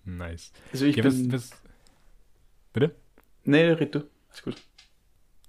Nice. 0.05 0.51
Also 0.73 0.87
ich 0.87 0.97
ja, 0.97 1.05
bin... 1.05 1.33
Was, 1.33 1.51
was, 1.53 1.63
bitte? 2.73 2.97
Nee, 3.45 3.71
red 3.71 3.95
du. 3.95 4.09
Ist 4.33 4.43
gut. 4.43 4.57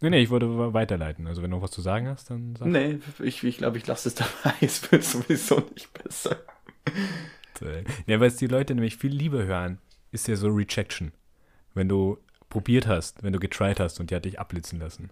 Nee, 0.04 0.10
nee, 0.10 0.20
ich 0.20 0.30
wollte 0.30 0.74
weiterleiten. 0.74 1.28
Also 1.28 1.41
wenn 1.41 1.49
du 1.49 1.56
noch 1.56 1.64
was 1.64 1.72
zu 1.72 1.82
sagen 1.82 2.10
hast, 2.10 2.30
dann 2.30 2.58
sag. 2.58 2.68
Nee, 2.68 2.99
ich, 3.20 3.41
ich 3.41 3.58
glaube, 3.58 3.78
ich 3.78 3.88
lasse 3.88 4.10
es 4.10 4.16
dabei. 4.16 4.54
Es 4.62 4.91
wird 4.91 5.01
sowieso 5.01 5.64
nicht 5.74 5.93
besser. 5.93 6.36
Ja, 8.06 8.20
weil 8.20 8.28
es 8.28 8.36
die 8.36 8.47
Leute 8.47 8.76
nämlich 8.76 8.97
viel 8.97 9.14
lieber 9.14 9.45
hören, 9.45 9.78
ist 10.12 10.28
ja 10.28 10.36
so 10.36 10.49
Rejection. 10.49 11.14
Wenn 11.74 11.88
du 11.88 12.18
probiert 12.49 12.86
hast, 12.86 13.24
wenn 13.24 13.32
du 13.32 13.39
getried 13.39 13.80
hast 13.80 14.01
und 14.01 14.12
die 14.12 14.16
hat 14.16 14.26
dich 14.26 14.41
abblitzen 14.41 14.78
lassen. 14.78 15.12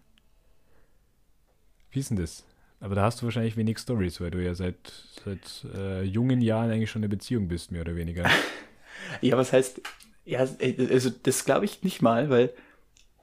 Wie 1.91 1.99
ist 1.99 2.09
denn 2.09 2.17
das? 2.17 2.43
Aber 2.81 2.95
da 2.95 3.03
hast 3.03 3.21
du 3.21 3.25
wahrscheinlich 3.25 3.55
wenig 3.55 3.79
Stories, 3.79 4.19
weil 4.19 4.31
du 4.31 4.43
ja 4.43 4.53
seit, 4.55 4.91
seit 5.23 5.65
äh, 5.73 6.03
jungen 6.03 6.41
Jahren 6.41 6.69
eigentlich 6.69 6.91
schon 6.91 7.01
in 7.01 7.09
der 7.09 7.15
Beziehung 7.15 7.47
bist, 7.47 7.71
mehr 7.71 7.81
oder 7.81 7.95
weniger. 7.95 8.29
ja, 9.21 9.37
was 9.37 9.53
heißt, 9.53 9.81
ja, 10.25 10.39
also 10.39 11.09
das 11.23 11.45
glaube 11.45 11.63
ich 11.63 11.81
nicht 11.81 12.01
mal, 12.01 12.29
weil 12.29 12.51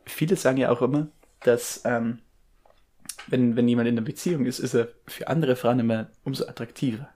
viele 0.06 0.36
sagen 0.36 0.56
ja 0.56 0.70
auch 0.70 0.80
immer, 0.80 1.08
dass 1.40 1.82
ähm, 1.84 2.20
wenn, 3.26 3.56
wenn 3.56 3.68
jemand 3.68 3.88
in 3.88 3.96
einer 3.96 4.04
Beziehung 4.04 4.46
ist, 4.46 4.58
ist 4.58 4.74
er 4.74 4.88
für 5.06 5.28
andere 5.28 5.56
Frauen 5.56 5.80
immer 5.80 6.10
umso 6.24 6.46
attraktiver. 6.46 7.08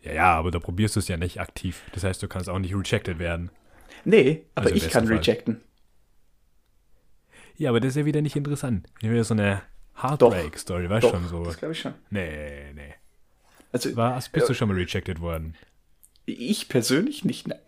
Ja, 0.00 0.12
ja, 0.12 0.34
aber 0.34 0.50
da 0.50 0.58
probierst 0.58 0.96
du 0.96 1.00
es 1.00 1.08
ja 1.08 1.16
nicht 1.16 1.40
aktiv. 1.40 1.82
Das 1.92 2.04
heißt, 2.04 2.22
du 2.22 2.28
kannst 2.28 2.48
auch 2.48 2.58
nicht 2.58 2.74
rejected 2.74 3.18
werden. 3.18 3.50
Nee, 4.04 4.46
aber 4.54 4.66
also 4.66 4.76
ich 4.76 4.90
kann 4.90 5.06
Fall. 5.06 5.16
rejecten. 5.16 5.60
Ja, 7.56 7.70
aber 7.70 7.80
das 7.80 7.90
ist 7.90 7.96
ja 7.96 8.04
wieder 8.04 8.22
nicht 8.22 8.36
interessant. 8.36 8.86
Wieder 9.00 9.24
so 9.24 9.34
eine 9.34 9.62
Heartbreak-Story, 10.00 10.88
weißt 10.88 11.06
du 11.06 11.10
schon 11.10 11.28
so. 11.28 11.44
Das 11.44 11.58
glaube 11.58 11.72
ich 11.72 11.80
schon. 11.80 11.94
Nee, 12.10 12.72
nee. 12.74 12.94
Also, 13.72 13.94
Was, 13.96 14.28
bist 14.28 14.44
äh, 14.44 14.48
du 14.48 14.54
schon 14.54 14.68
mal 14.68 14.76
rejected 14.76 15.20
worden? 15.20 15.56
Ich 16.24 16.68
persönlich 16.68 17.24
nicht, 17.24 17.48
nein. 17.48 17.58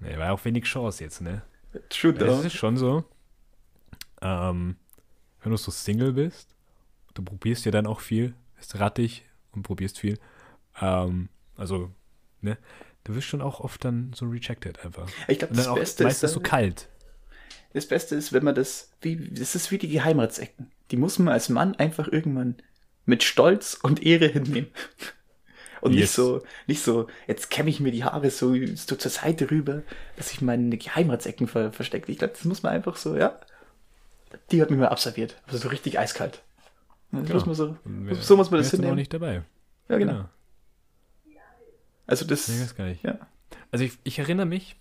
nee, 0.00 0.16
war 0.16 0.32
auch 0.32 0.44
wenig 0.44 0.64
Chance 0.64 1.02
jetzt, 1.02 1.20
ne? 1.20 1.42
True, 1.88 2.12
Das 2.12 2.44
ist 2.44 2.54
schon 2.54 2.76
so. 2.76 3.04
Ähm, 4.24 4.76
wenn 5.42 5.52
du 5.52 5.56
so 5.56 5.70
Single 5.70 6.14
bist, 6.14 6.48
du 7.12 7.22
probierst 7.22 7.64
ja 7.66 7.70
dann 7.70 7.86
auch 7.86 8.00
viel, 8.00 8.34
bist 8.56 8.78
rattig 8.80 9.24
und 9.52 9.62
probierst 9.62 9.98
viel. 9.98 10.18
Ähm, 10.80 11.28
also, 11.56 11.90
ne? 12.40 12.58
Du 13.04 13.14
wirst 13.14 13.26
schon 13.26 13.42
auch 13.42 13.60
oft 13.60 13.84
dann 13.84 14.12
so 14.14 14.26
rejected 14.26 14.82
einfach. 14.82 15.08
Ich 15.28 15.38
glaube, 15.38 15.54
das 15.54 15.72
Beste 15.72 16.08
ist. 16.08 16.22
Dann, 16.22 16.30
so 16.30 16.40
kalt. 16.40 16.88
Das 17.74 17.86
Beste 17.86 18.14
ist, 18.14 18.32
wenn 18.32 18.44
man 18.44 18.54
das, 18.54 18.92
wie, 19.02 19.16
das 19.16 19.54
ist 19.54 19.70
wie 19.70 19.78
die 19.78 19.88
Geheimratsecken. 19.88 20.70
Die 20.90 20.96
muss 20.96 21.18
man 21.18 21.34
als 21.34 21.50
Mann 21.50 21.74
einfach 21.74 22.08
irgendwann 22.08 22.56
mit 23.04 23.22
Stolz 23.22 23.78
und 23.82 24.02
Ehre 24.02 24.26
hinnehmen. 24.28 24.70
Und 25.80 25.92
yes. 25.92 26.00
nicht 26.00 26.10
so, 26.12 26.42
nicht 26.66 26.82
so, 26.82 27.08
jetzt 27.26 27.50
kämme 27.50 27.68
ich 27.68 27.78
mir 27.78 27.92
die 27.92 28.04
Haare 28.04 28.30
so, 28.30 28.54
so 28.74 28.96
zur 28.96 29.10
Seite 29.10 29.50
rüber, 29.50 29.82
dass 30.16 30.32
ich 30.32 30.40
meine 30.40 30.78
Geheimratsecken 30.78 31.46
ver 31.46 31.72
verstecke. 31.72 32.10
Ich 32.10 32.16
glaube, 32.16 32.32
das 32.32 32.46
muss 32.46 32.62
man 32.62 32.72
einfach 32.72 32.96
so, 32.96 33.16
ja. 33.18 33.38
Die 34.50 34.62
hat 34.62 34.70
mich 34.70 34.78
mal 34.78 34.88
abserviert. 34.88 35.40
Also 35.46 35.58
so 35.58 35.68
richtig 35.68 35.98
eiskalt. 35.98 36.42
Ja. 37.12 37.20
muss 37.20 37.46
man 37.46 37.54
so, 37.54 37.76
so 38.20 38.36
muss 38.36 38.50
man 38.50 38.60
das 38.60 38.70
hinnehmen. 38.70 38.96
nicht 38.96 39.12
dabei. 39.12 39.42
Ja, 39.88 39.98
genau. 39.98 40.12
genau. 40.12 40.28
Also 42.06 42.26
das. 42.26 42.48
Nee, 42.48 42.60
das 42.60 42.74
gar 42.74 42.86
nicht. 42.86 43.02
Ja. 43.02 43.18
Also 43.70 43.84
ich, 43.84 43.98
ich 44.04 44.18
erinnere 44.18 44.46
mich, 44.46 44.76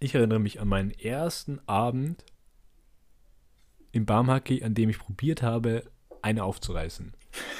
ich 0.00 0.14
erinnere 0.14 0.38
mich 0.38 0.60
an 0.60 0.68
meinen 0.68 0.90
ersten 0.90 1.60
Abend 1.66 2.24
im 3.92 4.06
Barmhockey, 4.06 4.62
an 4.62 4.74
dem 4.74 4.90
ich 4.90 4.98
probiert 4.98 5.42
habe, 5.42 5.84
eine 6.22 6.44
aufzureißen. 6.44 7.14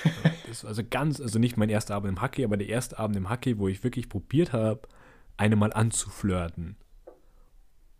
das 0.48 0.64
war 0.64 0.68
also 0.68 0.82
ganz, 0.88 1.20
also 1.20 1.38
nicht 1.38 1.56
mein 1.56 1.68
erster 1.68 1.94
Abend 1.94 2.11
im 2.11 2.22
Hockey, 2.22 2.44
aber 2.44 2.56
der 2.56 2.68
erste 2.68 2.98
Abend 2.98 3.16
im 3.16 3.30
Hockey, 3.30 3.59
wo 3.59 3.68
ich 3.68 3.84
wirklich 3.84 4.09
probiert 4.09 4.52
habe, 4.52 4.82
eine 5.36 5.56
mal 5.56 5.72
anzuflirten. 5.72 6.76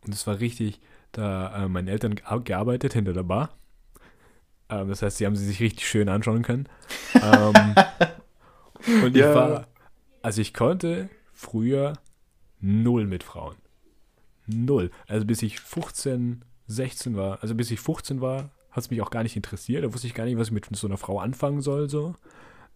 Und 0.05 0.15
es 0.15 0.27
war 0.27 0.41
richtig, 0.41 0.81
da 1.13 1.65
äh, 1.65 1.69
meine 1.69 1.91
Eltern 1.91 2.17
gearbeitet 2.45 2.93
hinter 2.93 3.13
der 3.13 3.23
Bar. 3.23 3.51
Ähm, 4.69 4.89
das 4.89 5.03
heißt, 5.03 5.19
sie 5.19 5.27
haben 5.27 5.37
sie 5.37 5.47
sich 5.47 5.61
richtig 5.61 5.89
schön 5.89 6.09
anschauen 6.09 6.43
können. 6.43 6.69
ähm, 7.15 7.75
und 9.05 9.17
ich 9.17 9.23
ja. 9.23 9.35
war, 9.35 9.67
also 10.23 10.41
ich 10.41 10.55
konnte 10.55 11.09
früher 11.33 11.95
null 12.61 13.07
mit 13.07 13.23
Frauen. 13.23 13.57
Null. 14.47 14.91
Also 15.07 15.27
bis 15.27 15.43
ich 15.43 15.61
15, 15.61 16.45
16 16.67 17.17
war, 17.17 17.43
also 17.43 17.55
bis 17.55 17.71
ich 17.71 17.81
15 17.81 18.21
war, 18.21 18.51
hat 18.71 18.85
es 18.85 18.91
mich 18.91 19.01
auch 19.03 19.11
gar 19.11 19.23
nicht 19.23 19.37
interessiert. 19.37 19.85
Da 19.85 19.93
wusste 19.93 20.07
ich 20.07 20.15
gar 20.15 20.25
nicht, 20.25 20.39
was 20.39 20.49
ich 20.49 20.53
mit 20.53 20.77
so 20.77 20.87
einer 20.87 20.97
Frau 20.97 21.21
anfangen 21.21 21.63
soll. 21.63 21.89
So. 21.89 22.15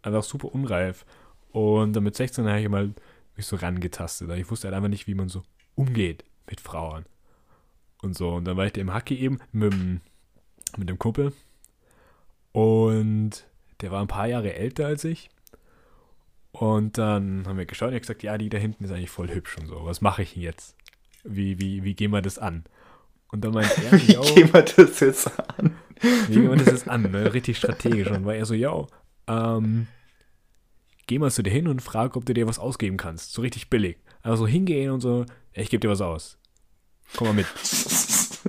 Einfach 0.03 0.23
super 0.23 0.55
unreif. 0.55 1.05
Und 1.51 1.95
dann 1.95 2.05
mit 2.05 2.17
16 2.17 2.47
habe 2.47 2.61
ich 2.61 2.69
mal 2.69 2.95
mich 3.37 3.47
so 3.47 3.57
rangetastet. 3.57 4.31
Ich 4.31 4.51
wusste 4.51 4.69
halt 4.69 4.75
einfach 4.75 4.89
nicht, 4.89 5.07
wie 5.07 5.15
man 5.15 5.29
so 5.29 5.43
umgeht 5.75 6.25
mit 6.49 6.61
Frauen. 6.61 7.05
Und 8.03 8.17
so. 8.17 8.35
Und 8.35 8.45
dann 8.45 8.57
war 8.57 8.67
ich 8.67 8.77
im 8.77 8.93
Hacky 8.93 9.17
eben 9.17 9.39
mit, 9.53 9.73
mit 10.77 10.89
dem 10.89 10.99
Kumpel. 10.99 11.33
Und 12.53 13.47
der 13.81 13.91
war 13.91 14.03
ein 14.03 14.09
paar 14.09 14.27
Jahre 14.27 14.55
älter 14.55 14.87
als 14.87 15.05
ich. 15.05 15.31
Und 16.53 16.99
dann 16.99 17.45
haben 17.47 17.57
wir 17.57 17.65
geschaut 17.65 17.89
und 17.89 17.95
ich 17.95 18.03
gesagt, 18.03 18.23
ja, 18.23 18.37
die 18.37 18.51
da 18.51 18.59
hinten 18.59 18.85
ist 18.85 18.91
eigentlich 18.91 19.11
voll 19.11 19.31
hübsch 19.31 19.57
und 19.59 19.67
so. 19.67 19.85
Was 19.85 20.03
mache 20.03 20.23
ich 20.23 20.35
denn 20.35 20.43
jetzt? 20.43 20.77
Wie, 21.25 21.59
wie, 21.59 21.83
wie 21.83 21.95
gehen 21.95 22.11
wir 22.11 22.21
das 22.21 22.39
an? 22.39 22.65
Und 23.29 23.43
dann 23.43 23.55
meinte 23.55 23.83
er, 23.85 23.93
wie 23.93 24.35
gehen 24.35 24.53
wir 24.53 24.63
das 24.63 25.01
jetzt 25.01 25.31
an? 25.59 25.75
Wie 26.01 26.35
gehen 26.35 26.51
wir 26.51 26.57
das 26.57 26.67
jetzt 26.67 26.89
an? 26.89 27.11
Ne? 27.11 27.33
Richtig 27.33 27.57
strategisch. 27.57 28.11
Und 28.11 28.27
war 28.27 28.35
er 28.35 28.45
so, 28.45 28.55
yo, 28.55 28.89
ähm, 29.27 29.87
geh 31.07 31.19
mal 31.19 31.31
zu 31.31 31.43
dir 31.43 31.51
hin 31.51 31.69
und 31.69 31.81
frag, 31.81 32.17
ob 32.17 32.27
du 32.27 32.35
dir 32.35 32.47
was 32.47 32.59
ausgeben 32.59 32.99
kannst. 32.99 33.33
So 33.33 33.41
richtig 33.41 33.71
billig. 33.71 33.99
Also 34.23 34.47
hingehen 34.47 34.91
und 34.91 35.01
so, 35.01 35.25
ich 35.55 35.71
gebe 35.71 35.81
dir 35.81 35.91
was 35.91 36.03
aus. 36.03 36.39
Komm 37.17 37.29
mal 37.29 37.35
mit. 37.35 37.47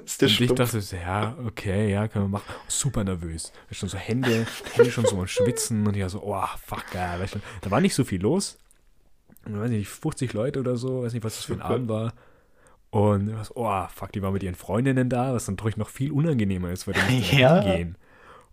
ist 0.06 0.22
der 0.22 0.30
Und 0.30 0.42
ich 0.42 0.52
dachte, 0.52 0.82
so, 0.82 0.96
ja, 0.96 1.36
okay, 1.46 1.92
ja, 1.92 2.08
können 2.08 2.26
wir 2.26 2.30
machen. 2.30 2.54
Super 2.68 3.04
nervös. 3.04 3.52
Schon 3.72 3.90
so 3.90 3.98
Hände, 3.98 4.46
Hände 4.74 4.92
schon 4.92 5.06
so 5.06 5.20
am 5.20 5.28
Schwitzen 5.28 5.86
und 5.88 5.96
ich 5.96 6.02
war 6.02 6.10
so, 6.10 6.22
oh, 6.24 6.46
fuck, 6.66 6.86
ja, 6.94 7.18
du, 7.18 7.40
da 7.62 7.72
war 7.72 7.82
nicht 7.82 7.96
so 7.96 8.04
viel 8.04 8.22
los. 8.22 8.58
Ich 9.46 9.54
weiß 9.54 9.70
nicht, 9.70 9.90
50 9.90 10.34
Leute 10.34 10.60
oder 10.60 10.78
so, 10.78 11.04
weiß 11.04 11.14
nicht, 11.14 11.24
was 11.24 11.36
das 11.36 11.46
für 11.46 11.54
ein. 11.54 11.62
Abend 11.62 11.90
war. 11.90 12.14
Und 12.90 13.30
ich 13.30 13.36
war 13.36 13.44
so, 13.44 13.54
oh, 13.56 13.88
fuck, 13.94 14.12
die 14.12 14.22
waren 14.22 14.34
mit 14.34 14.44
ihren 14.44 14.56
Freundinnen 14.56 15.10
da, 15.10 15.34
was 15.34 15.46
dann 15.46 15.56
natürlich 15.56 15.78
noch 15.78 15.90
viel 15.90 16.12
unangenehmer 16.12 16.72
ist, 16.72 16.88
weil 16.88 16.94
die 16.94 17.16
mussten 17.16 17.38
Ja. 17.40 17.62
hingehen. 17.62 17.98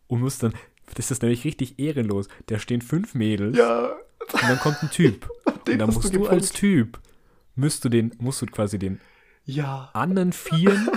Und 0.09 0.21
muss 0.21 0.39
dann, 0.39 0.55
das 0.95 1.11
ist 1.11 1.23
nämlich 1.23 1.45
richtig 1.45 1.79
ehrenlos. 1.79 2.27
Da 2.47 2.59
stehen 2.59 2.81
fünf 2.83 3.15
Mädels 3.15 3.57
Ja, 3.57 3.93
und 4.33 4.43
dann 4.43 4.59
kommt 4.59 4.83
ein 4.83 4.91
Typ. 4.91 5.29
den 5.67 5.75
und 5.75 5.79
dann 5.79 5.91
musst 5.91 6.13
du 6.13 6.19
du 6.19 6.27
als. 6.27 6.51
Typ, 6.53 6.99
musst 7.55 7.85
du 7.85 7.89
den, 7.89 8.13
musst 8.19 8.43
du 8.43 8.47
quasi 8.47 8.79
den 8.79 8.99
Ja, 9.55 9.91
anderen 9.95 10.33
Vieren 10.33 10.89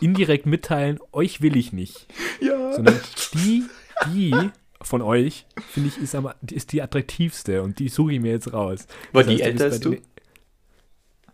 indirekt 0.00 0.46
mitteilen, 0.46 0.98
euch 1.12 1.40
will 1.40 1.56
ich 1.56 1.72
nicht. 1.72 2.06
ja. 2.40 2.72
Sondern 2.72 3.00
die, 3.34 3.64
die 4.06 4.50
von 4.82 5.00
euch, 5.02 5.46
finde 5.70 5.88
ich, 5.90 5.98
ist, 5.98 6.14
am, 6.14 6.30
die 6.40 6.54
ist 6.56 6.72
die 6.72 6.82
attraktivste 6.82 7.62
und 7.62 7.78
die 7.78 7.88
suche 7.88 8.14
ich 8.14 8.20
mir 8.20 8.32
jetzt 8.32 8.52
raus. 8.52 8.86
War 9.12 9.22
Das 9.22 9.32
die 9.34 9.42
heißt, 9.42 9.50
älter 9.52 9.64
als 9.64 9.78
bei 9.80 9.84
du? 9.84 9.90
den- 9.90 10.02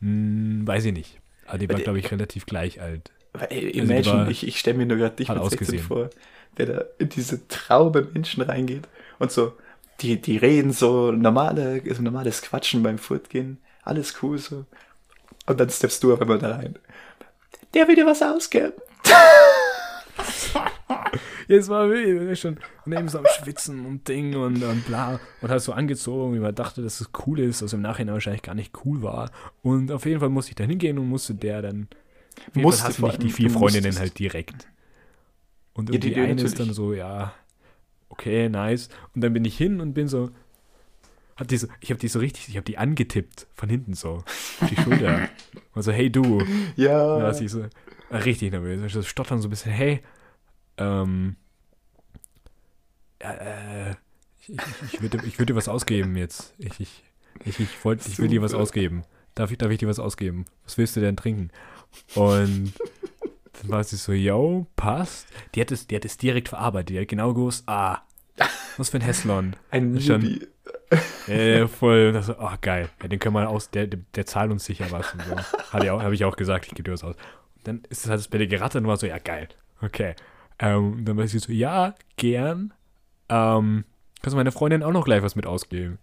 Hm, 0.00 0.66
weiß 0.66 0.84
ich 0.86 0.92
nicht. 0.92 1.20
Aber 1.46 1.58
die 1.58 1.68
war, 1.68 1.80
glaube 1.80 1.98
ich, 1.98 2.10
relativ 2.10 2.46
gleich 2.46 2.80
alt. 2.80 3.10
Ey, 3.50 3.66
Also 3.68 3.78
imagine, 3.92 4.04
war- 4.24 4.28
ich, 4.28 4.46
ich 4.46 4.58
stelle 4.58 4.76
mir 4.78 4.86
nur 4.86 4.96
gerade 4.98 5.16
dich 5.16 5.28
mit 5.28 5.36
16 5.38 5.58
ausgesehen. 5.58 5.82
vor, 5.82 6.10
der 6.56 6.66
da 6.66 6.84
in 6.98 7.08
diese 7.08 7.46
Traube 7.48 8.08
Menschen 8.12 8.42
reingeht 8.42 8.88
und 9.18 9.30
so, 9.32 9.52
die, 10.00 10.20
die 10.20 10.36
reden 10.36 10.72
so 10.72 11.10
normale, 11.12 11.82
so 11.94 12.02
normales 12.02 12.42
Quatschen 12.42 12.82
beim 12.82 12.98
Fortgehen, 12.98 13.58
alles 13.82 14.22
cool 14.22 14.38
so. 14.38 14.64
Und 15.48 15.58
dann 15.60 15.70
steppst 15.70 16.02
du 16.02 16.12
auf 16.12 16.20
einmal 16.20 16.38
da 16.38 16.56
rein. 16.56 16.78
Der 17.74 17.86
will 17.88 17.94
dir 17.96 18.06
was 18.06 18.22
ausgeben. 18.22 18.72
Jetzt 21.48 21.68
war 21.70 21.88
wild, 21.88 22.36
schon 22.38 22.58
neben 22.84 23.08
so 23.08 23.18
am 23.18 23.24
Schwitzen 23.26 23.86
und 23.86 24.06
Ding 24.06 24.36
und, 24.36 24.62
und 24.62 24.84
bla. 24.86 25.18
Und 25.40 25.48
hat 25.50 25.62
so 25.62 25.72
angezogen, 25.72 26.34
wie 26.34 26.38
man 26.40 26.54
dachte, 26.54 26.82
dass 26.82 27.00
es 27.00 27.08
cool 27.26 27.40
ist, 27.40 27.62
was 27.62 27.72
im 27.72 27.80
Nachhinein 27.80 28.12
wahrscheinlich 28.14 28.42
gar 28.42 28.54
nicht 28.54 28.74
cool 28.84 29.02
war. 29.02 29.30
Und 29.62 29.90
auf 29.90 30.04
jeden 30.04 30.20
Fall 30.20 30.28
musste 30.28 30.50
ich 30.50 30.56
da 30.56 30.64
hingehen 30.64 30.98
und 30.98 31.08
musste 31.08 31.34
der 31.34 31.62
dann. 31.62 31.88
Musste 32.52 32.92
vor 32.92 33.08
mich 33.08 33.18
die 33.18 33.30
vier 33.30 33.50
Freundinnen 33.50 33.86
musstest. 33.86 34.00
halt 34.00 34.18
direkt. 34.18 34.68
Und 35.72 35.88
Ja, 35.88 35.94
irgendwie 35.94 36.08
die- 36.08 36.14
die 36.14 36.20
eine 36.20 36.42
ist 36.42 36.58
dann 36.58 36.68
natürlich. 36.68 36.76
so, 36.76 36.92
ja, 36.92 37.32
okay, 38.10 38.48
nice. 38.50 38.88
Und 39.14 39.22
dann 39.22 39.32
bin 39.32 39.44
ich 39.44 39.56
hin 39.56 39.80
und 39.80 39.94
bin 39.94 40.08
so. 40.08 40.30
Hab 41.38 41.48
die 41.48 41.56
so 41.56 41.68
ich 41.80 41.90
habe 41.90 42.00
die 42.00 42.08
so 42.08 42.18
richtig, 42.18 42.48
ich 42.48 42.56
habe 42.56 42.64
die 42.64 42.78
angetippt 42.78 43.46
von 43.54 43.68
hinten 43.68 43.94
so. 43.94 44.24
Auf 44.60 44.68
die 44.68 44.76
Schulter. 44.76 45.28
Und 45.74 45.82
so, 45.82 45.92
hey 45.92 46.10
du. 46.10 46.42
Ja. 46.76 47.18
Da 47.20 47.32
sie 47.32 47.48
so 47.48 47.60
äh, 48.10 48.16
richtig 48.16 48.50
nervös. 48.50 48.82
Ich 48.84 48.92
so 48.92 49.02
stottern 49.02 49.40
so 49.40 49.46
ein 49.48 49.50
bisschen, 49.50 49.72
hey, 49.72 50.02
ähm, 50.78 51.36
äh, 53.20 53.90
ich, 54.40 54.48
ich, 54.48 54.58
ich 54.94 55.02
würde 55.02 55.20
ich 55.26 55.38
würd 55.38 55.48
dir 55.50 55.56
was 55.56 55.68
ausgeben 55.68 56.16
jetzt. 56.16 56.54
Ich, 56.58 56.80
ich, 56.80 57.02
ich, 57.44 57.60
ich, 57.60 57.84
wollt, 57.84 58.06
ich 58.06 58.18
will 58.18 58.28
dir 58.28 58.42
was 58.42 58.54
ausgeben. 58.54 59.04
Darf 59.34 59.50
ich, 59.50 59.58
darf 59.58 59.70
ich 59.70 59.78
dir 59.78 59.88
was 59.88 59.98
ausgeben? 59.98 60.44
Was 60.64 60.78
willst 60.78 60.96
du 60.96 61.00
denn 61.00 61.16
trinken? 61.16 61.50
Und 62.14 62.72
dann 63.60 63.70
war 63.70 63.84
sie 63.84 63.96
so, 63.96 64.12
yo, 64.12 64.66
passt. 64.76 65.28
Die 65.54 65.60
hat 65.60 65.70
es, 65.70 65.86
die 65.86 65.96
hat 65.96 66.04
es 66.04 66.16
direkt 66.16 66.48
verarbeitet. 66.48 66.90
Die 66.90 67.00
hat 67.00 67.08
genau 67.08 67.34
gewusst, 67.34 67.64
ah, 67.68 68.02
was 68.76 68.88
für 68.90 68.98
ein 68.98 69.02
Hässlon. 69.02 69.54
Ein 69.70 70.00
Schon- 70.00 70.20
Newbie. 70.22 70.46
Äh, 71.26 71.66
voll. 71.68 72.08
Und 72.08 72.14
das 72.14 72.26
so, 72.26 72.36
oh, 72.38 72.50
geil. 72.60 72.88
Ja, 73.02 73.08
den 73.08 73.18
können 73.18 73.34
wir 73.34 73.48
aus, 73.48 73.70
der, 73.70 73.86
der, 73.86 74.00
der 74.14 74.26
zahlt 74.26 74.50
uns 74.50 74.64
sicher 74.64 74.86
was. 74.90 75.12
Und 75.12 75.22
so. 75.22 75.36
Ich 75.78 75.88
habe 75.88 76.14
ich 76.14 76.24
auch 76.24 76.36
gesagt, 76.36 76.66
ich 76.66 76.74
gebe 76.74 76.84
dir 76.84 76.92
was 76.92 77.04
aus. 77.04 77.16
Und 77.56 77.66
dann 77.66 77.82
ist 77.90 78.04
es 78.04 78.10
halt 78.10 78.18
das 78.18 78.28
bei 78.28 78.38
der 78.38 78.46
gerattert 78.46 78.82
und 78.82 78.88
war 78.88 78.96
so, 78.96 79.06
ja, 79.06 79.18
geil. 79.18 79.48
Okay. 79.82 80.14
Ähm, 80.58 80.92
und 80.92 81.04
dann 81.04 81.16
war 81.16 81.26
sie 81.26 81.38
so, 81.38 81.52
ja, 81.52 81.94
gern. 82.16 82.72
Ähm, 83.28 83.84
kannst 84.22 84.32
du 84.32 84.36
meiner 84.36 84.52
Freundin 84.52 84.82
auch 84.82 84.92
noch 84.92 85.04
gleich 85.04 85.22
was 85.22 85.36
mit 85.36 85.46
ausgeben? 85.46 85.98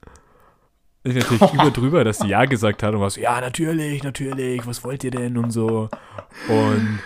Ich 1.04 1.16
natürlich 1.16 1.54
über 1.54 1.72
drüber, 1.72 2.04
dass 2.04 2.20
sie 2.20 2.28
ja 2.28 2.46
gesagt 2.46 2.84
hat 2.84 2.94
und 2.94 3.02
war 3.02 3.10
so, 3.10 3.20
ja, 3.20 3.42
natürlich, 3.42 4.04
natürlich, 4.04 4.66
was 4.68 4.84
wollt 4.84 5.04
ihr 5.04 5.12
denn 5.12 5.38
und 5.38 5.52
so. 5.52 5.90
Und 6.48 7.00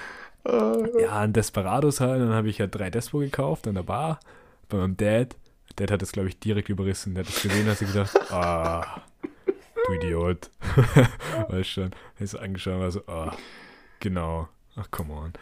Äh, 0.45 1.01
ja, 1.03 1.19
ein 1.19 1.33
Desperados 1.33 1.99
halt. 1.99 2.21
Dann 2.21 2.33
habe 2.33 2.49
ich 2.49 2.57
ja 2.57 2.67
drei 2.67 2.89
Despo 2.89 3.19
gekauft 3.19 3.67
an 3.67 3.75
der 3.75 3.83
Bar 3.83 4.19
bei 4.67 4.77
meinem 4.77 4.97
Dad. 4.97 5.35
Dad 5.79 5.91
hat 5.91 6.01
es, 6.01 6.11
glaube 6.11 6.27
ich, 6.27 6.37
direkt 6.39 6.67
überrissen. 6.67 7.15
Der 7.15 7.23
hat 7.23 7.33
es 7.33 7.41
gesehen, 7.41 7.67
hat 7.67 7.77
sich 7.77 7.87
gedacht, 7.87 8.17
ah, 8.31 9.01
du 9.85 9.93
Idiot. 9.93 10.51
weißt 11.49 11.69
schon. 11.69 11.91
Er 12.17 12.21
ist 12.21 12.35
angeschaut 12.35 12.73
und 12.75 12.79
war 12.81 12.91
so, 12.91 13.07
ah, 13.07 13.35
genau. 14.01 14.49
Ach, 14.75 14.91
come 14.91 15.13
on. 15.13 15.33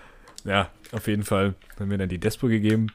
Ja, 0.43 0.69
auf 0.91 1.07
jeden 1.07 1.23
Fall 1.23 1.55
haben 1.79 1.89
wir 1.89 1.97
dann 1.97 2.09
die 2.09 2.19
Despo 2.19 2.47
gegeben. 2.47 2.87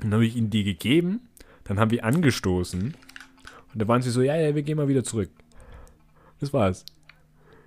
Dann 0.00 0.14
habe 0.14 0.24
ich 0.24 0.34
ihnen 0.34 0.48
die 0.48 0.64
gegeben. 0.64 1.28
Dann 1.64 1.78
haben 1.78 1.90
wir 1.90 2.04
angestoßen. 2.04 2.96
Und 3.72 3.78
da 3.82 3.86
waren 3.86 4.00
sie 4.00 4.10
so, 4.10 4.22
ja, 4.22 4.34
ja, 4.36 4.54
wir 4.54 4.62
gehen 4.62 4.78
mal 4.78 4.88
wieder 4.88 5.04
zurück. 5.04 5.30
Das 6.40 6.52
war's. 6.54 6.84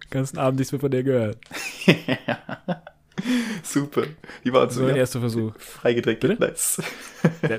Den 0.03 0.09
ganzen 0.09 0.39
Abend 0.39 0.59
nichts 0.59 0.71
mehr 0.71 0.81
von 0.81 0.91
der 0.91 1.03
gehört. 1.03 1.37
Super. 3.63 4.03
Die 4.43 4.51
waren 4.51 4.67
Das 4.67 4.75
so 4.75 4.81
war 4.81 4.87
mein 4.87 4.95
ja, 4.95 5.01
erster 5.01 5.19
Versuch. 5.19 5.55
freigedreckt. 5.59 6.21
Bitte? 6.21 6.35
Nice. 6.39 6.81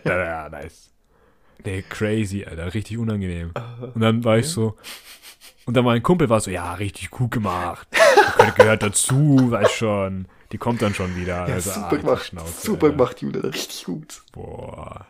Ja, 0.05 0.49
nice. 0.49 0.93
Nee, 1.65 1.83
crazy, 1.89 2.45
Alter, 2.45 2.75
richtig 2.75 2.99
unangenehm. 2.99 3.53
Und 3.95 4.01
dann 4.01 4.25
war 4.25 4.39
ich 4.39 4.49
so, 4.49 4.77
und 5.67 5.75
dann 5.75 5.85
mein 5.85 6.03
Kumpel 6.03 6.29
war 6.29 6.41
so, 6.41 6.51
ja, 6.51 6.75
richtig 6.75 7.11
gut 7.11 7.33
gemacht. 7.33 7.89
Das 8.39 8.55
gehört 8.55 8.83
dazu, 8.83 9.51
weiß 9.51 9.73
schon. 9.73 10.27
Die 10.53 10.59
kommt 10.59 10.81
dann 10.81 10.95
schon 10.95 11.17
wieder. 11.17 11.49
Ja, 11.49 11.55
Also, 11.55 11.71
super 11.71 11.87
ah, 11.87 11.91
die 11.91 12.01
gemacht. 12.03 12.27
Schnauze, 12.27 12.67
super 12.67 12.87
Alter. 12.87 12.97
gemacht, 12.97 13.21
Julia. 13.21 13.41
Richtig 13.41 13.85
gut. 13.85 14.23
Boah. 14.33 15.07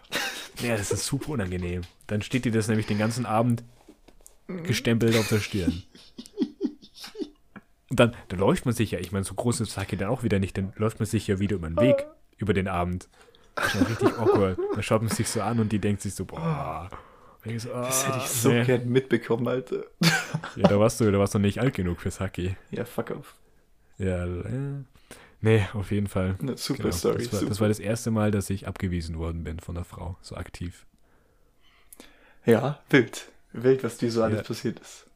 Ja, 0.62 0.76
das 0.76 0.90
ist 0.90 1.04
super 1.04 1.30
unangenehm. 1.30 1.82
Dann 2.06 2.22
steht 2.22 2.46
dir 2.46 2.52
das 2.52 2.68
nämlich 2.68 2.86
den 2.86 2.98
ganzen 2.98 3.26
Abend 3.26 3.62
gestempelt 4.46 5.16
auf 5.16 5.28
der 5.28 5.40
Stirn. 5.40 5.82
Und 7.90 8.00
dann, 8.00 8.14
dann 8.28 8.38
läuft 8.38 8.64
man 8.64 8.74
sich 8.74 8.90
ja, 8.92 8.98
ich 8.98 9.12
meine, 9.12 9.24
so 9.24 9.34
groß 9.34 9.60
ist 9.60 9.72
Sake 9.72 9.96
dann 9.96 10.08
auch 10.08 10.22
wieder 10.22 10.38
nicht, 10.38 10.56
dann 10.56 10.72
läuft 10.76 10.98
man 10.98 11.06
sich 11.06 11.26
ja 11.26 11.38
wieder 11.38 11.56
über 11.56 11.68
den 11.68 11.76
Weg, 11.76 12.06
über 12.38 12.54
den 12.54 12.68
Abend. 12.68 13.08
Das 13.56 13.74
ist 13.74 13.74
ja 13.80 13.86
richtig 13.86 14.08
awkward. 14.18 14.58
Dann 14.74 14.82
schaut 14.82 15.02
man 15.02 15.10
sich 15.10 15.28
so 15.28 15.40
an 15.42 15.58
und 15.58 15.70
die 15.72 15.78
denkt 15.80 16.02
sich 16.02 16.14
so, 16.14 16.24
boah. 16.24 16.88
So, 17.58 17.68
Das 17.68 18.04
hätte 18.06 18.14
ah, 18.16 18.22
ich 18.24 18.28
so 18.28 18.48
nee. 18.50 18.64
gern 18.64 18.88
mitbekommen, 18.88 19.46
Alter. 19.46 19.84
Ja, 20.56 20.68
da 20.68 20.80
warst 20.80 21.00
du, 21.00 21.10
da 21.10 21.18
warst 21.18 21.32
du 21.34 21.38
nicht 21.38 21.60
alt 21.60 21.74
genug 21.74 22.00
für 22.00 22.10
Sake. 22.10 22.56
Ja, 22.72 22.84
fuck 22.84 23.12
off. 23.12 23.36
Ja, 23.98 24.24
äh, 24.26 24.82
nee, 25.40 25.64
auf 25.72 25.92
jeden 25.92 26.08
Fall. 26.08 26.34
Eine 26.40 26.56
super 26.56 26.82
Genau, 26.84 26.94
Story. 26.96 27.18
das, 27.18 27.32
war, 27.32 27.38
super. 27.40 27.48
das 27.50 27.60
war 27.60 27.68
das 27.68 27.78
erste 27.78 28.10
Mal, 28.10 28.30
dass 28.32 28.50
ich 28.50 28.66
abgewiesen 28.66 29.16
worden 29.18 29.44
bin 29.44 29.60
von 29.60 29.76
einer 29.76 29.84
Frau, 29.84 30.16
so 30.22 30.34
aktiv. 30.36 30.86
ja, 32.44 32.80
wild. 32.90 33.28
Wild, 33.52 33.84
was 33.84 33.96
dir 33.96 34.10
so 34.10 34.22
alles 34.22 34.38
Ja. 34.38 34.42
passiert 34.44 34.80
ist. 34.80 35.06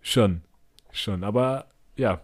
Schon, 0.00 0.40
schon. 0.90 1.22
Aber 1.22 1.66
ja, 1.96 2.22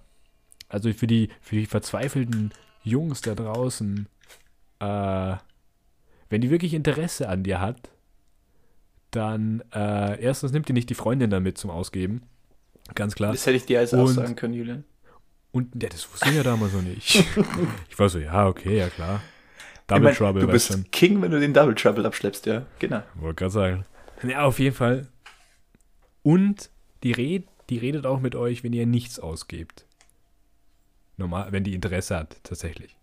also 0.68 0.92
für 0.92 1.06
die, 1.06 1.28
für 1.40 1.54
die 1.56 1.66
verzweifelten 1.66 2.52
Jungs 2.82 3.20
da 3.20 3.34
draußen, 3.34 4.08
äh, 4.80 5.36
wenn 6.30 6.40
die 6.40 6.50
wirklich 6.50 6.74
Interesse 6.74 7.28
an 7.28 7.42
dir 7.42 7.60
hat, 7.60 7.90
dann 9.10 9.62
äh, 9.74 10.20
erstens 10.20 10.52
nimmt 10.52 10.68
die 10.68 10.72
nicht 10.72 10.90
die 10.90 10.94
Freundin 10.94 11.30
dann 11.30 11.42
mit 11.42 11.58
zum 11.58 11.70
Ausgeben. 11.70 12.22
Ganz 12.94 13.14
klar. 13.14 13.32
Das 13.32 13.46
hätte 13.46 13.56
ich 13.56 13.66
dir 13.66 13.80
als 13.80 13.94
auch 13.94 14.06
sagen 14.06 14.36
können, 14.36 14.54
Julian. 14.54 14.84
Und 15.50 15.82
ja, 15.82 15.88
das 15.88 16.10
wusste 16.12 16.28
ich 16.28 16.36
ja 16.36 16.42
damals 16.42 16.72
noch 16.72 16.82
nicht. 16.82 17.16
ich 17.88 17.98
war 17.98 18.08
so, 18.08 18.18
ja, 18.18 18.46
okay, 18.46 18.78
ja 18.78 18.88
klar. 18.88 19.22
Double 19.86 20.10
Ich 20.10 20.20
mein, 20.20 20.28
Trouble, 20.28 20.42
du 20.42 20.52
bist 20.52 20.68
schon. 20.68 20.90
King, 20.90 21.22
wenn 21.22 21.30
du 21.30 21.40
den 21.40 21.54
Double 21.54 21.74
Trouble 21.74 22.04
abschleppst, 22.04 22.44
ja. 22.46 22.66
Genau. 22.78 23.02
Wollte 23.14 23.36
gerade 23.36 23.52
sagen. 23.52 23.84
Ja, 24.22 24.42
auf 24.42 24.58
jeden 24.58 24.76
Fall. 24.76 25.08
Und 26.22 26.70
die, 27.02 27.12
red, 27.12 27.46
die 27.70 27.78
redet 27.78 28.04
auch 28.04 28.20
mit 28.20 28.34
euch, 28.34 28.62
wenn 28.62 28.74
ihr 28.74 28.86
nichts 28.86 29.18
ausgebt. 29.18 29.86
Normal, 31.16 31.52
wenn 31.52 31.64
die 31.64 31.74
Interesse 31.74 32.16
hat, 32.16 32.36
tatsächlich. 32.44 32.97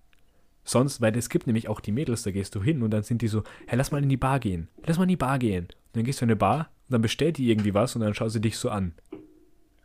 Sonst, 0.68 1.00
weil 1.00 1.16
es 1.16 1.30
gibt 1.30 1.46
nämlich 1.48 1.70
auch 1.70 1.80
die 1.80 1.92
Mädels, 1.92 2.24
da 2.24 2.32
gehst 2.32 2.56
du 2.56 2.64
hin 2.64 2.82
und 2.82 2.90
dann 2.92 3.04
sind 3.04 3.22
die 3.22 3.28
so, 3.28 3.44
hey, 3.68 3.78
lass 3.78 3.92
mal 3.92 4.02
in 4.04 4.10
die 4.10 4.18
Bar 4.18 4.40
gehen. 4.40 4.68
Lass 4.86 4.98
mal 4.98 5.04
in 5.04 5.10
die 5.10 5.16
Bar 5.16 5.38
gehen. 5.40 5.66
Und 5.66 5.76
dann 5.94 6.04
gehst 6.04 6.20
du 6.22 6.26
in 6.26 6.30
eine 6.32 6.36
Bar 6.36 6.72
und 6.88 6.94
dann 6.94 7.02
bestellt 7.02 7.38
die 7.38 7.50
irgendwie 7.52 7.74
was 7.76 7.96
und 7.96 8.02
dann 8.02 8.14
schaut 8.16 8.32
sie 8.32 8.42
dich 8.42 8.58
so 8.58 8.70
an. 8.70 8.94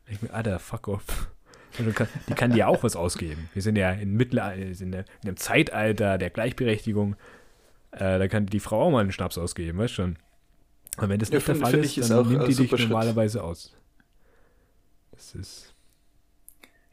Ich 0.08 0.22
mir, 0.22 0.32
Alter, 0.32 0.58
fuck 0.58 0.88
off. 0.88 1.28
Und 1.78 1.84
du 1.86 1.92
kann, 1.92 2.08
die 2.28 2.34
kann 2.34 2.52
dir 2.52 2.66
auch 2.66 2.82
was 2.82 2.96
ausgeben. 2.96 3.48
Wir 3.52 3.62
sind 3.62 3.76
ja 3.76 3.90
in, 3.92 4.14
Mittelalter, 4.16 4.56
in, 4.82 4.90
der- 4.90 5.04
in 5.22 5.28
einem 5.28 5.36
Zeitalter 5.36 6.16
der 6.18 6.30
Gleichberechtigung. 6.30 7.14
Äh, 7.92 8.18
da 8.18 8.26
kann 8.26 8.46
die 8.46 8.58
Frau 8.60 8.82
auch 8.86 8.90
mal 8.90 9.00
einen 9.00 9.12
Schnaps 9.12 9.36
ausgeben, 9.38 9.78
weißt 9.78 9.94
schon. 9.94 10.16
Aber 10.96 11.10
wenn 11.10 11.20
das 11.20 11.28
Ja, 11.28 11.36
nicht 11.36 11.46
der 11.46 11.54
find- 11.56 11.62
Fall 11.64 11.72
find 11.82 11.84
ist, 11.98 12.10
dann 12.10 12.26
nimmt 12.28 12.42
die 12.42 12.46
dich 12.48 12.56
super 12.56 12.78
Schritt. 12.78 12.88
normalerweise 12.88 13.44
aus. 13.44 13.76
Das 15.12 15.34
ist. 15.34 15.74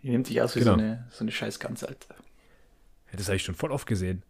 Die 0.03 0.09
nimmt 0.09 0.27
dich 0.29 0.41
aus 0.41 0.55
wie 0.55 0.59
Genau. 0.59 0.73
so 0.75 0.79
eine, 0.79 1.07
so 1.09 1.23
eine 1.23 1.31
scheiß 1.31 1.59
Gans, 1.59 1.83
Alter. 1.83 2.15
Ja, 3.11 3.17
das 3.17 3.27
habe 3.27 3.35
ich 3.37 3.43
schon 3.43 3.55
voll 3.55 3.71
oft 3.71 3.87
gesehen. 3.87 4.23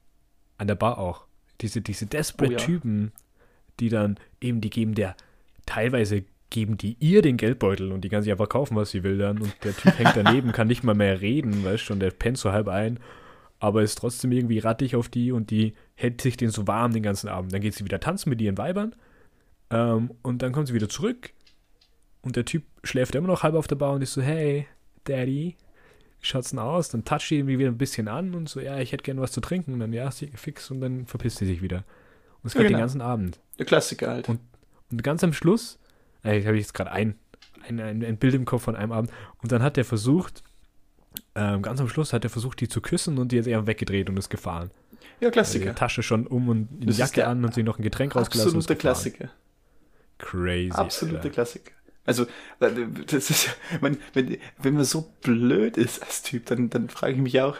an 0.58 0.68
der 0.68 0.76
Bar 0.76 0.98
auch. 0.98 1.26
Diese, 1.62 1.82
diese 1.82 2.06
desperate 2.06 2.54
Oh 2.56 2.58
ja. 2.58 2.66
Typen, 2.66 3.12
die 3.80 3.90
dann 3.90 4.18
eben, 4.42 4.62
die 4.62 4.70
geben 4.70 4.96
der, 4.96 5.16
teilweise 5.66 6.24
geben 6.50 6.78
die 6.78 6.96
ihr 7.00 7.22
den 7.22 7.38
Geldbeutel 7.38 7.92
und 7.92 8.02
die 8.02 8.10
kann 8.10 8.24
sich 8.24 8.32
einfach 8.32 8.50
kaufen, 8.50 8.76
was 8.76 8.92
sie 8.92 9.04
will 9.04 9.18
dann. 9.18 9.42
Und 9.42 9.54
der 9.64 9.76
Typ 9.76 9.98
hängt 10.00 10.16
daneben, 10.16 10.52
kann 10.52 10.68
nicht 10.68 10.84
mal 10.84 10.96
mehr 10.96 11.20
reden, 11.22 11.64
weißt 11.66 11.84
schon, 11.84 12.00
der 12.00 12.12
pennt 12.12 12.38
so 12.38 12.52
halb 12.52 12.68
ein, 12.70 13.00
aber 13.60 13.82
ist 13.84 13.98
trotzdem 13.98 14.32
irgendwie 14.32 14.60
rattig 14.60 14.96
auf 14.96 15.10
die 15.10 15.32
und 15.32 15.52
die 15.52 15.74
hält 15.96 16.22
sich 16.22 16.38
den 16.38 16.50
so 16.50 16.68
warm 16.68 16.94
den 16.94 17.04
ganzen 17.04 17.28
Abend. 17.28 17.52
Dann 17.54 17.62
geht 17.62 17.74
sie 17.74 17.84
wieder 17.84 18.00
tanzen 18.00 18.30
mit 18.30 18.40
ihren 18.42 18.58
Weibern 18.58 18.96
ähm, 19.72 20.12
und 20.22 20.42
dann 20.42 20.54
kommt 20.54 20.68
sie 20.68 20.74
wieder 20.74 20.90
zurück 20.90 21.32
und 22.22 22.36
der 22.36 22.46
Typ 22.46 22.64
schläft 22.84 23.16
immer 23.16 23.28
noch 23.28 23.44
halb 23.44 23.56
auf 23.56 23.68
der 23.68 23.76
Bar 23.76 23.94
und 23.94 24.02
ist 24.02 24.14
so, 24.14 24.22
hey, 24.22 24.68
Daddy, 25.04 25.56
wie 26.20 26.26
schaut's 26.26 26.50
denn 26.52 26.60
aus? 26.60 26.90
Dann 26.90 27.06
toucht 27.06 27.28
sie 27.28 27.36
irgendwie 27.38 27.60
wieder 27.60 27.70
ein 27.70 27.78
bisschen 27.78 28.08
an 28.08 28.34
und 28.34 28.50
so, 28.50 28.60
ja, 28.60 28.78
ich 28.80 28.92
hätte 28.92 29.04
gerne 29.04 29.22
was 29.22 29.32
zu 29.32 29.42
trinken. 29.42 29.74
Und 29.74 29.80
dann, 29.80 29.94
ja, 29.94 30.10
sie- 30.12 30.32
fix 30.36 30.72
und 30.72 30.82
dann 30.82 31.06
verpisst 31.06 31.38
sie 31.38 31.46
sich 31.46 31.62
wieder. 31.62 31.84
Und 32.44 32.48
es 32.48 32.54
Ja, 32.54 32.60
geht 32.62 32.66
den 32.70 32.74
genau. 32.74 32.80
ganzen 32.82 33.02
Abend. 33.02 33.40
Der 33.60 33.66
Klassiker 33.66 34.10
halt. 34.10 34.30
Und- 34.30 34.40
Und 34.92 35.04
ganz 35.04 35.22
am 35.24 35.34
Schluss, 35.34 35.80
äh, 36.24 36.42
habe 36.46 36.56
ich 36.56 36.62
jetzt 36.64 36.74
gerade 36.74 36.92
ein, 36.92 37.16
ein, 37.68 37.80
ein, 37.82 38.04
ein 38.06 38.18
Bild 38.18 38.34
im 38.36 38.46
Kopf 38.46 38.64
von 38.64 38.76
einem 38.78 38.94
Abend, 38.94 39.12
und 39.44 39.52
dann 39.52 39.62
hat 39.62 39.78
er 39.78 39.84
versucht, 39.84 40.44
ähm, 41.36 41.62
ganz 41.62 41.82
am 41.82 41.90
Schluss 41.90 42.14
hat 42.14 42.24
er 42.24 42.30
versucht, 42.30 42.62
die 42.62 42.70
zu 42.70 42.80
küssen 42.80 43.18
und 43.18 43.32
die 43.34 43.38
ist 43.38 43.48
eher 43.48 43.68
weggedreht 43.68 44.10
und 44.10 44.18
ist 44.18 44.30
gefahren. 44.30 44.72
ja, 44.72 45.28
Also 45.28 45.28
die 45.28 45.32
Klassiker. 45.32 45.76
Tasche 45.76 46.04
schon 46.04 46.26
um 46.26 46.48
und 46.48 46.70
die 46.72 46.86
Das 46.88 46.96
ist 46.96 47.00
Jacke 47.00 47.28
an 47.28 47.44
und 47.44 47.54
sich 47.54 47.66
noch 47.66 47.80
ein 47.80 47.84
Getränk 47.84 48.16
rausgelassen. 48.16 48.52
ist 48.60 48.70
Absoluter 48.70 48.76
gefahren. 48.76 48.94
Klassiker. 48.94 49.30
Crazy. 50.20 50.72
Absoluter. 50.72 51.30
Klassiker. 51.32 51.72
Also, 52.08 52.24
äh, 52.62 52.72
das 53.06 53.30
ist, 53.30 53.50
man, 53.82 53.98
wenn, 54.14 54.38
wenn 54.58 54.74
man 54.74 54.86
so 54.86 55.14
blöd 55.22 55.78
ist 55.78 56.02
als 56.02 56.24
Typ, 56.24 56.48
dann, 56.48 56.72
dann 56.72 56.90
frage 56.90 57.14
ich 57.14 57.20
mich 57.20 57.40
auch, 57.42 57.58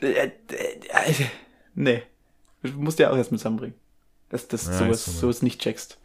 äh, 0.00 0.12
äh, 0.12 0.30
äh, 0.48 1.14
nee, 1.74 2.02
du 2.62 2.70
musst 2.70 2.98
ja 2.98 3.10
auch 3.10 3.16
erstmal 3.16 3.38
zusammenbringen. 3.38 3.76
Dass, 4.30 4.48
dass 4.48 4.66
Ja, 4.66 4.72
du 4.72 4.78
sowas, 4.78 5.04
so, 5.04 5.12
sowas 5.12 5.42
nicht 5.42 5.60
checkst. 5.60 5.98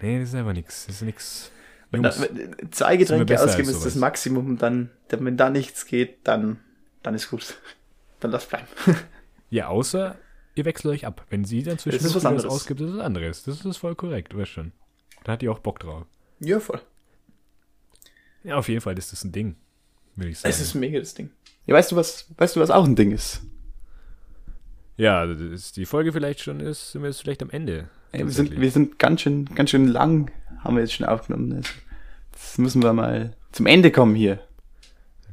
Nee, 0.00 0.20
das 0.20 0.30
ist 0.30 0.34
einfach 0.36 0.54
nichts. 0.54 0.86
Das 0.86 0.96
ist 0.96 1.02
nichts. 1.02 1.50
Wenn, 1.90 2.02
da, 2.02 2.14
wenn 2.18 2.72
zwei 2.72 2.96
Getränke 2.96 3.40
ausgeben 3.42 3.68
ist 3.68 3.84
das. 3.84 3.96
Maximum, 3.96 4.56
dann, 4.58 4.90
dann, 5.08 5.24
wenn 5.24 5.36
da 5.36 5.50
nichts 5.50 5.86
geht, 5.86 6.18
dann, 6.24 6.60
dann 7.02 7.14
ist 7.14 7.30
gut. 7.30 7.58
Dann 8.20 8.32
lass 8.32 8.46
bleiben. 8.46 8.66
Ja, 9.50 9.68
außer 9.68 10.18
ihr 10.56 10.64
wechselt 10.66 10.92
euch 10.92 11.06
ab. 11.06 11.24
Wenn 11.30 11.44
sie 11.44 11.62
dann 11.62 11.78
zwischendurch 11.78 12.10
ist 12.10 12.16
was 12.16 12.26
anderes. 12.26 12.44
ausgibt, 12.44 12.82
ist 12.82 12.90
es 12.90 12.98
anderes. 12.98 13.44
Das 13.44 13.64
ist 13.64 13.76
voll 13.78 13.94
korrekt, 13.94 14.36
weißt 14.36 14.50
schon. 14.50 14.72
Da 15.24 15.32
hat 15.32 15.42
die 15.42 15.48
auch 15.48 15.58
Bock 15.58 15.78
drauf. 15.80 16.04
Ja, 16.40 16.60
voll. 16.60 16.80
Ja, 18.44 18.56
auf 18.56 18.68
jeden 18.68 18.80
Fall 18.80 18.96
ist 18.96 19.12
das 19.12 19.24
ein 19.24 19.32
Ding, 19.32 19.56
würde 20.14 20.30
ich 20.30 20.38
sagen. 20.38 20.50
Es 20.50 20.60
ist 20.60 20.74
mega 20.74 20.98
das 20.98 21.14
Ding. 21.14 21.30
Ja, 21.66 21.74
weißt 21.74 21.92
du 21.92 21.96
was, 21.96 22.26
weißt 22.36 22.56
du, 22.56 22.60
was 22.60 22.70
auch 22.70 22.84
ein 22.84 22.96
Ding 22.96 23.10
ist? 23.10 23.42
ja, 24.98 25.26
das 25.26 25.40
ist 25.40 25.76
die 25.76 25.86
Folge 25.86 26.12
vielleicht 26.12 26.40
schon 26.40 26.60
ist, 26.60 26.92
sind 26.92 27.02
wir 27.02 27.08
jetzt 27.08 27.20
vielleicht 27.20 27.42
am 27.42 27.50
Ende. 27.50 27.88
Ey, 28.10 28.24
wir, 28.24 28.30
sind, 28.30 28.60
wir 28.60 28.70
sind 28.70 28.98
ganz 28.98 29.22
schön, 29.22 29.44
ganz 29.54 29.70
schön 29.70 29.86
lang, 29.86 30.30
haben 30.58 30.76
wir 30.76 30.82
jetzt 30.82 30.94
schon 30.94 31.06
aufgenommen. 31.06 31.52
Also, 31.52 31.70
das 32.32 32.58
müssen 32.58 32.82
wir 32.82 32.92
mal 32.92 33.36
zum 33.52 33.66
Ende 33.66 33.90
kommen 33.90 34.14
hier. 34.14 34.40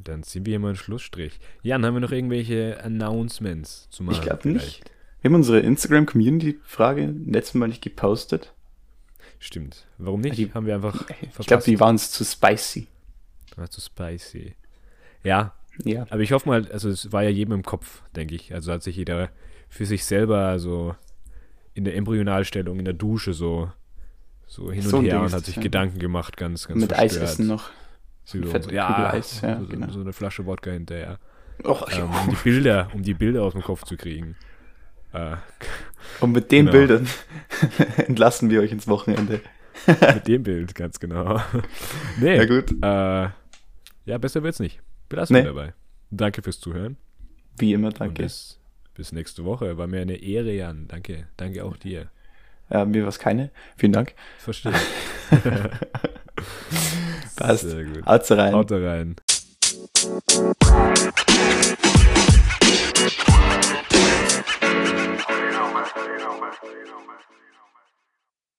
Dann 0.03 0.21
ziehen 0.21 0.45
wir 0.45 0.51
hier 0.51 0.59
mal 0.59 0.67
einen 0.67 0.77
Schlussstrich. 0.77 1.39
Jan, 1.63 1.83
haben 1.83 1.95
wir 1.95 1.99
noch 1.99 2.11
irgendwelche 2.11 2.79
Announcements 2.83 3.89
zu 3.89 4.03
machen? 4.03 4.15
Ich 4.15 4.21
glaube 4.21 4.47
nicht. 4.49 4.83
Wir 5.21 5.29
haben 5.29 5.35
unsere 5.35 5.59
Instagram-Community-Frage 5.61 7.11
letztes 7.25 7.55
Mal 7.55 7.67
nicht 7.67 7.81
gepostet. 7.81 8.53
Stimmt. 9.45 9.85
Warum 9.99 10.21
nicht? 10.21 10.37
Die- 10.39 10.51
haben 10.53 10.65
wir 10.65 10.73
einfach 10.75 10.95
Ich 11.09 11.17
glaube, 11.19 11.43
verpasst. 11.43 11.67
die 11.67 11.79
waren 11.79 11.97
zu 11.99 12.25
spicy. 12.25 12.87
War 13.55 13.69
zu 13.69 13.79
spicy. 13.79 14.55
Ja, 15.23 15.53
Ja. 15.83 16.07
aber 16.09 16.21
ich 16.21 16.31
hoffe 16.31 16.49
mal, 16.49 16.67
also 16.71 16.89
es 16.89 17.11
war 17.11 17.21
ja 17.23 17.29
jedem 17.29 17.53
im 17.53 17.63
Kopf, 17.63 18.01
denke 18.15 18.33
ich. 18.35 18.53
Also 18.53 18.71
hat 18.71 18.81
sich 18.81 18.95
jeder 18.95 19.29
für 19.69 19.85
sich 19.85 20.03
selber 20.05 20.57
so 20.59 20.95
in 21.75 21.83
der 21.83 21.95
Embryonalstellung, 21.95 22.79
in 22.79 22.85
der 22.85 22.93
Dusche 22.95 23.33
so, 23.33 23.71
so 24.47 24.71
hin 24.71 24.81
So 24.81 24.97
und 24.97 25.05
ein 25.05 25.11
her 25.11 25.21
und 25.21 25.31
hat 25.33 25.45
sich 25.45 25.57
ja. 25.57 25.61
Gedanken 25.61 25.99
gemacht, 25.99 26.37
ganz, 26.37 26.67
ganz 26.67 26.79
Mit 26.81 26.91
verstört. 26.91 27.21
Eisessen 27.23 27.47
noch. 27.47 27.69
So, 28.23 28.41
so, 28.43 28.51
Kugel 28.51 28.73
ja, 28.73 29.11
Eis, 29.11 29.41
ja, 29.41 29.59
so, 29.59 29.67
genau. 29.67 29.91
so 29.91 29.99
eine 30.01 30.11
Flasche 30.13 30.45
Wodka 30.47 30.71
hinterher. 30.71 31.19
Och, 31.63 31.87
Ähm, 31.91 32.09
um 32.09 32.29
die 32.31 32.35
Bilder, 32.43 32.89
um 32.93 33.03
die 33.03 33.13
Bilder 33.13 33.43
aus 33.43 33.53
dem 33.53 33.61
Kopf 33.61 33.83
zu 33.83 33.95
kriegen. 33.95 34.35
Äh, 35.13 35.35
Und 36.21 36.31
mit 36.31 36.51
den 36.51 36.65
genau. 36.67 36.77
Bildern 36.77 37.07
entlassen 37.97 38.49
wir 38.49 38.61
euch 38.61 38.71
ins 38.71 38.87
Wochenende. 38.87 39.41
mit 39.87 40.27
dem 40.27 40.43
Bild, 40.43 40.73
ganz 40.75 40.99
genau. 40.99 41.41
nee, 42.19 42.37
Ja, 42.37 42.45
gut. 42.45 42.71
Äh, 42.71 43.29
ja, 44.09 44.17
besser 44.19 44.43
wird's 44.43 44.59
nicht. 44.59 44.79
Belassen 45.09 45.35
Nee. 45.35 45.41
wir 45.43 45.53
dabei. 45.53 45.73
Danke 46.11 46.41
fürs 46.41 46.59
Zuhören. 46.59 46.97
Wie 47.57 47.73
immer, 47.73 47.89
danke. 47.91 48.23
bis, 48.23 48.59
bis 48.93 49.11
nächste 49.11 49.43
Woche. 49.45 49.77
War 49.77 49.87
mir 49.87 50.01
eine 50.01 50.15
Ehre, 50.15 50.53
Jan. 50.53 50.87
Danke. 50.87 51.27
Danke 51.37 51.63
auch 51.65 51.77
dir. 51.77 52.09
Ja, 52.69 52.85
mir 52.85 53.05
was 53.05 53.19
keine. 53.19 53.51
Vielen 53.77 53.93
Dank. 53.93 54.13
Verstehe. 54.39 54.73
Passt. 57.35 57.69
Sehr 57.69 57.83
gut. 57.83 58.05
Haut's 58.05 58.31
rein. 58.31 58.53
Haut 58.53 58.71
rein. 58.71 59.15
so 66.61 66.69
you 66.69 66.85
know, 66.85 66.99
man. 67.07 67.34